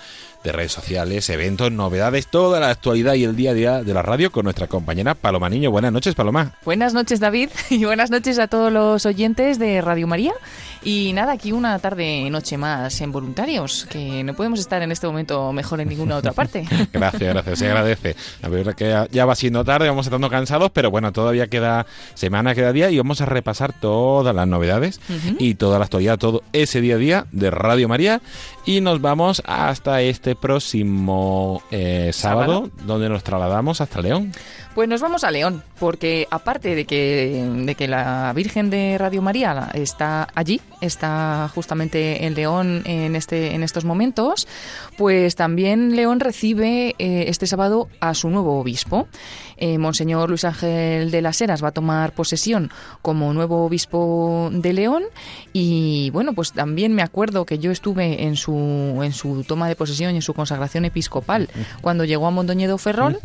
de 0.44 0.52
redes 0.52 0.70
sociales, 0.70 1.28
eventos, 1.28 1.72
novedades, 1.72 2.28
toda 2.28 2.60
la 2.60 2.70
actualidad 2.70 3.14
y 3.14 3.24
el 3.24 3.34
día 3.34 3.50
a 3.50 3.54
día 3.54 3.82
de 3.82 3.92
la 3.92 4.02
radio 4.02 4.30
con 4.30 4.44
nuestra 4.44 4.68
compañera 4.68 5.14
Paloma 5.14 5.48
Niño. 5.48 5.72
Buenas 5.72 5.92
noches, 5.92 6.14
Paloma. 6.14 6.52
Buenas 6.64 6.94
noches, 6.94 7.18
David, 7.18 7.50
y 7.70 7.84
buenas 7.84 8.10
noches 8.10 8.38
a 8.38 8.46
todos 8.46 8.72
los 8.72 9.04
oyentes 9.06 9.58
de 9.58 9.80
Radio 9.80 10.06
María. 10.06 10.34
Y 10.90 11.12
nada, 11.12 11.32
aquí 11.32 11.52
una 11.52 11.78
tarde, 11.80 12.30
noche 12.30 12.56
más 12.56 12.98
en 13.02 13.12
voluntarios, 13.12 13.86
que 13.90 14.24
no 14.24 14.32
podemos 14.32 14.58
estar 14.58 14.80
en 14.80 14.90
este 14.90 15.06
momento 15.06 15.52
mejor 15.52 15.82
en 15.82 15.88
ninguna 15.90 16.16
otra 16.16 16.32
parte. 16.32 16.64
gracias, 16.94 17.34
gracias, 17.34 17.58
se 17.58 17.66
agradece. 17.66 18.16
La 18.40 18.48
verdad 18.48 18.74
que 18.74 19.06
ya 19.10 19.26
va 19.26 19.34
siendo 19.34 19.62
tarde, 19.66 19.86
vamos 19.90 20.06
estando 20.06 20.30
cansados, 20.30 20.70
pero 20.72 20.90
bueno, 20.90 21.12
todavía 21.12 21.46
queda 21.48 21.84
semana, 22.14 22.54
queda 22.54 22.72
día 22.72 22.90
y 22.90 22.96
vamos 22.96 23.20
a 23.20 23.26
repasar 23.26 23.78
todas 23.78 24.34
las 24.34 24.48
novedades 24.48 24.98
y 25.38 25.56
toda 25.56 25.78
la 25.78 25.84
actualidad, 25.84 26.16
todo 26.16 26.42
ese 26.54 26.80
día 26.80 26.94
a 26.94 26.98
día 26.98 27.26
de 27.32 27.50
Radio 27.50 27.86
María. 27.86 28.22
Y 28.64 28.80
nos 28.80 29.02
vamos 29.02 29.42
hasta 29.46 30.00
este 30.00 30.36
próximo 30.36 31.62
eh, 31.70 32.12
sábado, 32.14 32.70
donde 32.84 33.10
nos 33.10 33.24
trasladamos 33.24 33.82
hasta 33.82 34.00
León. 34.00 34.32
Pues 34.74 34.88
nos 34.88 35.00
vamos 35.00 35.24
a 35.24 35.30
León, 35.30 35.64
porque 35.80 36.28
aparte 36.30 36.74
de 36.74 36.84
que, 36.84 37.50
de 37.64 37.74
que 37.74 37.88
la 37.88 38.32
Virgen 38.32 38.70
de 38.70 38.96
Radio 38.96 39.22
María 39.22 39.70
está 39.74 40.28
allí, 40.34 40.60
está 40.80 41.50
justamente 41.54 42.26
en 42.26 42.34
León 42.34 42.82
en, 42.84 43.16
este, 43.16 43.54
en 43.54 43.62
estos 43.62 43.84
momentos, 43.84 44.46
pues 44.96 45.36
también 45.36 45.96
León 45.96 46.20
recibe 46.20 46.94
eh, 46.98 47.24
este 47.28 47.46
sábado 47.46 47.88
a 48.00 48.14
su 48.14 48.30
nuevo 48.30 48.58
obispo. 48.60 49.08
Eh, 49.58 49.78
Monseñor 49.78 50.28
Luis 50.28 50.44
Ángel 50.44 51.10
de 51.10 51.22
las 51.22 51.40
Heras 51.40 51.62
va 51.62 51.68
a 51.68 51.72
tomar 51.72 52.12
posesión 52.12 52.70
como 53.02 53.32
nuevo 53.32 53.64
obispo 53.64 54.50
de 54.52 54.72
León 54.72 55.02
y 55.52 56.10
bueno, 56.10 56.32
pues 56.32 56.52
también 56.52 56.94
me 56.94 57.02
acuerdo 57.02 57.44
que 57.44 57.58
yo 57.58 57.70
estuve 57.70 58.24
en 58.24 58.36
su, 58.36 59.00
en 59.02 59.12
su 59.12 59.44
toma 59.44 59.68
de 59.68 59.76
posesión 59.76 60.12
y 60.12 60.16
en 60.16 60.22
su 60.22 60.34
consagración 60.34 60.84
episcopal 60.84 61.48
cuando 61.80 62.04
llegó 62.04 62.26
a 62.26 62.30
Mondoñedo 62.30 62.78
Ferrol 62.78 63.18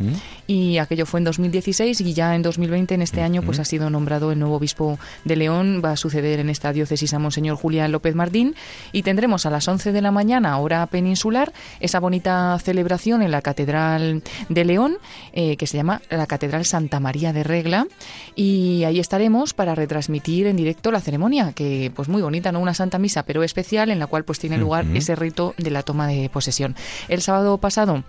y 0.46 0.78
aquello 0.78 1.06
fue 1.06 1.20
en 1.20 1.24
2016 1.24 2.00
y 2.00 2.14
ya 2.14 2.34
en 2.34 2.42
2020, 2.42 2.94
en 2.94 3.02
este 3.02 3.22
año, 3.22 3.42
pues 3.42 3.58
ha 3.58 3.64
sido 3.64 3.90
nombrado 3.90 4.32
el 4.32 4.38
nuevo 4.38 4.56
obispo 4.56 4.98
de 5.24 5.36
León, 5.36 5.82
va 5.84 5.92
a 5.92 5.96
suceder 5.96 6.40
en 6.40 6.50
esta 6.50 6.72
diócesis 6.72 7.12
a 7.14 7.18
Monseñor 7.18 7.56
Julián 7.56 7.92
López 7.92 8.14
Martín 8.14 8.54
y 8.92 9.02
tendremos 9.02 9.46
a 9.46 9.50
las 9.50 9.66
11 9.66 9.92
de 9.92 10.02
la 10.02 10.10
mañana, 10.10 10.58
hora 10.58 10.86
peninsular, 10.86 11.52
esa 11.80 12.00
bonita 12.00 12.58
celebración 12.62 13.22
en 13.22 13.30
la 13.30 13.42
Catedral 13.42 14.22
de 14.48 14.64
León 14.64 14.98
eh, 15.32 15.56
que 15.56 15.66
se 15.66 15.76
llama 15.76 16.02
la 16.10 16.23
la 16.24 16.26
Catedral 16.26 16.64
Santa 16.64 17.00
María 17.00 17.34
de 17.34 17.44
Regla 17.44 17.86
y 18.34 18.84
ahí 18.84 18.98
estaremos 18.98 19.52
para 19.52 19.74
retransmitir 19.74 20.46
en 20.46 20.56
directo 20.56 20.90
la 20.90 21.02
ceremonia, 21.02 21.52
que 21.52 21.92
pues 21.94 22.08
muy 22.08 22.22
bonita, 22.22 22.50
¿no? 22.50 22.60
Una 22.60 22.72
Santa 22.72 22.98
Misa, 22.98 23.26
pero 23.26 23.42
especial 23.42 23.90
en 23.90 23.98
la 23.98 24.06
cual 24.06 24.24
pues 24.24 24.38
tiene 24.38 24.56
lugar 24.56 24.86
ese 24.94 25.16
rito 25.16 25.54
de 25.58 25.70
la 25.70 25.82
toma 25.82 26.06
de 26.06 26.30
posesión. 26.30 26.76
El 27.08 27.20
sábado 27.20 27.58
pasado 27.58 28.04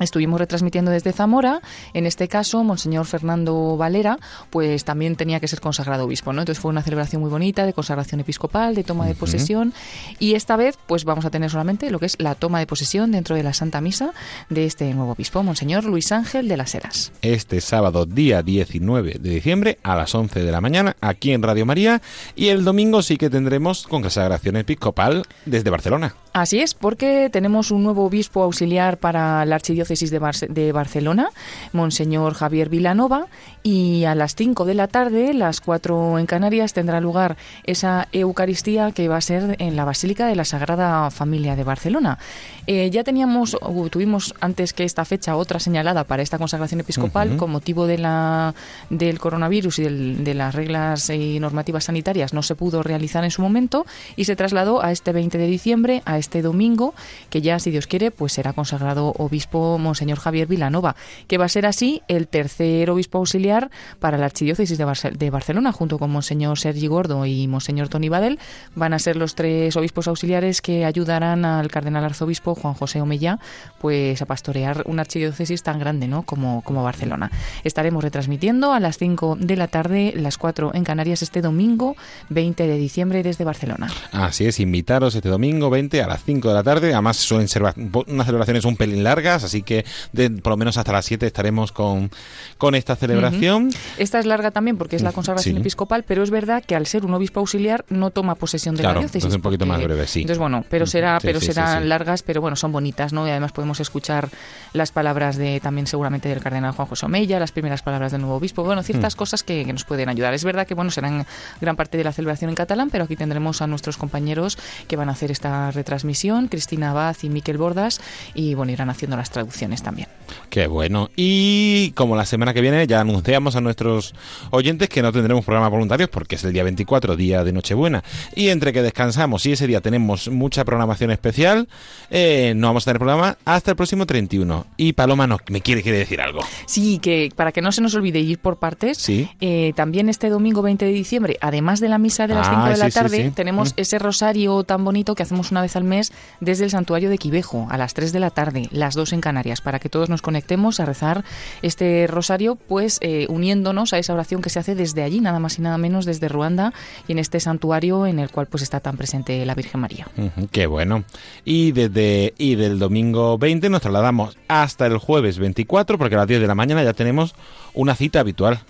Estuvimos 0.00 0.40
retransmitiendo 0.40 0.90
desde 0.90 1.12
Zamora, 1.12 1.60
en 1.92 2.06
este 2.06 2.26
caso, 2.26 2.64
Monseñor 2.64 3.06
Fernando 3.06 3.76
Valera, 3.76 4.18
pues 4.50 4.84
también 4.84 5.14
tenía 5.14 5.38
que 5.38 5.46
ser 5.46 5.60
consagrado 5.60 6.04
obispo, 6.04 6.32
¿no? 6.32 6.42
Entonces 6.42 6.60
fue 6.60 6.70
una 6.70 6.82
celebración 6.82 7.22
muy 7.22 7.30
bonita 7.30 7.64
de 7.64 7.72
consagración 7.72 8.20
episcopal, 8.20 8.74
de 8.74 8.82
toma 8.82 9.06
de 9.06 9.14
posesión, 9.14 9.72
y 10.18 10.34
esta 10.34 10.56
vez, 10.56 10.76
pues 10.88 11.04
vamos 11.04 11.24
a 11.24 11.30
tener 11.30 11.48
solamente 11.48 11.90
lo 11.92 12.00
que 12.00 12.06
es 12.06 12.16
la 12.18 12.34
toma 12.34 12.58
de 12.58 12.66
posesión 12.66 13.12
dentro 13.12 13.36
de 13.36 13.44
la 13.44 13.54
Santa 13.54 13.80
Misa 13.80 14.12
de 14.50 14.66
este 14.66 14.92
nuevo 14.94 15.12
obispo, 15.12 15.44
Monseñor 15.44 15.84
Luis 15.84 16.10
Ángel 16.10 16.48
de 16.48 16.56
las 16.56 16.74
Heras. 16.74 17.12
Este 17.22 17.60
sábado, 17.60 18.04
día 18.04 18.42
19 18.42 19.18
de 19.20 19.30
diciembre, 19.30 19.78
a 19.84 19.94
las 19.94 20.12
11 20.12 20.42
de 20.42 20.50
la 20.50 20.60
mañana, 20.60 20.96
aquí 21.00 21.30
en 21.30 21.42
Radio 21.42 21.66
María, 21.66 22.02
y 22.34 22.48
el 22.48 22.64
domingo 22.64 23.00
sí 23.00 23.16
que 23.16 23.30
tendremos 23.30 23.86
consagración 23.86 24.56
episcopal 24.56 25.22
desde 25.46 25.70
Barcelona. 25.70 26.16
Así 26.32 26.58
es, 26.58 26.74
porque 26.74 27.30
tenemos 27.30 27.70
un 27.70 27.84
nuevo 27.84 28.04
obispo 28.04 28.42
auxiliar 28.42 28.98
para 28.98 29.44
la 29.46 29.54
archidiócesis 29.54 29.83
de, 29.88 30.46
de, 30.48 30.72
Barcelona, 30.72 31.28
Monseñor 31.72 32.34
Javier 32.34 32.68
Vilanova, 32.68 33.26
y 33.62 34.04
a 34.04 34.14
las 34.14 34.34
5 34.34 34.64
de 34.64 34.74
la 34.74 34.88
tarde, 34.88 35.34
las 35.34 35.60
4 35.60 36.18
en 36.18 36.26
Canarias, 36.26 36.72
tendrá 36.72 37.00
lugar 37.00 37.36
esa 37.64 38.08
Eucaristía 38.12 38.92
que 38.92 39.08
va 39.08 39.16
a 39.16 39.20
ser 39.20 39.56
en 39.58 39.76
la 39.76 39.84
Basílica 39.84 40.26
de 40.26 40.36
la 40.36 40.44
Sagrada 40.44 41.10
Familia 41.10 41.56
de 41.56 41.64
Barcelona. 41.64 42.18
Eh, 42.66 42.90
ya 42.90 43.04
teníamos, 43.04 43.56
tuvimos 43.90 44.34
antes 44.40 44.72
que 44.72 44.84
esta 44.84 45.04
fecha 45.04 45.36
otra 45.36 45.60
señalada 45.60 46.04
para 46.04 46.22
esta 46.22 46.38
consagración 46.38 46.80
episcopal 46.80 47.36
con 47.36 47.50
motivo 47.50 47.86
de 47.86 47.98
la, 47.98 48.54
del 48.90 49.18
coronavirus 49.18 49.78
y 49.80 49.84
de 49.84 50.34
las 50.34 50.54
reglas 50.54 51.10
y 51.10 51.38
normativas 51.40 51.84
sanitarias, 51.84 52.32
no 52.32 52.42
se 52.42 52.54
pudo 52.54 52.82
realizar 52.82 53.24
en 53.24 53.30
su 53.30 53.42
momento 53.42 53.86
y 54.16 54.24
se 54.24 54.36
trasladó 54.36 54.82
a 54.82 54.92
este 54.92 55.12
20 55.12 55.38
de 55.38 55.46
diciembre, 55.46 56.02
a 56.04 56.18
este 56.18 56.42
domingo, 56.42 56.94
que 57.30 57.42
ya, 57.42 57.58
si 57.58 57.70
Dios 57.70 57.86
quiere, 57.86 58.10
pues 58.10 58.32
será 58.32 58.52
consagrado 58.52 59.12
obispo 59.18 59.73
Monseñor 59.82 60.18
Javier 60.18 60.46
Vilanova, 60.46 60.96
que 61.26 61.38
va 61.38 61.44
a 61.46 61.48
ser 61.48 61.66
así 61.66 62.02
el 62.08 62.28
tercer 62.28 62.90
obispo 62.90 63.18
auxiliar 63.18 63.70
para 63.98 64.18
la 64.18 64.26
archidiócesis 64.26 64.78
de, 64.78 65.30
Barcelona, 65.30 65.72
junto 65.72 65.98
con 65.98 66.10
Monseñor 66.10 66.58
Sergi 66.58 66.86
Gordo 66.86 67.26
y 67.26 67.46
Monseñor 67.48 67.88
Tony 67.88 68.08
Badel. 68.08 68.38
Van 68.74 68.92
a 68.92 68.98
ser 68.98 69.16
los 69.16 69.34
tres 69.34 69.76
obispos 69.76 70.08
auxiliares 70.08 70.60
que 70.60 70.84
ayudarán 70.84 71.44
al 71.44 71.70
cardenal 71.70 72.04
arzobispo 72.04 72.54
Juan 72.54 72.74
José 72.74 73.00
Omella 73.00 73.38
pues 73.78 74.20
a 74.22 74.26
pastorear 74.26 74.82
una 74.86 75.02
archidiócesis 75.02 75.62
tan 75.62 75.78
grande 75.78 76.08
¿no? 76.08 76.22
como, 76.22 76.62
como 76.62 76.82
Barcelona. 76.82 77.30
Estaremos 77.64 78.02
retransmitiendo 78.02 78.72
a 78.72 78.80
las 78.80 78.98
5 78.98 79.36
de 79.40 79.56
la 79.56 79.68
tarde, 79.68 80.12
las 80.16 80.38
4 80.38 80.72
en 80.74 80.84
Canarias, 80.84 81.22
este 81.22 81.40
domingo 81.40 81.96
20 82.30 82.66
de 82.66 82.78
diciembre 82.78 83.22
desde 83.22 83.44
Barcelona. 83.44 83.90
Así 84.12 84.46
es, 84.46 84.60
invitaros 84.60 85.14
este 85.14 85.28
domingo 85.28 85.70
20 85.70 86.02
a 86.02 86.06
las 86.06 86.24
5 86.24 86.48
de 86.48 86.54
la 86.54 86.62
tarde. 86.62 86.92
Además, 86.92 87.16
suelen 87.16 87.48
ser 87.48 87.62
unas 87.62 88.26
celebraciones 88.26 88.64
un 88.64 88.76
pelín 88.76 89.04
largas, 89.04 89.44
así 89.44 89.62
que 89.64 89.84
de, 90.12 90.30
por 90.30 90.52
lo 90.52 90.56
menos 90.56 90.76
hasta 90.76 90.92
las 90.92 91.04
7 91.04 91.26
estaremos 91.26 91.72
con, 91.72 92.10
con 92.58 92.74
esta 92.74 92.96
celebración. 92.96 93.70
Esta 93.98 94.18
es 94.18 94.26
larga 94.26 94.50
también 94.50 94.76
porque 94.76 94.96
es 94.96 95.02
la 95.02 95.12
consagración 95.12 95.56
episcopal, 95.56 96.04
pero 96.04 96.22
es 96.22 96.30
verdad 96.30 96.62
que 96.64 96.74
al 96.74 96.86
ser 96.86 97.04
un 97.04 97.14
obispo 97.14 97.40
auxiliar 97.40 97.84
no 97.88 98.10
toma 98.10 98.34
posesión 98.34 98.74
de 98.74 98.82
la 98.82 98.92
diócesis. 98.92 99.16
Entonces 99.16 99.36
un 99.36 99.42
poquito 99.42 99.66
más 99.66 99.82
breve, 99.82 100.06
sí. 100.06 100.20
Entonces, 100.20 100.38
bueno, 100.38 100.64
pero 100.68 100.86
será, 100.86 101.18
pero 101.20 101.40
serán 101.40 101.88
largas, 101.88 102.22
pero 102.22 102.40
bueno, 102.40 102.56
son 102.56 102.72
bonitas, 102.72 103.12
¿no? 103.12 103.26
Y 103.26 103.30
además 103.30 103.52
podemos 103.52 103.80
escuchar 103.80 104.28
las 104.72 104.92
palabras 104.92 105.36
de 105.36 105.60
también 105.60 105.86
seguramente 105.86 106.28
del 106.28 106.40
cardenal 106.40 106.72
Juan 106.72 106.88
José 106.88 107.06
Omella, 107.06 107.38
las 107.38 107.52
primeras 107.52 107.82
palabras 107.82 108.12
del 108.12 108.20
nuevo 108.20 108.36
obispo, 108.36 108.64
bueno, 108.64 108.82
ciertas 108.82 109.14
mm. 109.14 109.18
cosas 109.18 109.42
que, 109.42 109.64
que, 109.64 109.72
nos 109.72 109.84
pueden 109.84 110.08
ayudar. 110.08 110.34
Es 110.34 110.44
verdad 110.44 110.66
que, 110.66 110.74
bueno, 110.74 110.90
serán 110.90 111.26
gran 111.60 111.76
parte 111.76 111.96
de 111.96 112.04
la 112.04 112.12
celebración 112.12 112.50
en 112.50 112.54
catalán, 112.54 112.90
pero 112.90 113.04
aquí 113.04 113.16
tendremos 113.16 113.62
a 113.62 113.66
nuestros 113.66 113.96
compañeros 113.96 114.58
que 114.88 114.96
van 114.96 115.08
a 115.08 115.12
hacer 115.12 115.30
esta 115.30 115.70
retransmisión 115.70 116.48
Cristina 116.48 116.90
Abad 116.90 117.16
y 117.22 117.28
Miquel 117.28 117.58
Bordas, 117.58 118.00
y 118.34 118.54
bueno, 118.54 118.72
irán 118.72 118.90
haciendo 118.90 119.16
las 119.16 119.30
traducciones 119.30 119.53
también. 119.82 120.08
Qué 120.50 120.66
bueno. 120.66 121.10
Y 121.16 121.90
como 121.92 122.16
la 122.16 122.24
semana 122.24 122.54
que 122.54 122.60
viene 122.60 122.86
ya 122.86 123.00
anunciamos 123.00 123.56
a 123.56 123.60
nuestros 123.60 124.14
oyentes 124.50 124.88
que 124.88 125.02
no 125.02 125.12
tendremos 125.12 125.44
programas 125.44 125.70
voluntarios 125.70 126.08
porque 126.08 126.36
es 126.36 126.44
el 126.44 126.52
día 126.52 126.62
24, 126.62 127.16
día 127.16 127.44
de 127.44 127.52
Nochebuena. 127.52 128.04
Y 128.34 128.48
entre 128.48 128.72
que 128.72 128.82
descansamos 128.82 129.44
y 129.46 129.52
ese 129.52 129.66
día 129.66 129.80
tenemos 129.80 130.28
mucha 130.28 130.64
programación 130.64 131.10
especial, 131.10 131.68
eh, 132.10 132.52
no 132.56 132.68
vamos 132.68 132.84
a 132.84 132.86
tener 132.86 132.98
programa 132.98 133.36
hasta 133.44 133.72
el 133.72 133.76
próximo 133.76 134.06
31. 134.06 134.66
Y 134.76 134.92
Paloma 134.92 135.26
no, 135.26 135.38
me 135.48 135.60
quiere, 135.60 135.82
quiere 135.82 135.98
decir 135.98 136.20
algo. 136.20 136.40
Sí, 136.66 136.98
que 136.98 137.30
para 137.34 137.52
que 137.52 137.60
no 137.60 137.72
se 137.72 137.80
nos 137.80 137.94
olvide 137.94 138.20
ir 138.20 138.38
por 138.38 138.58
partes, 138.58 138.98
sí. 138.98 139.28
Eh, 139.40 139.72
también 139.74 140.08
este 140.08 140.28
domingo 140.28 140.62
20 140.62 140.84
de 140.84 140.92
diciembre, 140.92 141.36
además 141.40 141.80
de 141.80 141.88
la 141.88 141.98
misa 141.98 142.26
de 142.26 142.34
las 142.34 142.46
5 142.46 142.60
ah, 142.60 142.70
de 142.70 142.76
la 142.76 142.90
tarde, 142.90 143.32
tenemos 143.34 143.70
mm. 143.70 143.80
ese 143.80 143.98
rosario 143.98 144.64
tan 144.64 144.84
bonito 144.84 145.14
que 145.14 145.22
hacemos 145.22 145.50
una 145.50 145.62
vez 145.62 145.76
al 145.76 145.84
mes 145.84 146.12
desde 146.40 146.64
el 146.64 146.70
santuario 146.70 147.10
de 147.10 147.18
Quivejo, 147.18 147.66
a 147.70 147.76
las 147.76 147.94
3 147.94 148.12
de 148.12 148.20
la 148.20 148.30
tarde, 148.30 148.68
las 148.70 148.94
2 148.94 149.14
en 149.14 149.20
Canarias, 149.20 149.43
para 149.62 149.78
que 149.78 149.88
todos 149.88 150.08
nos 150.08 150.22
conectemos 150.22 150.80
a 150.80 150.84
rezar 150.84 151.24
este 151.62 152.06
rosario, 152.06 152.56
pues 152.56 152.98
eh, 153.00 153.26
uniéndonos 153.28 153.92
a 153.92 153.98
esa 153.98 154.14
oración 154.14 154.42
que 154.42 154.50
se 154.50 154.58
hace 154.58 154.74
desde 154.74 155.02
allí, 155.02 155.20
nada 155.20 155.38
más 155.38 155.58
y 155.58 155.62
nada 155.62 155.78
menos 155.78 156.04
desde 156.04 156.28
Ruanda, 156.28 156.72
y 157.06 157.12
en 157.12 157.18
este 157.18 157.40
santuario 157.40 158.06
en 158.06 158.18
el 158.18 158.30
cual 158.30 158.46
pues 158.46 158.62
está 158.62 158.80
tan 158.80 158.96
presente 158.96 159.44
la 159.44 159.54
Virgen 159.54 159.80
María. 159.80 160.08
qué 160.50 160.66
bueno. 160.66 161.04
Y 161.44 161.72
desde 161.72 162.34
y 162.38 162.54
del 162.54 162.78
domingo 162.78 163.38
20 163.38 163.70
nos 163.70 163.82
trasladamos 163.82 164.36
hasta 164.48 164.86
el 164.86 164.98
jueves 164.98 165.38
24, 165.38 165.98
porque 165.98 166.14
a 166.14 166.18
las 166.18 166.28
10 166.28 166.40
de 166.40 166.46
la 166.46 166.54
mañana 166.54 166.82
ya 166.82 166.92
tenemos 166.92 167.34
una 167.74 167.94
cita 167.94 168.20
habitual. 168.20 168.60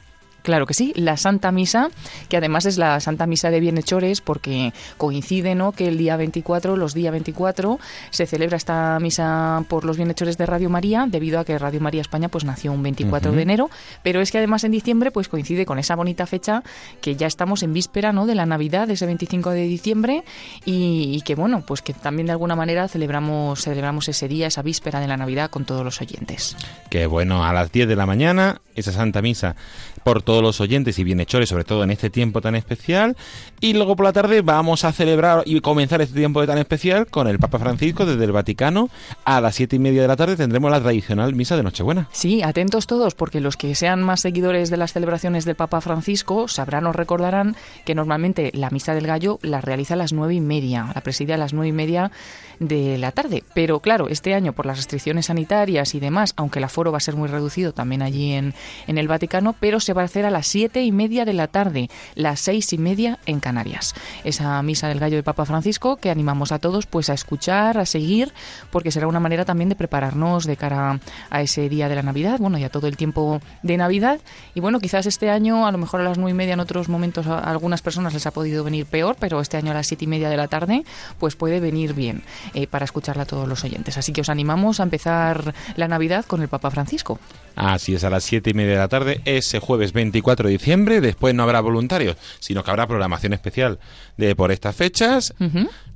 Claro 0.44 0.66
que 0.66 0.74
sí, 0.74 0.92
la 0.94 1.16
Santa 1.16 1.50
Misa, 1.52 1.88
que 2.28 2.36
además 2.36 2.66
es 2.66 2.76
la 2.76 3.00
Santa 3.00 3.26
Misa 3.26 3.50
de 3.50 3.60
Bienhechores 3.60 4.20
porque 4.20 4.74
coincide 4.98 5.54
¿no? 5.54 5.72
que 5.72 5.88
el 5.88 5.96
día 5.96 6.18
24, 6.18 6.76
los 6.76 6.92
días 6.92 7.12
24, 7.12 7.78
se 8.10 8.26
celebra 8.26 8.58
esta 8.58 8.98
misa 9.00 9.64
por 9.70 9.86
los 9.86 9.96
bienhechores 9.96 10.36
de 10.36 10.44
Radio 10.44 10.68
María, 10.68 11.06
debido 11.08 11.40
a 11.40 11.46
que 11.46 11.58
Radio 11.58 11.80
María 11.80 12.02
España 12.02 12.28
pues 12.28 12.44
nació 12.44 12.72
un 12.72 12.82
24 12.82 13.32
de 13.32 13.40
enero, 13.40 13.70
pero 14.02 14.20
es 14.20 14.30
que 14.30 14.36
además 14.36 14.64
en 14.64 14.72
diciembre 14.72 15.10
pues 15.10 15.30
coincide 15.30 15.64
con 15.64 15.78
esa 15.78 15.96
bonita 15.96 16.26
fecha 16.26 16.62
que 17.00 17.16
ya 17.16 17.26
estamos 17.26 17.62
en 17.62 17.72
víspera 17.72 18.12
¿no? 18.12 18.26
de 18.26 18.34
la 18.34 18.44
Navidad, 18.44 18.90
ese 18.90 19.06
25 19.06 19.48
de 19.48 19.62
diciembre, 19.62 20.24
y, 20.66 21.22
que 21.22 21.36
bueno, 21.36 21.64
pues 21.66 21.80
que 21.80 21.94
también 21.94 22.26
de 22.26 22.32
alguna 22.32 22.54
manera 22.54 22.86
celebramos, 22.86 23.62
celebramos 23.62 24.10
ese 24.10 24.28
día, 24.28 24.48
esa 24.48 24.60
víspera 24.60 25.00
de 25.00 25.08
la 25.08 25.16
Navidad 25.16 25.48
con 25.48 25.64
todos 25.64 25.82
los 25.86 26.02
oyentes. 26.02 26.54
Qué 26.90 27.06
bueno, 27.06 27.46
a 27.46 27.54
las 27.54 27.72
10 27.72 27.88
de 27.88 27.96
la 27.96 28.04
mañana, 28.04 28.60
esa 28.74 28.92
Santa 28.92 29.22
Misa 29.22 29.56
por 30.02 30.22
todos 30.22 30.42
los 30.42 30.60
oyentes 30.60 30.98
y 30.98 31.04
bienhechores, 31.04 31.48
sobre 31.48 31.64
todo 31.64 31.84
en 31.84 31.90
este 31.90 32.10
tiempo 32.10 32.40
tan 32.40 32.54
especial. 32.54 33.16
Y 33.60 33.72
luego 33.74 33.96
por 33.96 34.06
la 34.06 34.12
tarde 34.12 34.42
vamos 34.42 34.84
a 34.84 34.92
celebrar 34.92 35.42
y 35.46 35.60
comenzar 35.60 36.00
este 36.02 36.16
tiempo 36.16 36.44
tan 36.46 36.58
especial 36.58 37.06
con 37.06 37.28
el 37.28 37.38
Papa 37.38 37.58
Francisco 37.58 38.06
desde 38.06 38.24
el 38.24 38.32
Vaticano. 38.32 38.90
A 39.24 39.40
las 39.40 39.54
siete 39.54 39.76
y 39.76 39.78
media 39.78 40.02
de 40.02 40.08
la 40.08 40.16
tarde 40.16 40.36
tendremos 40.36 40.70
la 40.70 40.80
tradicional 40.80 41.34
misa 41.34 41.56
de 41.56 41.62
Nochebuena. 41.62 42.08
Sí, 42.12 42.42
atentos 42.42 42.86
todos, 42.86 43.14
porque 43.14 43.40
los 43.40 43.56
que 43.56 43.74
sean 43.74 44.02
más 44.02 44.20
seguidores 44.20 44.70
de 44.70 44.76
las 44.76 44.92
celebraciones 44.92 45.44
del 45.44 45.54
Papa 45.54 45.80
Francisco 45.80 46.48
sabrán 46.48 46.86
o 46.86 46.92
recordarán 46.92 47.56
que 47.84 47.94
normalmente 47.94 48.50
la 48.54 48.70
misa 48.70 48.94
del 48.94 49.06
gallo 49.06 49.38
la 49.42 49.60
realiza 49.60 49.94
a 49.94 49.96
las 49.96 50.12
nueve 50.12 50.34
y 50.34 50.40
media, 50.40 50.90
la 50.94 51.00
preside 51.00 51.34
a 51.34 51.38
las 51.38 51.52
nueve 51.52 51.68
y 51.68 51.72
media 51.72 52.10
de 52.58 52.98
la 52.98 53.12
tarde. 53.12 53.44
Pero 53.54 53.80
claro, 53.80 54.08
este 54.08 54.34
año 54.34 54.52
por 54.52 54.66
las 54.66 54.76
restricciones 54.76 55.26
sanitarias 55.26 55.94
y 55.94 56.00
demás, 56.00 56.34
aunque 56.36 56.58
el 56.58 56.64
aforo 56.64 56.92
va 56.92 56.98
a 56.98 57.00
ser 57.00 57.16
muy 57.16 57.28
reducido 57.28 57.72
también 57.72 58.02
allí 58.02 58.32
en, 58.32 58.54
en 58.86 58.98
el 58.98 59.08
Vaticano, 59.08 59.54
pero 59.58 59.80
se 59.80 59.92
va 59.92 60.02
a 60.02 60.06
hacer 60.06 60.24
a 60.24 60.30
las 60.30 60.46
siete 60.46 60.82
y 60.82 60.92
media 60.92 61.24
de 61.24 61.32
la 61.32 61.48
tarde, 61.48 61.90
las 62.14 62.40
seis 62.40 62.72
y 62.72 62.78
media 62.78 63.18
en 63.26 63.40
Canarias. 63.40 63.94
Esa 64.24 64.62
misa 64.62 64.88
del 64.88 65.00
gallo 65.00 65.16
de 65.16 65.22
Papa 65.22 65.44
Francisco 65.44 65.96
que 65.96 66.10
animamos 66.10 66.52
a 66.52 66.58
todos 66.58 66.86
pues 66.86 67.10
a 67.10 67.14
escuchar, 67.14 67.78
a 67.78 67.86
seguir, 67.86 68.32
porque 68.70 68.90
será 68.90 69.06
una 69.06 69.20
manera 69.20 69.44
también 69.44 69.68
de 69.68 69.76
prepararnos 69.76 70.44
de 70.44 70.56
cara 70.56 71.00
a 71.30 71.42
ese 71.42 71.68
día 71.68 71.88
de 71.88 71.94
la 71.94 72.02
Navidad, 72.02 72.38
bueno, 72.38 72.58
ya 72.58 72.68
todo 72.68 72.86
el 72.86 72.96
tiempo 72.96 73.40
de 73.62 73.76
Navidad. 73.76 74.20
Y 74.54 74.60
bueno, 74.60 74.80
quizás 74.80 75.06
este 75.06 75.30
año, 75.30 75.66
a 75.66 75.72
lo 75.72 75.78
mejor 75.78 76.00
a 76.00 76.04
las 76.04 76.18
nueve 76.18 76.32
y 76.32 76.34
media 76.34 76.54
en 76.54 76.60
otros 76.60 76.88
momentos 76.88 77.26
a 77.26 77.38
algunas 77.38 77.82
personas 77.82 78.14
les 78.14 78.26
ha 78.26 78.30
podido 78.30 78.64
venir 78.64 78.86
peor, 78.86 79.16
pero 79.18 79.40
este 79.40 79.56
año 79.56 79.72
a 79.72 79.74
las 79.74 79.86
siete 79.86 80.04
y 80.04 80.08
media 80.08 80.28
de 80.28 80.36
la 80.36 80.48
tarde, 80.48 80.84
pues 81.18 81.36
puede 81.36 81.60
venir 81.60 81.94
bien 81.94 82.22
eh, 82.52 82.66
para 82.66 82.84
escucharla 82.84 83.22
a 83.22 83.26
todos 83.26 83.48
los 83.48 83.64
oyentes. 83.64 83.96
Así 83.98 84.12
que 84.12 84.20
os 84.20 84.28
animamos 84.28 84.80
a 84.80 84.82
empezar 84.82 85.54
la 85.76 85.88
Navidad 85.88 86.24
con 86.26 86.42
el 86.42 86.48
Papa 86.48 86.70
Francisco. 86.70 87.18
Así 87.56 87.94
es, 87.94 88.04
a 88.04 88.10
las 88.10 88.24
siete 88.24 88.50
y 88.50 88.54
media 88.54 88.72
de 88.72 88.78
la 88.78 88.88
tarde, 88.88 89.20
ese 89.24 89.60
jueves 89.60 89.92
24 89.92 90.48
de 90.48 90.52
diciembre. 90.52 91.00
Después 91.00 91.34
no 91.34 91.44
habrá 91.44 91.60
voluntarios, 91.60 92.16
sino 92.40 92.64
que 92.64 92.70
habrá 92.70 92.86
programación 92.86 93.32
especial 93.32 93.78
de 94.16 94.34
por 94.34 94.52
estas 94.52 94.74
fechas. 94.74 95.34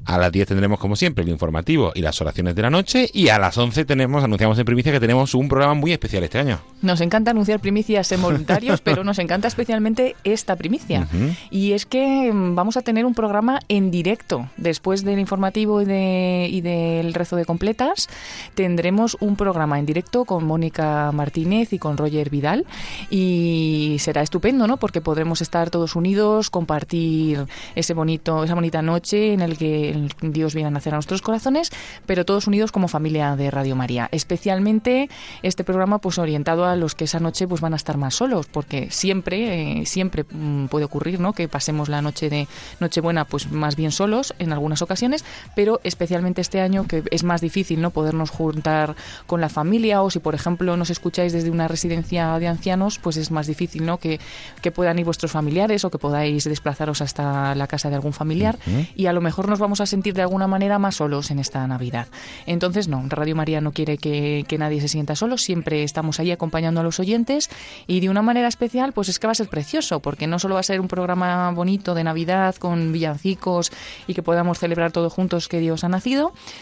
A 0.09 0.17
las 0.17 0.33
10 0.33 0.49
tendremos, 0.49 0.79
como 0.79 0.97
siempre, 0.97 1.23
el 1.23 1.29
informativo 1.29 1.93
y 1.95 2.01
las 2.01 2.19
oraciones 2.23 2.55
de 2.55 2.63
la 2.63 2.71
noche. 2.71 3.11
Y 3.13 3.29
a 3.29 3.39
las 3.39 3.59
11 3.59 3.85
tenemos, 3.85 4.25
anunciamos 4.25 4.59
en 4.59 4.65
primicia 4.65 4.91
que 4.91 5.01
tenemos 5.01 5.35
un 5.35 5.49
programa 5.49 5.75
muy 5.75 5.93
especial 5.93 6.25
este 6.25 6.39
año. 6.39 6.61
Nos 6.81 7.03
encanta 7.03 7.33
anunciar 7.33 7.61
primicias 7.61 8.11
en 8.13 8.23
voluntarios, 8.23 8.81
pero 8.85 9.05
nos 9.05 9.19
encanta 9.19 9.49
especialmente 9.49 10.17
esta 10.25 10.57
primicia. 10.57 11.07
Y 11.51 11.73
es 11.73 11.85
que 11.85 12.33
mm, 12.33 12.55
vamos 12.55 12.79
a 12.79 12.83
tener 12.83 13.05
un 13.05 13.13
programa 13.13 13.61
en 13.69 13.91
directo. 13.91 14.49
Después 14.57 15.05
del 15.05 15.19
informativo 15.19 15.83
y, 15.83 15.85
de, 15.85 16.38
y 16.47 16.61
del 16.61 17.15
rezo 17.15 17.37
de 17.37 17.45
completas, 17.45 18.09
tendremos 18.55 19.17
un 19.21 19.37
programa 19.37 19.79
en 19.79 19.87
directo 19.87 20.25
con 20.25 20.45
Mónica 20.45 21.11
Martínez 21.13 21.73
y 21.73 21.79
con 21.79 21.97
Roger 21.97 22.31
Vidal 22.31 22.67
y 23.11 23.97
será 23.99 24.23
estupendo, 24.23 24.67
¿no? 24.67 24.77
Porque 24.77 25.01
podremos 25.01 25.43
estar 25.43 25.71
todos 25.71 25.97
unidos, 25.97 26.51
compartir 26.51 27.47
ese 27.75 27.95
bonito, 27.95 28.45
esa 28.45 28.55
bonita 28.55 28.83
noche 28.83 29.33
en 29.33 29.41
el 29.41 29.59
que 29.59 30.09
Dios 30.23 30.55
viene 30.55 30.69
a 30.69 30.71
nacer 30.71 30.95
a 30.95 30.97
nuestros 30.97 31.23
corazones, 31.23 31.71
pero 32.07 32.25
todos 32.25 32.47
unidos 32.47 32.73
como 32.73 32.89
familia 32.89 33.37
de 33.37 33.51
Radio 33.51 33.77
María. 33.77 34.09
Especialmente 34.13 35.09
este 35.43 35.65
programa 35.65 35.99
pues 35.99 36.19
orientado 36.19 36.65
a 36.65 36.77
los 36.77 36.95
que 36.95 37.05
esa 37.05 37.21
noche 37.21 37.49
pues 37.49 37.61
van 37.61 37.73
a 37.73 37.77
estar 37.77 37.97
más 37.97 38.15
solos, 38.15 38.47
porque 38.47 38.91
siempre, 38.91 39.81
eh, 39.81 39.87
siempre 39.87 40.25
mm, 40.29 40.67
puede 40.67 40.85
ocurrir, 40.85 41.21
¿no? 41.21 41.33
Que 41.33 41.49
pasemos 41.49 41.89
la 41.89 42.03
noche 42.03 42.31
de 42.31 42.49
Nochebuena 42.81 43.25
pues 43.25 43.51
más 43.51 43.77
bien 43.77 43.93
solos 43.93 44.35
en 44.39 44.53
algunas 44.53 44.83
ocasiones, 44.83 45.25
pero 45.55 45.81
especialmente 45.85 46.28
este 46.37 46.61
año 46.61 46.87
que 46.87 47.03
es 47.11 47.25
más 47.25 47.41
difícil, 47.41 47.81
¿no? 47.81 47.91
Podernos 47.91 48.31
juntar 48.31 48.95
con 49.27 49.41
la 49.41 49.49
familia 49.49 50.03
o 50.03 50.11
si 50.11 50.19
por 50.19 50.35
ejemplo 50.35 50.77
nos 50.77 50.91
escucháis 50.91 51.33
desde 51.33 51.51
una 51.51 51.69
residencia 51.69 52.39
de 52.39 52.49
ancianos, 52.49 52.99
pues 52.99 53.17
es 53.17 53.31
más 53.31 53.47
difícil, 53.47 53.87
¿no? 53.87 53.99
Que, 53.99 54.21
que 54.61 54.71
puedan 54.71 54.99
ir 54.99 55.05
vuestros 55.05 55.33
familiares 55.33 55.85
o 55.85 55.91
que 55.91 55.99
podáis 55.99 56.45
desplazaros 56.45 57.01
hasta 57.01 57.55
la 57.55 57.67
casa 57.67 57.89
de 57.89 57.97
algún 57.97 58.13
familiar 58.13 58.59
y 58.95 59.07
a 59.07 59.13
lo 59.13 59.21
mejor 59.21 59.49
nos 59.49 59.59
vamos 59.59 59.81
a 59.81 59.87
sentir 59.87 60.15
de 60.15 60.23
alguna 60.23 60.47
manera 60.47 60.79
más 60.79 60.97
solos 60.97 61.31
en 61.31 61.39
esta 61.39 61.67
Navidad. 61.67 62.09
Entonces, 62.47 62.89
no, 62.89 63.03
Radio 63.09 63.37
María 63.37 63.61
no 63.61 63.73
quiere 63.73 63.99
que, 63.99 64.45
que 64.49 64.59
nadie 64.59 64.81
se 64.81 64.89
sienta 64.89 65.15
solo, 65.17 65.39
siempre 65.39 65.83
estamos 65.83 66.21
ahí 66.21 66.31
acompañando 66.31 66.81
a 66.81 66.83
los 66.83 67.01
oyentes 67.01 67.51
y 67.87 68.01
de 68.01 68.11
una 68.11 68.23
manera 68.23 68.49
especial, 68.49 68.93
pues 68.93 69.09
es 69.09 69.19
que 69.19 69.27
va 69.27 69.33
a 69.33 69.37
ser 69.37 69.49
precioso, 69.49 70.01
porque 70.01 70.27
no 70.27 70.39
solo 70.39 70.55
va 70.55 70.61
a 70.61 70.65
ser 70.65 70.81
un 70.81 70.89
programa 70.89 71.51
bonito 71.53 71.95
de 71.95 72.05
Navidad 72.05 72.57
con 72.57 72.93
villancicos 72.93 73.71
y 74.07 74.15
que 74.15 74.23
podamos 74.23 74.59
celebrar 74.59 74.93
todos 74.93 75.13
juntos 75.13 75.49
que 75.49 75.61
Dios 75.61 75.85
ha 75.85 75.89
nacido, 75.89 76.18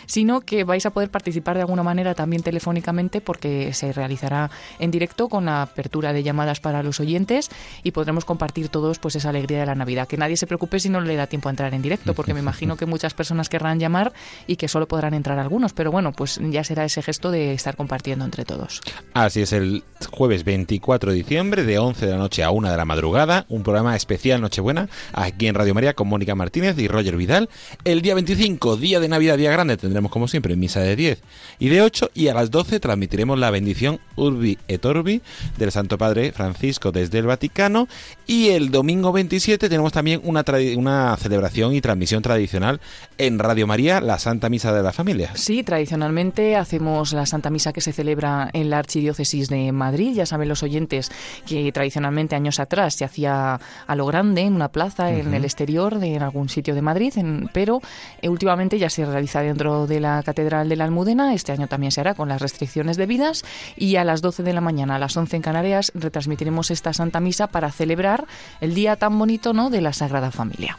sino 0.06 0.40
que 0.40 0.64
vais 0.64 0.86
a 0.86 0.90
poder 0.90 1.10
participar 1.10 1.56
de 1.56 1.62
alguna 1.62 1.82
manera 1.82 2.14
también 2.14 2.42
telefónicamente 2.42 3.20
porque 3.20 3.72
se 3.72 3.92
realizará 3.92 4.50
en 4.78 4.90
directo 4.90 5.28
con 5.28 5.46
la 5.46 5.62
apertura 5.62 6.12
de 6.12 6.22
llamadas 6.22 6.60
para 6.60 6.82
los 6.82 7.00
oyentes 7.00 7.50
y 7.82 7.90
podremos 7.90 8.24
compartir 8.24 8.68
todos 8.68 8.98
pues 8.98 9.16
esa 9.16 9.30
alegría 9.30 9.60
de 9.60 9.66
la 9.66 9.74
Navidad. 9.74 10.08
Que 10.08 10.16
nadie 10.16 10.36
se 10.36 10.46
preocupe 10.46 10.80
si 10.80 10.88
no 10.88 11.00
le 11.00 11.16
da 11.16 11.26
tiempo 11.26 11.48
a 11.48 11.52
entrar 11.52 11.72
en 11.74 11.82
directo, 11.82 12.14
porque 12.14 12.34
me 12.34 12.40
imagino 12.40 12.76
que 12.76 12.86
muchas 12.86 13.14
personas 13.14 13.48
querrán 13.48 13.78
llamar 13.78 14.12
y 14.46 14.56
que 14.56 14.68
solo 14.68 14.88
podrán 14.88 15.14
entrar 15.14 15.38
algunos, 15.38 15.72
pero 15.72 15.90
bueno, 15.90 16.12
pues 16.12 16.40
ya 16.42 16.64
será 16.64 16.84
ese 16.84 17.02
gesto 17.02 17.30
de 17.30 17.54
estar 17.54 17.76
compartiendo 17.76 18.24
entre 18.24 18.44
todos. 18.44 18.80
Así 19.14 19.42
es, 19.42 19.52
el 19.52 19.84
jueves 20.10 20.44
24 20.44 21.10
de 21.10 21.16
diciembre 21.16 21.64
de 21.64 21.78
11 21.78 22.06
de 22.06 22.12
la 22.12 22.18
noche 22.18 22.42
a 22.42 22.50
1 22.50 22.70
de 22.70 22.76
la 22.76 22.84
madrugada, 22.84 23.46
un 23.48 23.62
programa 23.62 23.96
especial 23.96 24.40
Nochebuena 24.40 24.88
aquí 25.12 25.46
en 25.46 25.54
Radio 25.54 25.74
María 25.74 25.94
con 25.94 26.08
Mónica 26.08 26.34
Martínez 26.34 26.78
y 26.78 26.88
Roger 26.88 27.16
Vidal. 27.16 27.48
El 27.84 28.02
día 28.02 28.14
25, 28.14 28.76
día 28.76 29.00
de 29.00 29.08
Navidad, 29.08 29.38
grande, 29.50 29.76
tendremos 29.76 30.10
como 30.10 30.28
siempre 30.28 30.56
misa 30.56 30.80
de 30.80 30.96
10 30.96 31.22
y 31.58 31.68
de 31.68 31.82
8 31.82 32.10
y 32.14 32.28
a 32.28 32.34
las 32.34 32.50
12 32.50 32.80
transmitiremos 32.80 33.38
la 33.38 33.50
bendición 33.50 34.00
Urbi 34.16 34.58
et 34.68 34.84
Orbi 34.84 35.22
del 35.58 35.72
Santo 35.72 35.98
Padre 35.98 36.32
Francisco 36.32 36.92
desde 36.92 37.18
el 37.18 37.26
Vaticano 37.26 37.88
y 38.26 38.48
el 38.48 38.70
domingo 38.70 39.12
27 39.12 39.68
tenemos 39.68 39.92
también 39.92 40.20
una, 40.24 40.44
una 40.76 41.16
celebración 41.16 41.74
y 41.74 41.80
transmisión 41.80 42.22
tradicional 42.22 42.80
en 43.18 43.38
Radio 43.38 43.66
María, 43.66 44.00
la 44.00 44.18
Santa 44.18 44.48
Misa 44.48 44.72
de 44.72 44.82
la 44.82 44.92
Familia. 44.92 45.30
Sí, 45.34 45.62
tradicionalmente 45.62 46.56
hacemos 46.56 47.12
la 47.12 47.26
Santa 47.26 47.50
Misa 47.50 47.72
que 47.72 47.80
se 47.80 47.92
celebra 47.92 48.50
en 48.52 48.70
la 48.70 48.78
Archidiócesis 48.78 49.48
de 49.48 49.72
Madrid. 49.72 50.12
Ya 50.14 50.26
saben 50.26 50.48
los 50.48 50.62
oyentes 50.62 51.10
que 51.46 51.70
tradicionalmente 51.72 52.34
años 52.36 52.60
atrás 52.60 52.94
se 52.94 53.04
hacía 53.04 53.60
a 53.86 53.96
lo 53.96 54.06
grande 54.06 54.42
en 54.42 54.54
una 54.54 54.68
plaza 54.68 55.12
en 55.12 55.34
el 55.34 55.44
exterior 55.44 55.98
de 55.98 56.14
en 56.14 56.22
algún 56.22 56.48
sitio 56.48 56.74
de 56.74 56.82
Madrid, 56.82 57.12
pero 57.52 57.80
eh, 58.22 58.28
últimamente 58.28 58.78
ya 58.78 58.90
se 58.90 59.04
realiza 59.04 59.35
dentro 59.42 59.86
de 59.86 60.00
la 60.00 60.22
Catedral 60.22 60.68
de 60.68 60.76
la 60.76 60.84
Almudena. 60.84 61.34
Este 61.34 61.52
año 61.52 61.66
también 61.66 61.92
se 61.92 62.00
hará 62.00 62.14
con 62.14 62.28
las 62.28 62.40
restricciones 62.40 62.96
debidas 62.96 63.44
y 63.76 63.96
a 63.96 64.04
las 64.04 64.22
12 64.22 64.42
de 64.42 64.52
la 64.52 64.60
mañana, 64.60 64.96
a 64.96 64.98
las 64.98 65.16
11 65.16 65.36
en 65.36 65.42
Canarias, 65.42 65.92
retransmitiremos 65.94 66.70
esta 66.70 66.92
Santa 66.92 67.20
Misa 67.20 67.46
para 67.46 67.70
celebrar 67.72 68.26
el 68.60 68.74
día 68.74 68.96
tan 68.96 69.18
bonito 69.18 69.52
¿no? 69.52 69.70
de 69.70 69.80
la 69.80 69.92
Sagrada 69.92 70.30
Familia. 70.30 70.78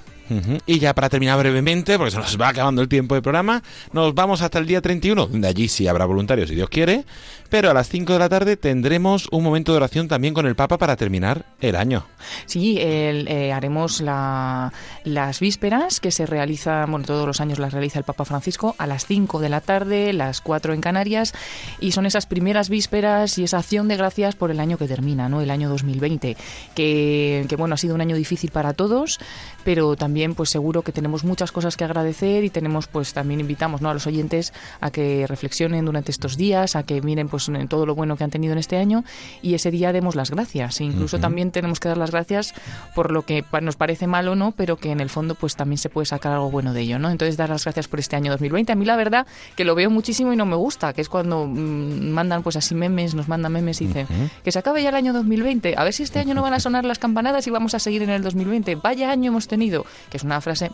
Y 0.65 0.79
ya 0.79 0.93
para 0.93 1.09
terminar 1.09 1.39
brevemente, 1.39 1.97
porque 1.97 2.11
se 2.11 2.17
nos 2.17 2.39
va 2.39 2.49
acabando 2.49 2.81
el 2.81 2.89
tiempo 2.89 3.15
de 3.15 3.21
programa, 3.21 3.63
nos 3.93 4.13
vamos 4.13 4.41
hasta 4.41 4.59
el 4.59 4.67
día 4.67 4.81
31, 4.81 5.27
donde 5.27 5.47
allí 5.47 5.69
sí 5.69 5.87
habrá 5.87 6.05
voluntarios, 6.05 6.49
si 6.49 6.55
Dios 6.55 6.69
quiere, 6.69 7.05
pero 7.47 7.71
a 7.71 7.73
las 7.73 7.89
5 7.89 8.13
de 8.13 8.19
la 8.19 8.29
tarde 8.29 8.57
tendremos 8.57 9.27
un 9.31 9.43
momento 9.43 9.71
de 9.71 9.77
oración 9.77 10.07
también 10.07 10.33
con 10.33 10.45
el 10.45 10.55
Papa 10.55 10.77
para 10.77 10.95
terminar 10.95 11.45
el 11.61 11.75
año. 11.75 12.05
Sí, 12.45 12.77
eh, 12.79 13.51
haremos 13.53 14.01
las 14.01 15.39
vísperas 15.39 15.99
que 15.99 16.11
se 16.11 16.25
realizan, 16.25 16.89
bueno, 16.91 17.05
todos 17.05 17.25
los 17.25 17.41
años 17.41 17.59
las 17.59 17.73
realiza 17.73 17.99
el 17.99 18.05
Papa 18.05 18.25
Francisco 18.25 18.75
a 18.77 18.87
las 18.87 19.05
5 19.05 19.39
de 19.39 19.49
la 19.49 19.61
tarde, 19.61 20.13
las 20.13 20.41
4 20.41 20.73
en 20.73 20.81
Canarias, 20.81 21.33
y 21.79 21.91
son 21.91 22.05
esas 22.05 22.25
primeras 22.25 22.69
vísperas 22.69 23.37
y 23.37 23.43
esa 23.43 23.59
acción 23.59 23.87
de 23.87 23.97
gracias 23.97 24.35
por 24.35 24.51
el 24.51 24.59
año 24.59 24.77
que 24.77 24.87
termina, 24.87 25.29
¿no? 25.29 25.41
El 25.41 25.49
año 25.49 25.69
2020, 25.69 26.37
que, 26.75 27.45
que 27.47 27.55
bueno, 27.55 27.75
ha 27.75 27.77
sido 27.77 27.95
un 27.95 28.01
año 28.01 28.15
difícil 28.15 28.51
para 28.51 28.73
todos, 28.73 29.19
pero 29.63 29.95
también 29.95 30.35
pues 30.35 30.49
seguro 30.49 30.81
que 30.81 30.91
tenemos 30.91 31.23
muchas 31.23 31.51
cosas 31.51 31.77
que 31.77 31.83
agradecer 31.83 32.43
y 32.43 32.49
tenemos 32.49 32.87
pues 32.87 33.13
también 33.13 33.39
invitamos 33.39 33.81
¿no? 33.81 33.89
a 33.89 33.93
los 33.93 34.07
oyentes 34.07 34.53
a 34.81 34.91
que 34.91 35.25
reflexionen 35.27 35.85
durante 35.85 36.11
estos 36.11 36.37
días, 36.37 36.75
a 36.75 36.83
que 36.83 37.01
miren 37.01 37.29
pues 37.29 37.36
en 37.47 37.67
todo 37.67 37.85
lo 37.85 37.95
bueno 37.95 38.17
que 38.17 38.23
han 38.23 38.29
tenido 38.29 38.53
en 38.53 38.59
este 38.59 38.77
año 38.77 39.03
y 39.41 39.53
ese 39.53 39.71
día 39.71 39.93
demos 39.93 40.15
las 40.15 40.31
gracias. 40.31 40.81
E 40.81 40.83
incluso 40.83 41.19
también 41.19 41.51
tenemos 41.51 41.79
que 41.79 41.87
dar 41.87 41.97
las 41.97 42.11
gracias 42.11 42.53
por 42.95 43.11
lo 43.11 43.23
que 43.23 43.43
nos 43.61 43.75
parece 43.75 44.07
malo, 44.07 44.35
¿no? 44.35 44.51
Pero 44.51 44.77
que 44.77 44.91
en 44.91 44.99
el 44.99 45.09
fondo 45.09 45.35
pues 45.35 45.55
también 45.55 45.77
se 45.77 45.89
puede 45.89 46.05
sacar 46.05 46.33
algo 46.33 46.51
bueno 46.51 46.73
de 46.73 46.81
ello, 46.81 46.99
¿no? 46.99 47.09
Entonces 47.09 47.37
dar 47.37 47.49
las 47.49 47.63
gracias 47.63 47.87
por 47.87 47.99
este 47.99 48.15
año 48.15 48.31
2020. 48.31 48.71
A 48.71 48.75
mí 48.75 48.85
la 48.85 48.95
verdad 48.95 49.27
que 49.55 49.63
lo 49.63 49.75
veo 49.75 49.89
muchísimo 49.89 50.33
y 50.33 50.35
no 50.35 50.45
me 50.45 50.55
gusta, 50.55 50.93
que 50.93 51.01
es 51.01 51.09
cuando 51.09 51.45
mm, 51.45 52.09
mandan 52.09 52.43
pues 52.43 52.55
así 52.55 52.75
memes, 52.75 53.15
nos 53.15 53.27
mandan 53.27 53.51
memes 53.51 53.81
y 53.81 53.87
dicen 53.87 54.07
que 54.43 54.51
se 54.51 54.59
acabe 54.59 54.83
ya 54.83 54.89
el 54.89 54.95
año 54.95 55.13
2020, 55.13 55.75
a 55.77 55.83
ver 55.83 55.93
si 55.93 56.03
este 56.03 56.19
año 56.19 56.33
no 56.33 56.41
van 56.41 56.53
a 56.53 56.59
sonar 56.59 56.85
las 56.85 56.99
campanadas 56.99 57.47
y 57.47 57.49
vamos 57.49 57.73
a 57.73 57.79
seguir 57.79 58.01
en 58.03 58.09
el 58.09 58.21
2020. 58.21 58.75
Vaya 58.75 59.11
año 59.11 59.31
hemos 59.31 59.47
tenido, 59.47 59.85
que 60.09 60.17
es 60.17 60.23
una 60.23 60.41
frase 60.41 60.71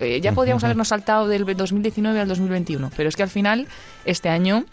eh, 0.00 0.20
ya 0.20 0.32
podríamos 0.32 0.64
habernos 0.64 0.88
saltado 0.88 1.28
del 1.28 1.44
2019 1.44 2.20
al 2.20 2.28
2021, 2.28 2.90
pero 2.96 3.08
es 3.08 3.16
que 3.16 3.22
al 3.22 3.30
final 3.30 3.68
este 4.04 4.28
año 4.28 4.64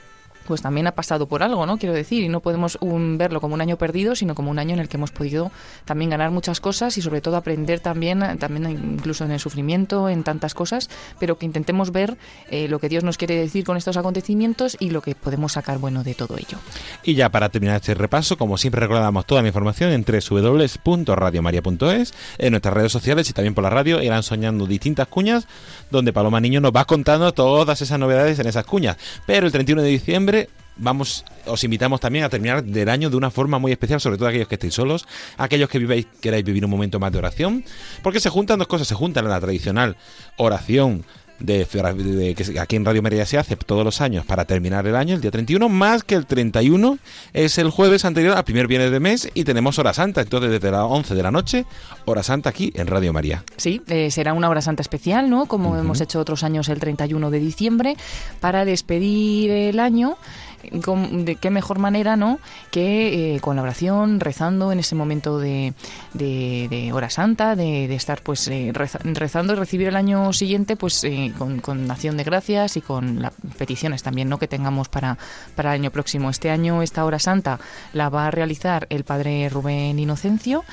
pues 0.47 0.61
también 0.61 0.87
ha 0.87 0.93
pasado 0.93 1.27
por 1.27 1.43
algo, 1.43 1.65
¿no? 1.65 1.77
Quiero 1.77 1.93
decir, 1.93 2.23
y 2.23 2.29
no 2.29 2.39
podemos 2.39 2.77
verlo 2.81 3.41
como 3.41 3.53
un 3.53 3.61
año 3.61 3.77
perdido, 3.77 4.15
sino 4.15 4.35
como 4.35 4.51
un 4.51 4.59
año 4.59 4.73
en 4.73 4.79
el 4.79 4.89
que 4.89 4.97
hemos 4.97 5.11
podido 5.11 5.51
también 5.85 6.09
ganar 6.09 6.31
muchas 6.31 6.59
cosas 6.59 6.97
y 6.97 7.01
sobre 7.01 7.21
todo 7.21 7.37
aprender 7.37 7.79
también, 7.79 8.37
también 8.39 8.95
incluso 8.95 9.25
en 9.25 9.31
el 9.31 9.39
sufrimiento, 9.39 10.09
en 10.09 10.23
tantas 10.23 10.53
cosas, 10.53 10.89
pero 11.19 11.37
que 11.37 11.45
intentemos 11.45 11.91
ver 11.91 12.17
eh, 12.49 12.67
lo 12.67 12.79
que 12.79 12.89
Dios 12.89 13.03
nos 13.03 13.17
quiere 13.17 13.35
decir 13.35 13.63
con 13.63 13.77
estos 13.77 13.97
acontecimientos 13.97 14.77
y 14.79 14.89
lo 14.89 15.01
que 15.01 15.15
podemos 15.15 15.53
sacar 15.53 15.77
bueno 15.77 16.03
de 16.03 16.13
todo 16.13 16.37
ello. 16.37 16.57
Y 17.03 17.15
ya 17.15 17.29
para 17.29 17.49
terminar 17.49 17.77
este 17.77 17.93
repaso, 17.93 18.37
como 18.37 18.57
siempre 18.57 18.81
recordamos 18.81 19.25
toda 19.25 19.41
la 19.41 19.47
información 19.47 19.91
en 19.91 20.03
www.radiomaria.es, 20.03 22.13
en 22.37 22.51
nuestras 22.51 22.73
redes 22.73 22.91
sociales 22.91 23.29
y 23.29 23.33
también 23.33 23.53
por 23.53 23.63
la 23.63 23.69
radio, 23.69 24.01
irán 24.01 24.23
soñando 24.23 24.65
distintas 24.65 25.07
cuñas, 25.07 25.47
donde 25.89 26.13
Paloma 26.13 26.39
Niño 26.39 26.61
nos 26.61 26.71
va 26.71 26.85
contando 26.85 27.33
todas 27.33 27.81
esas 27.81 27.99
novedades 27.99 28.39
en 28.39 28.47
esas 28.47 28.65
cuñas. 28.65 28.97
Pero 29.25 29.45
el 29.45 29.51
31 29.51 29.81
de 29.81 29.89
diciembre 29.89 30.30
vamos, 30.77 31.23
os 31.45 31.63
invitamos 31.63 31.99
también 31.99 32.25
a 32.25 32.29
terminar 32.29 32.63
del 32.63 32.89
año 32.89 33.09
de 33.09 33.15
una 33.15 33.31
forma 33.31 33.59
muy 33.59 33.71
especial, 33.71 34.01
sobre 34.01 34.17
todo 34.17 34.27
aquellos 34.27 34.47
que 34.47 34.55
estéis 34.55 34.73
solos, 34.73 35.07
aquellos 35.37 35.69
que 35.69 35.79
vivéis, 35.79 36.07
queráis 36.19 36.43
vivir 36.43 36.65
un 36.65 36.71
momento 36.71 36.99
más 36.99 37.11
de 37.11 37.19
oración, 37.19 37.63
porque 38.01 38.19
se 38.19 38.29
juntan 38.29 38.59
dos 38.59 38.67
cosas, 38.67 38.87
se 38.87 38.95
juntan 38.95 39.27
la 39.27 39.39
tradicional 39.39 39.95
oración 40.37 41.05
de, 41.41 42.35
que 42.35 42.59
aquí 42.59 42.75
en 42.75 42.85
Radio 42.85 43.01
María 43.01 43.25
se 43.25 43.37
hace 43.37 43.55
todos 43.55 43.83
los 43.83 44.01
años 44.01 44.25
para 44.25 44.45
terminar 44.45 44.85
el 44.87 44.95
año, 44.95 45.15
el 45.15 45.21
día 45.21 45.31
31, 45.31 45.69
más 45.69 46.03
que 46.03 46.15
el 46.15 46.25
31 46.25 46.97
es 47.33 47.57
el 47.57 47.69
jueves 47.69 48.05
anterior 48.05 48.37
al 48.37 48.43
primer 48.43 48.67
viernes 48.67 48.91
de 48.91 48.99
mes 48.99 49.29
y 49.33 49.43
tenemos 49.43 49.79
hora 49.79 49.93
santa, 49.93 50.21
entonces 50.21 50.51
desde 50.51 50.71
las 50.71 50.83
11 50.83 51.15
de 51.15 51.23
la 51.23 51.31
noche, 51.31 51.65
hora 52.05 52.23
santa 52.23 52.49
aquí 52.49 52.71
en 52.75 52.87
Radio 52.87 53.13
María. 53.13 53.43
Sí, 53.57 53.81
eh, 53.87 54.11
será 54.11 54.33
una 54.33 54.49
hora 54.49 54.61
santa 54.61 54.81
especial, 54.81 55.29
¿no? 55.29 55.45
Como 55.45 55.77
hemos 55.77 56.01
hecho 56.01 56.19
otros 56.19 56.43
años 56.43 56.69
el 56.69 56.79
31 56.79 57.29
de 57.29 57.39
diciembre, 57.39 57.95
para 58.39 58.65
despedir 58.65 59.51
el 59.51 59.79
año 59.79 60.17
de 60.63 61.35
qué 61.35 61.49
mejor 61.49 61.79
manera, 61.79 62.15
¿no? 62.15 62.39
Que 62.71 63.35
eh, 63.35 63.39
con 63.39 63.55
la 63.55 63.61
oración, 63.61 64.19
rezando 64.19 64.71
en 64.71 64.79
ese 64.79 64.95
momento 64.95 65.39
de, 65.39 65.73
de, 66.13 66.91
hora 66.93 67.09
santa, 67.09 67.55
de, 67.55 67.93
estar 67.93 68.21
pues 68.21 68.47
eh, 68.47 68.71
rezando 68.73 69.53
y 69.53 69.55
recibir 69.55 69.87
el 69.87 69.95
año 69.95 70.33
siguiente 70.33 70.75
pues 70.75 71.03
eh, 71.03 71.33
con, 71.37 71.59
con, 71.59 71.89
acción 71.91 72.17
de 72.17 72.23
gracias 72.23 72.77
y 72.77 72.81
con 72.81 73.21
las 73.21 73.33
peticiones 73.57 74.03
también, 74.03 74.29
¿no? 74.29 74.39
Que 74.39 74.47
tengamos 74.47 74.89
para, 74.89 75.17
para 75.55 75.73
el 75.73 75.81
año 75.81 75.91
próximo. 75.91 76.29
Este 76.29 76.49
año 76.49 76.81
esta 76.81 77.05
hora 77.05 77.19
santa 77.19 77.59
la 77.93 78.09
va 78.09 78.27
a 78.27 78.31
realizar 78.31 78.87
el 78.89 79.03
padre 79.03 79.49
Rubén 79.49 79.99
Inocencio 79.99 80.63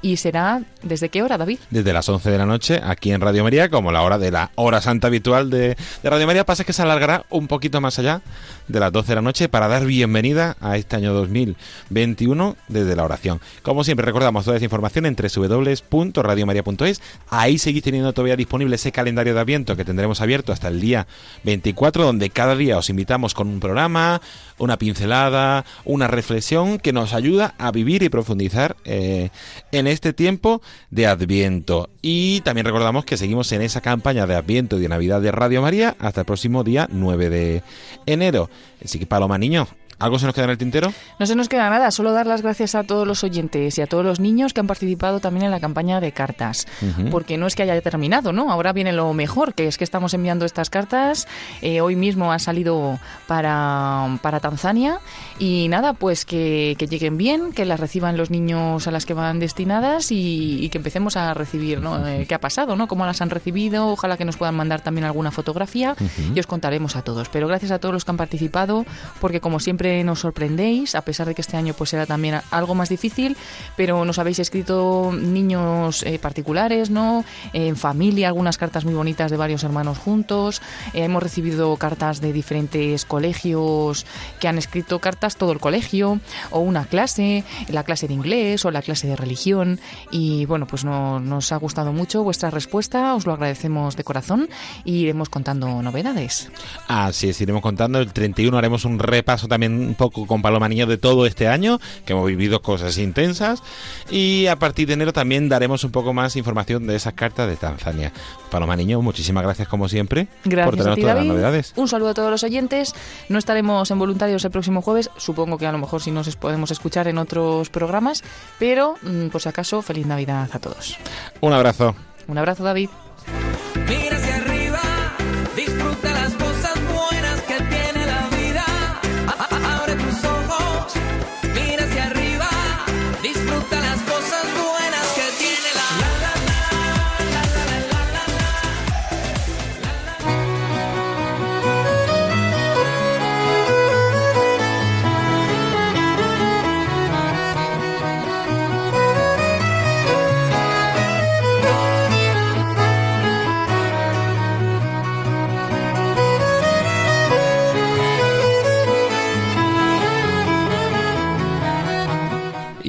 y 0.00 0.16
será 0.16 0.62
¿desde 0.82 1.08
qué 1.08 1.22
hora, 1.22 1.38
David? 1.38 1.58
Desde 1.70 1.92
las 1.92 2.08
11 2.08 2.30
de 2.30 2.38
la 2.38 2.46
noche 2.46 2.80
aquí 2.82 3.12
en 3.12 3.20
Radio 3.20 3.42
María, 3.42 3.68
como 3.68 3.92
la 3.92 4.02
hora 4.02 4.18
de 4.18 4.30
la 4.30 4.50
hora 4.54 4.80
santa 4.80 5.08
habitual 5.08 5.50
de, 5.50 5.76
de 6.02 6.10
Radio 6.10 6.26
María. 6.26 6.44
Pasa 6.44 6.64
que 6.64 6.72
se 6.72 6.82
alargará 6.82 7.24
un 7.30 7.48
poquito 7.48 7.80
más 7.80 7.98
allá 7.98 8.22
de 8.68 8.80
las 8.80 8.92
12 8.92 9.08
de 9.08 9.14
la 9.14 9.22
noche 9.22 9.37
para 9.46 9.68
dar 9.68 9.86
bienvenida 9.86 10.56
a 10.60 10.76
este 10.76 10.96
año 10.96 11.12
2021 11.12 12.56
desde 12.66 12.96
la 12.96 13.04
oración. 13.04 13.40
Como 13.62 13.84
siempre, 13.84 14.04
recordamos 14.04 14.44
toda 14.44 14.56
esa 14.56 14.64
información 14.64 15.06
en 15.06 15.14
www.radiomaria.es. 15.14 17.00
Ahí 17.28 17.58
seguís 17.58 17.84
teniendo 17.84 18.12
todavía 18.12 18.34
disponible 18.34 18.74
ese 18.74 18.90
calendario 18.90 19.34
de 19.34 19.40
Adviento 19.40 19.76
que 19.76 19.84
tendremos 19.84 20.20
abierto 20.20 20.52
hasta 20.52 20.66
el 20.66 20.80
día 20.80 21.06
24, 21.44 22.04
donde 22.04 22.30
cada 22.30 22.56
día 22.56 22.78
os 22.78 22.90
invitamos 22.90 23.34
con 23.34 23.46
un 23.46 23.60
programa, 23.60 24.20
una 24.58 24.76
pincelada, 24.76 25.64
una 25.84 26.08
reflexión 26.08 26.78
que 26.78 26.92
nos 26.92 27.14
ayuda 27.14 27.54
a 27.58 27.70
vivir 27.70 28.02
y 28.02 28.08
profundizar 28.08 28.76
eh, 28.84 29.28
en 29.70 29.86
este 29.86 30.12
tiempo 30.12 30.62
de 30.90 31.06
Adviento. 31.06 31.90
Y 32.02 32.40
también 32.40 32.66
recordamos 32.66 33.04
que 33.04 33.16
seguimos 33.16 33.52
en 33.52 33.62
esa 33.62 33.80
campaña 33.80 34.26
de 34.26 34.34
Adviento 34.34 34.78
y 34.78 34.80
de 34.80 34.88
Navidad 34.88 35.20
de 35.20 35.30
Radio 35.30 35.62
María 35.62 35.94
hasta 35.98 36.22
el 36.22 36.26
próximo 36.26 36.64
día 36.64 36.88
9 36.90 37.30
de 37.30 37.62
enero. 38.06 38.48
Así 38.84 38.98
que 38.98 39.06
Paloma 39.06 39.38
Niño, 39.38 39.66
¿Algo 39.98 40.18
se 40.20 40.26
nos 40.26 40.34
queda 40.34 40.44
en 40.44 40.50
el 40.50 40.58
tintero? 40.58 40.92
No 41.18 41.26
se 41.26 41.34
nos 41.34 41.48
queda 41.48 41.68
nada, 41.70 41.90
solo 41.90 42.12
dar 42.12 42.26
las 42.26 42.42
gracias 42.42 42.76
a 42.76 42.84
todos 42.84 43.04
los 43.04 43.24
oyentes 43.24 43.78
y 43.78 43.82
a 43.82 43.88
todos 43.88 44.04
los 44.04 44.20
niños 44.20 44.52
que 44.52 44.60
han 44.60 44.68
participado 44.68 45.18
también 45.18 45.46
en 45.46 45.50
la 45.50 45.58
campaña 45.58 46.00
de 46.00 46.12
cartas, 46.12 46.68
porque 47.10 47.36
no 47.36 47.48
es 47.48 47.56
que 47.56 47.64
haya 47.64 47.80
terminado, 47.80 48.32
¿no? 48.32 48.52
Ahora 48.52 48.72
viene 48.72 48.92
lo 48.92 49.12
mejor, 49.12 49.54
que 49.54 49.66
es 49.66 49.76
que 49.76 49.82
estamos 49.82 50.14
enviando 50.14 50.44
estas 50.44 50.70
cartas. 50.70 51.26
Eh, 51.62 51.80
hoy 51.80 51.96
mismo 51.96 52.32
ha 52.32 52.38
salido 52.38 53.00
para, 53.26 54.18
para 54.22 54.38
Tanzania 54.38 55.00
y 55.40 55.66
nada, 55.68 55.94
pues 55.94 56.24
que, 56.24 56.76
lleguen 56.78 57.16
bien, 57.16 57.52
que 57.52 57.64
las 57.64 57.80
reciban 57.80 58.16
los 58.16 58.30
niños 58.30 58.86
a 58.86 58.92
las 58.92 59.04
que 59.04 59.14
van 59.14 59.40
destinadas 59.40 60.12
y, 60.12 60.68
que 60.68 60.78
empecemos 60.78 61.16
a 61.16 61.34
recibir, 61.34 61.80
¿no? 61.80 62.06
Eh, 62.06 62.26
¿Qué 62.28 62.34
ha 62.34 62.40
pasado, 62.40 62.76
¿no? 62.76 62.86
¿Cómo 62.86 63.04
las 63.04 63.20
han 63.20 63.30
recibido? 63.30 63.88
Ojalá 63.88 64.16
que 64.16 64.24
nos 64.24 64.36
puedan 64.36 64.54
mandar 64.54 64.80
también 64.80 65.06
alguna 65.06 65.30
fotografía 65.30 65.96
y 66.34 66.38
os 66.38 66.46
contaremos 66.46 66.94
a 66.94 67.02
todos. 67.02 67.28
Pero 67.30 67.48
gracias 67.48 67.72
a 67.72 67.78
todos 67.78 67.92
los 67.92 68.04
que 68.04 68.10
han 68.10 68.16
participado, 68.16 68.84
porque 69.20 69.40
como 69.40 69.58
siempre 69.58 69.87
nos 70.04 70.20
sorprendéis, 70.20 70.94
a 70.94 71.02
pesar 71.02 71.26
de 71.26 71.34
que 71.34 71.42
este 71.42 71.56
año 71.56 71.74
pues 71.74 71.92
era 71.92 72.06
también 72.06 72.40
algo 72.50 72.74
más 72.74 72.88
difícil, 72.88 73.36
pero 73.76 74.04
nos 74.04 74.18
habéis 74.18 74.38
escrito 74.38 75.12
niños 75.12 76.02
eh, 76.02 76.18
particulares, 76.18 76.90
¿no? 76.90 77.24
En 77.52 77.76
familia, 77.76 78.28
algunas 78.28 78.58
cartas 78.58 78.84
muy 78.84 78.94
bonitas 78.94 79.30
de 79.30 79.36
varios 79.36 79.64
hermanos 79.64 79.98
juntos. 79.98 80.62
Eh, 80.92 81.04
hemos 81.04 81.22
recibido 81.22 81.76
cartas 81.76 82.20
de 82.20 82.32
diferentes 82.32 83.04
colegios 83.04 84.06
que 84.40 84.48
han 84.48 84.58
escrito 84.58 84.98
cartas 84.98 85.36
todo 85.36 85.52
el 85.52 85.60
colegio, 85.60 86.20
o 86.50 86.60
una 86.60 86.84
clase, 86.84 87.44
la 87.68 87.84
clase 87.84 88.08
de 88.08 88.14
inglés 88.14 88.64
o 88.64 88.70
la 88.70 88.82
clase 88.82 89.06
de 89.06 89.16
religión. 89.16 89.80
Y 90.10 90.44
bueno, 90.46 90.66
pues 90.66 90.84
nos 90.84 91.52
ha 91.52 91.56
gustado 91.56 91.92
mucho 91.92 92.22
vuestra 92.22 92.50
respuesta, 92.50 93.14
os 93.14 93.26
lo 93.26 93.32
agradecemos 93.32 93.96
de 93.96 94.04
corazón 94.04 94.48
y 94.84 94.98
iremos 95.02 95.28
contando 95.28 95.82
novedades. 95.82 96.50
Así 96.86 97.28
es, 97.28 97.40
iremos 97.40 97.62
contando. 97.62 97.98
El 97.98 98.12
31 98.12 98.56
haremos 98.56 98.84
un 98.84 98.98
repaso 98.98 99.48
también 99.48 99.77
un 99.80 99.94
poco 99.94 100.26
con 100.26 100.42
Paloma 100.42 100.68
Niño 100.68 100.86
de 100.86 100.98
todo 100.98 101.26
este 101.26 101.48
año, 101.48 101.80
que 102.04 102.12
hemos 102.12 102.26
vivido 102.26 102.62
cosas 102.62 102.98
intensas. 102.98 103.62
Y 104.10 104.46
a 104.46 104.56
partir 104.56 104.88
de 104.88 104.94
enero 104.94 105.12
también 105.12 105.48
daremos 105.48 105.84
un 105.84 105.90
poco 105.90 106.12
más 106.12 106.36
información 106.36 106.86
de 106.86 106.96
esas 106.96 107.14
cartas 107.14 107.48
de 107.48 107.56
Tanzania. 107.56 108.12
Paloma 108.50 108.76
Niño, 108.76 109.00
muchísimas 109.02 109.44
gracias 109.44 109.68
como 109.68 109.88
siempre 109.88 110.28
gracias 110.44 110.66
por 110.66 110.84
tener 110.84 110.98
todas 111.00 111.16
las 111.16 111.26
novedades. 111.26 111.72
Un 111.76 111.88
saludo 111.88 112.10
a 112.10 112.14
todos 112.14 112.30
los 112.30 112.42
oyentes. 112.42 112.94
No 113.28 113.38
estaremos 113.38 113.90
en 113.90 113.98
voluntarios 113.98 114.44
el 114.44 114.50
próximo 114.50 114.82
jueves. 114.82 115.10
Supongo 115.16 115.58
que 115.58 115.66
a 115.66 115.72
lo 115.72 115.78
mejor 115.78 116.02
si 116.02 116.10
nos 116.10 116.34
podemos 116.36 116.70
escuchar 116.70 117.08
en 117.08 117.18
otros 117.18 117.70
programas. 117.70 118.22
Pero, 118.58 118.96
mm, 119.02 119.28
por 119.28 119.42
si 119.42 119.48
acaso, 119.48 119.82
feliz 119.82 120.06
Navidad 120.06 120.48
a 120.52 120.58
todos. 120.58 120.96
Un 121.40 121.52
abrazo. 121.52 121.94
Un 122.26 122.38
abrazo, 122.38 122.64
David. 122.64 122.90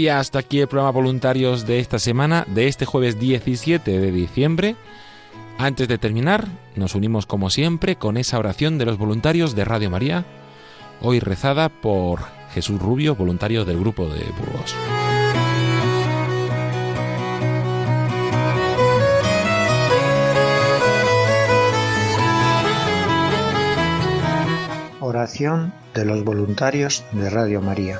Hasta 0.10 0.40
aquí 0.40 0.60
el 0.60 0.68
programa 0.68 0.92
voluntarios 0.92 1.68
de 1.68 1.80
esta 1.80 2.00
semana, 2.00 2.44
de 2.48 2.68
este 2.68 2.86
jueves 2.86 3.20
17 3.20 4.00
de 4.00 4.12
diciembre. 4.12 4.76
Antes 5.58 5.88
de 5.88 5.98
terminar, 5.98 6.48
nos 6.76 6.96
unimos 6.96 7.26
como 7.26 7.50
siempre 7.50 7.96
con 7.96 8.18
esa 8.18 8.40
oración 8.40 8.78
de 8.78 8.86
los 8.86 8.98
voluntarios 8.98 9.56
de 9.56 9.66
Radio 9.66 9.92
María, 9.92 10.26
hoy 11.02 11.20
rezada 11.20 11.70
por 11.70 12.22
Jesús 12.54 12.82
Rubio, 12.82 13.16
voluntario 13.16 13.66
del 13.66 13.80
grupo 13.80 14.08
de 14.08 14.26
Burgos. 14.32 14.76
Oración 25.00 25.72
de 25.94 26.06
los 26.06 26.24
voluntarios 26.24 27.04
de 27.12 27.30
Radio 27.30 27.62
María. 27.62 28.00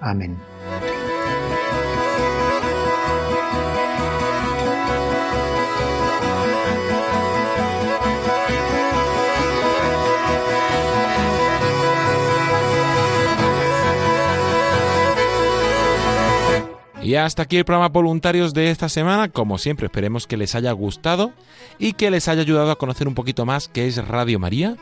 Amén. 0.00 0.38
Y 17.08 17.14
hasta 17.14 17.44
aquí 17.44 17.56
el 17.56 17.64
programa 17.64 17.88
voluntarios 17.88 18.52
de 18.52 18.70
esta 18.70 18.90
semana. 18.90 19.30
Como 19.30 19.56
siempre, 19.56 19.86
esperemos 19.86 20.26
que 20.26 20.36
les 20.36 20.54
haya 20.54 20.72
gustado 20.72 21.32
y 21.78 21.94
que 21.94 22.10
les 22.10 22.28
haya 22.28 22.42
ayudado 22.42 22.70
a 22.70 22.76
conocer 22.76 23.08
un 23.08 23.14
poquito 23.14 23.46
más 23.46 23.68
qué 23.68 23.86
es 23.86 24.06
Radio 24.06 24.38
María 24.38 24.76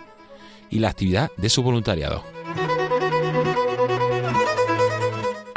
y 0.69 0.81
la 0.81 0.89
actividad 0.89 1.31
de 1.37 1.49
su 1.49 1.62
voluntariado. 1.62 2.25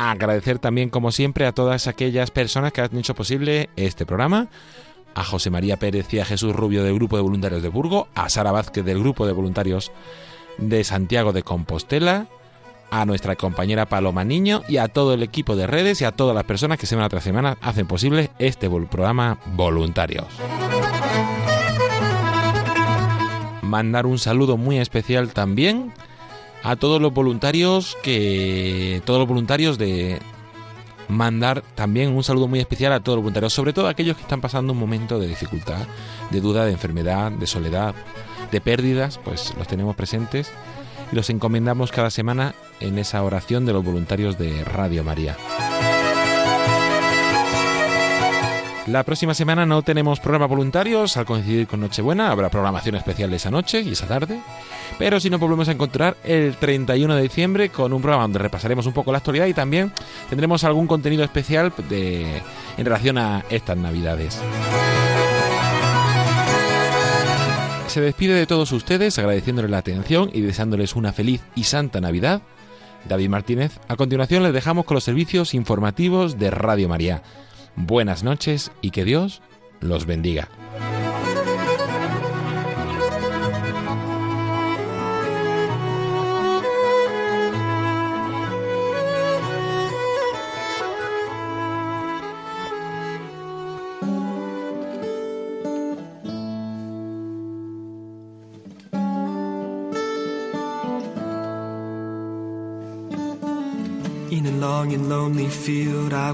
Agradecer 0.10 0.58
también, 0.58 0.90
como 0.90 1.12
siempre, 1.12 1.46
a 1.46 1.52
todas 1.52 1.86
aquellas 1.86 2.32
personas 2.32 2.74
que 2.74 2.82
han 2.82 2.98
hecho 2.98 3.14
posible 3.14 3.70
este 3.76 4.08
programa. 4.08 4.48
A 5.14 5.24
José 5.24 5.52
María 5.52 5.78
Pérez 5.78 6.12
y 6.12 6.20
a 6.20 6.26
Jesús 6.26 6.56
Rubio 6.56 6.84
del 6.84 6.96
Grupo 6.96 7.16
de 7.16 7.22
Voluntarios 7.22 7.62
de 7.62 7.70
Burgo, 7.70 8.08
a 8.16 8.28
Sara 8.30 8.52
Vázquez 8.52 8.84
del 8.84 9.00
Grupo 9.00 9.28
de 9.28 9.34
Voluntarios 9.34 9.92
de 10.58 10.84
Santiago 10.84 11.32
de 11.32 11.44
Compostela, 11.44 12.26
a 12.90 13.06
nuestra 13.06 13.36
compañera 13.36 13.86
Paloma 13.86 14.24
Niño 14.24 14.64
y 14.68 14.78
a 14.78 14.88
todo 14.88 15.14
el 15.14 15.22
equipo 15.22 15.56
de 15.56 15.68
redes 15.68 16.02
y 16.02 16.06
a 16.06 16.12
todas 16.12 16.34
las 16.34 16.46
personas 16.46 16.80
que 16.80 16.88
semana 16.88 17.10
tras 17.10 17.24
semana 17.24 17.60
hacen 17.62 17.86
posible 17.86 18.32
este 18.40 18.68
programa 18.68 19.40
Voluntarios. 19.54 20.26
Mandar 23.62 24.08
un 24.08 24.18
saludo 24.18 24.58
muy 24.58 24.80
especial 24.80 25.34
también 25.34 25.94
a 26.64 26.76
todos 26.76 27.02
los 27.02 27.14
voluntarios 27.14 27.98
que 28.04 29.02
todos 29.06 29.20
los 29.20 29.28
voluntarios 29.28 29.78
de 29.78 30.20
mandar 31.08 31.64
también 31.76 32.16
un 32.16 32.24
saludo 32.24 32.48
muy 32.48 32.60
especial 32.60 32.94
a 32.94 33.00
todos 33.00 33.18
los 33.18 33.24
voluntarios, 33.24 33.54
sobre 33.54 33.74
todo 33.74 33.88
a 33.88 33.92
aquellos 33.92 34.16
que 34.16 34.22
están 34.22 34.42
pasando 34.42 34.74
un 34.74 34.80
momento 34.80 35.20
de 35.20 35.28
dificultad, 35.28 35.88
de 36.30 36.40
duda, 36.40 36.66
de 36.66 36.72
enfermedad, 36.72 37.32
de 37.32 37.48
soledad, 37.48 37.96
de 38.52 38.62
pérdidas, 38.62 39.18
pues 39.18 39.54
los 39.58 39.68
tenemos 39.68 39.96
presentes 39.96 40.52
y 41.12 41.16
los 41.16 41.30
encomendamos 41.30 41.92
cada 41.92 42.12
semana 42.12 42.54
en 42.80 43.00
esa 43.00 43.24
oración 43.24 43.66
de 43.66 43.74
los 43.74 43.84
voluntarios 43.84 44.38
de 44.38 44.64
Radio 44.64 45.04
María. 45.04 45.36
La 48.90 49.04
próxima 49.04 49.36
semana 49.36 49.68
no 49.68 49.84
tenemos 49.84 50.20
programa 50.20 50.48
voluntarios, 50.48 51.16
al 51.16 51.26
coincidir 51.26 51.68
con 51.68 51.80
Nochebuena 51.80 52.32
habrá 52.32 52.50
programación 52.50 52.96
especial 52.96 53.32
esa 53.36 53.52
noche 53.52 53.82
y 53.82 53.92
esa 53.92 54.08
tarde, 54.08 54.40
pero 54.98 55.20
si 55.20 55.30
nos 55.30 55.40
volvemos 55.40 55.70
a 55.70 55.74
encontrar 55.74 56.18
el 56.24 56.56
31 56.56 57.16
de 57.16 57.22
diciembre 57.22 57.70
con 57.70 57.94
un 57.94 58.02
programa 58.02 58.24
donde 58.24 58.40
repasaremos 58.40 58.88
un 58.88 58.94
poco 58.94 59.12
la 59.12 59.20
actualidad 59.20 59.46
y 59.46 59.54
también 59.54 59.92
tendremos 60.28 60.64
algún 60.64 60.88
contenido 60.88 61.24
especial 61.24 61.72
de, 61.88 62.42
en 62.78 62.86
relación 62.86 63.20
a 63.20 63.46
estas 63.52 63.78
navidades. 63.78 64.42
Se 67.86 68.02
despide 68.02 68.34
de 68.34 68.48
todos 68.48 68.72
ustedes 68.72 69.20
agradeciéndoles 69.20 69.70
la 69.70 69.78
atención 69.78 70.32
y 70.34 70.42
deseándoles 70.42 70.96
una 70.96 71.14
feliz 71.14 71.42
y 71.54 71.66
santa 71.66 72.02
Navidad. 72.02 72.42
David 73.08 73.30
Martínez, 73.30 73.80
a 73.88 73.96
continuación 73.96 74.42
les 74.42 74.54
dejamos 74.54 74.86
con 74.86 74.96
los 74.96 75.04
servicios 75.04 75.54
informativos 75.54 76.40
de 76.40 76.50
Radio 76.50 76.90
María. 76.90 77.22
Buenas 77.82 78.24
noches 78.24 78.74
y 78.82 78.92
que 78.92 79.06
Dios 79.06 79.42
los 79.80 80.06
bendiga. 80.06 80.50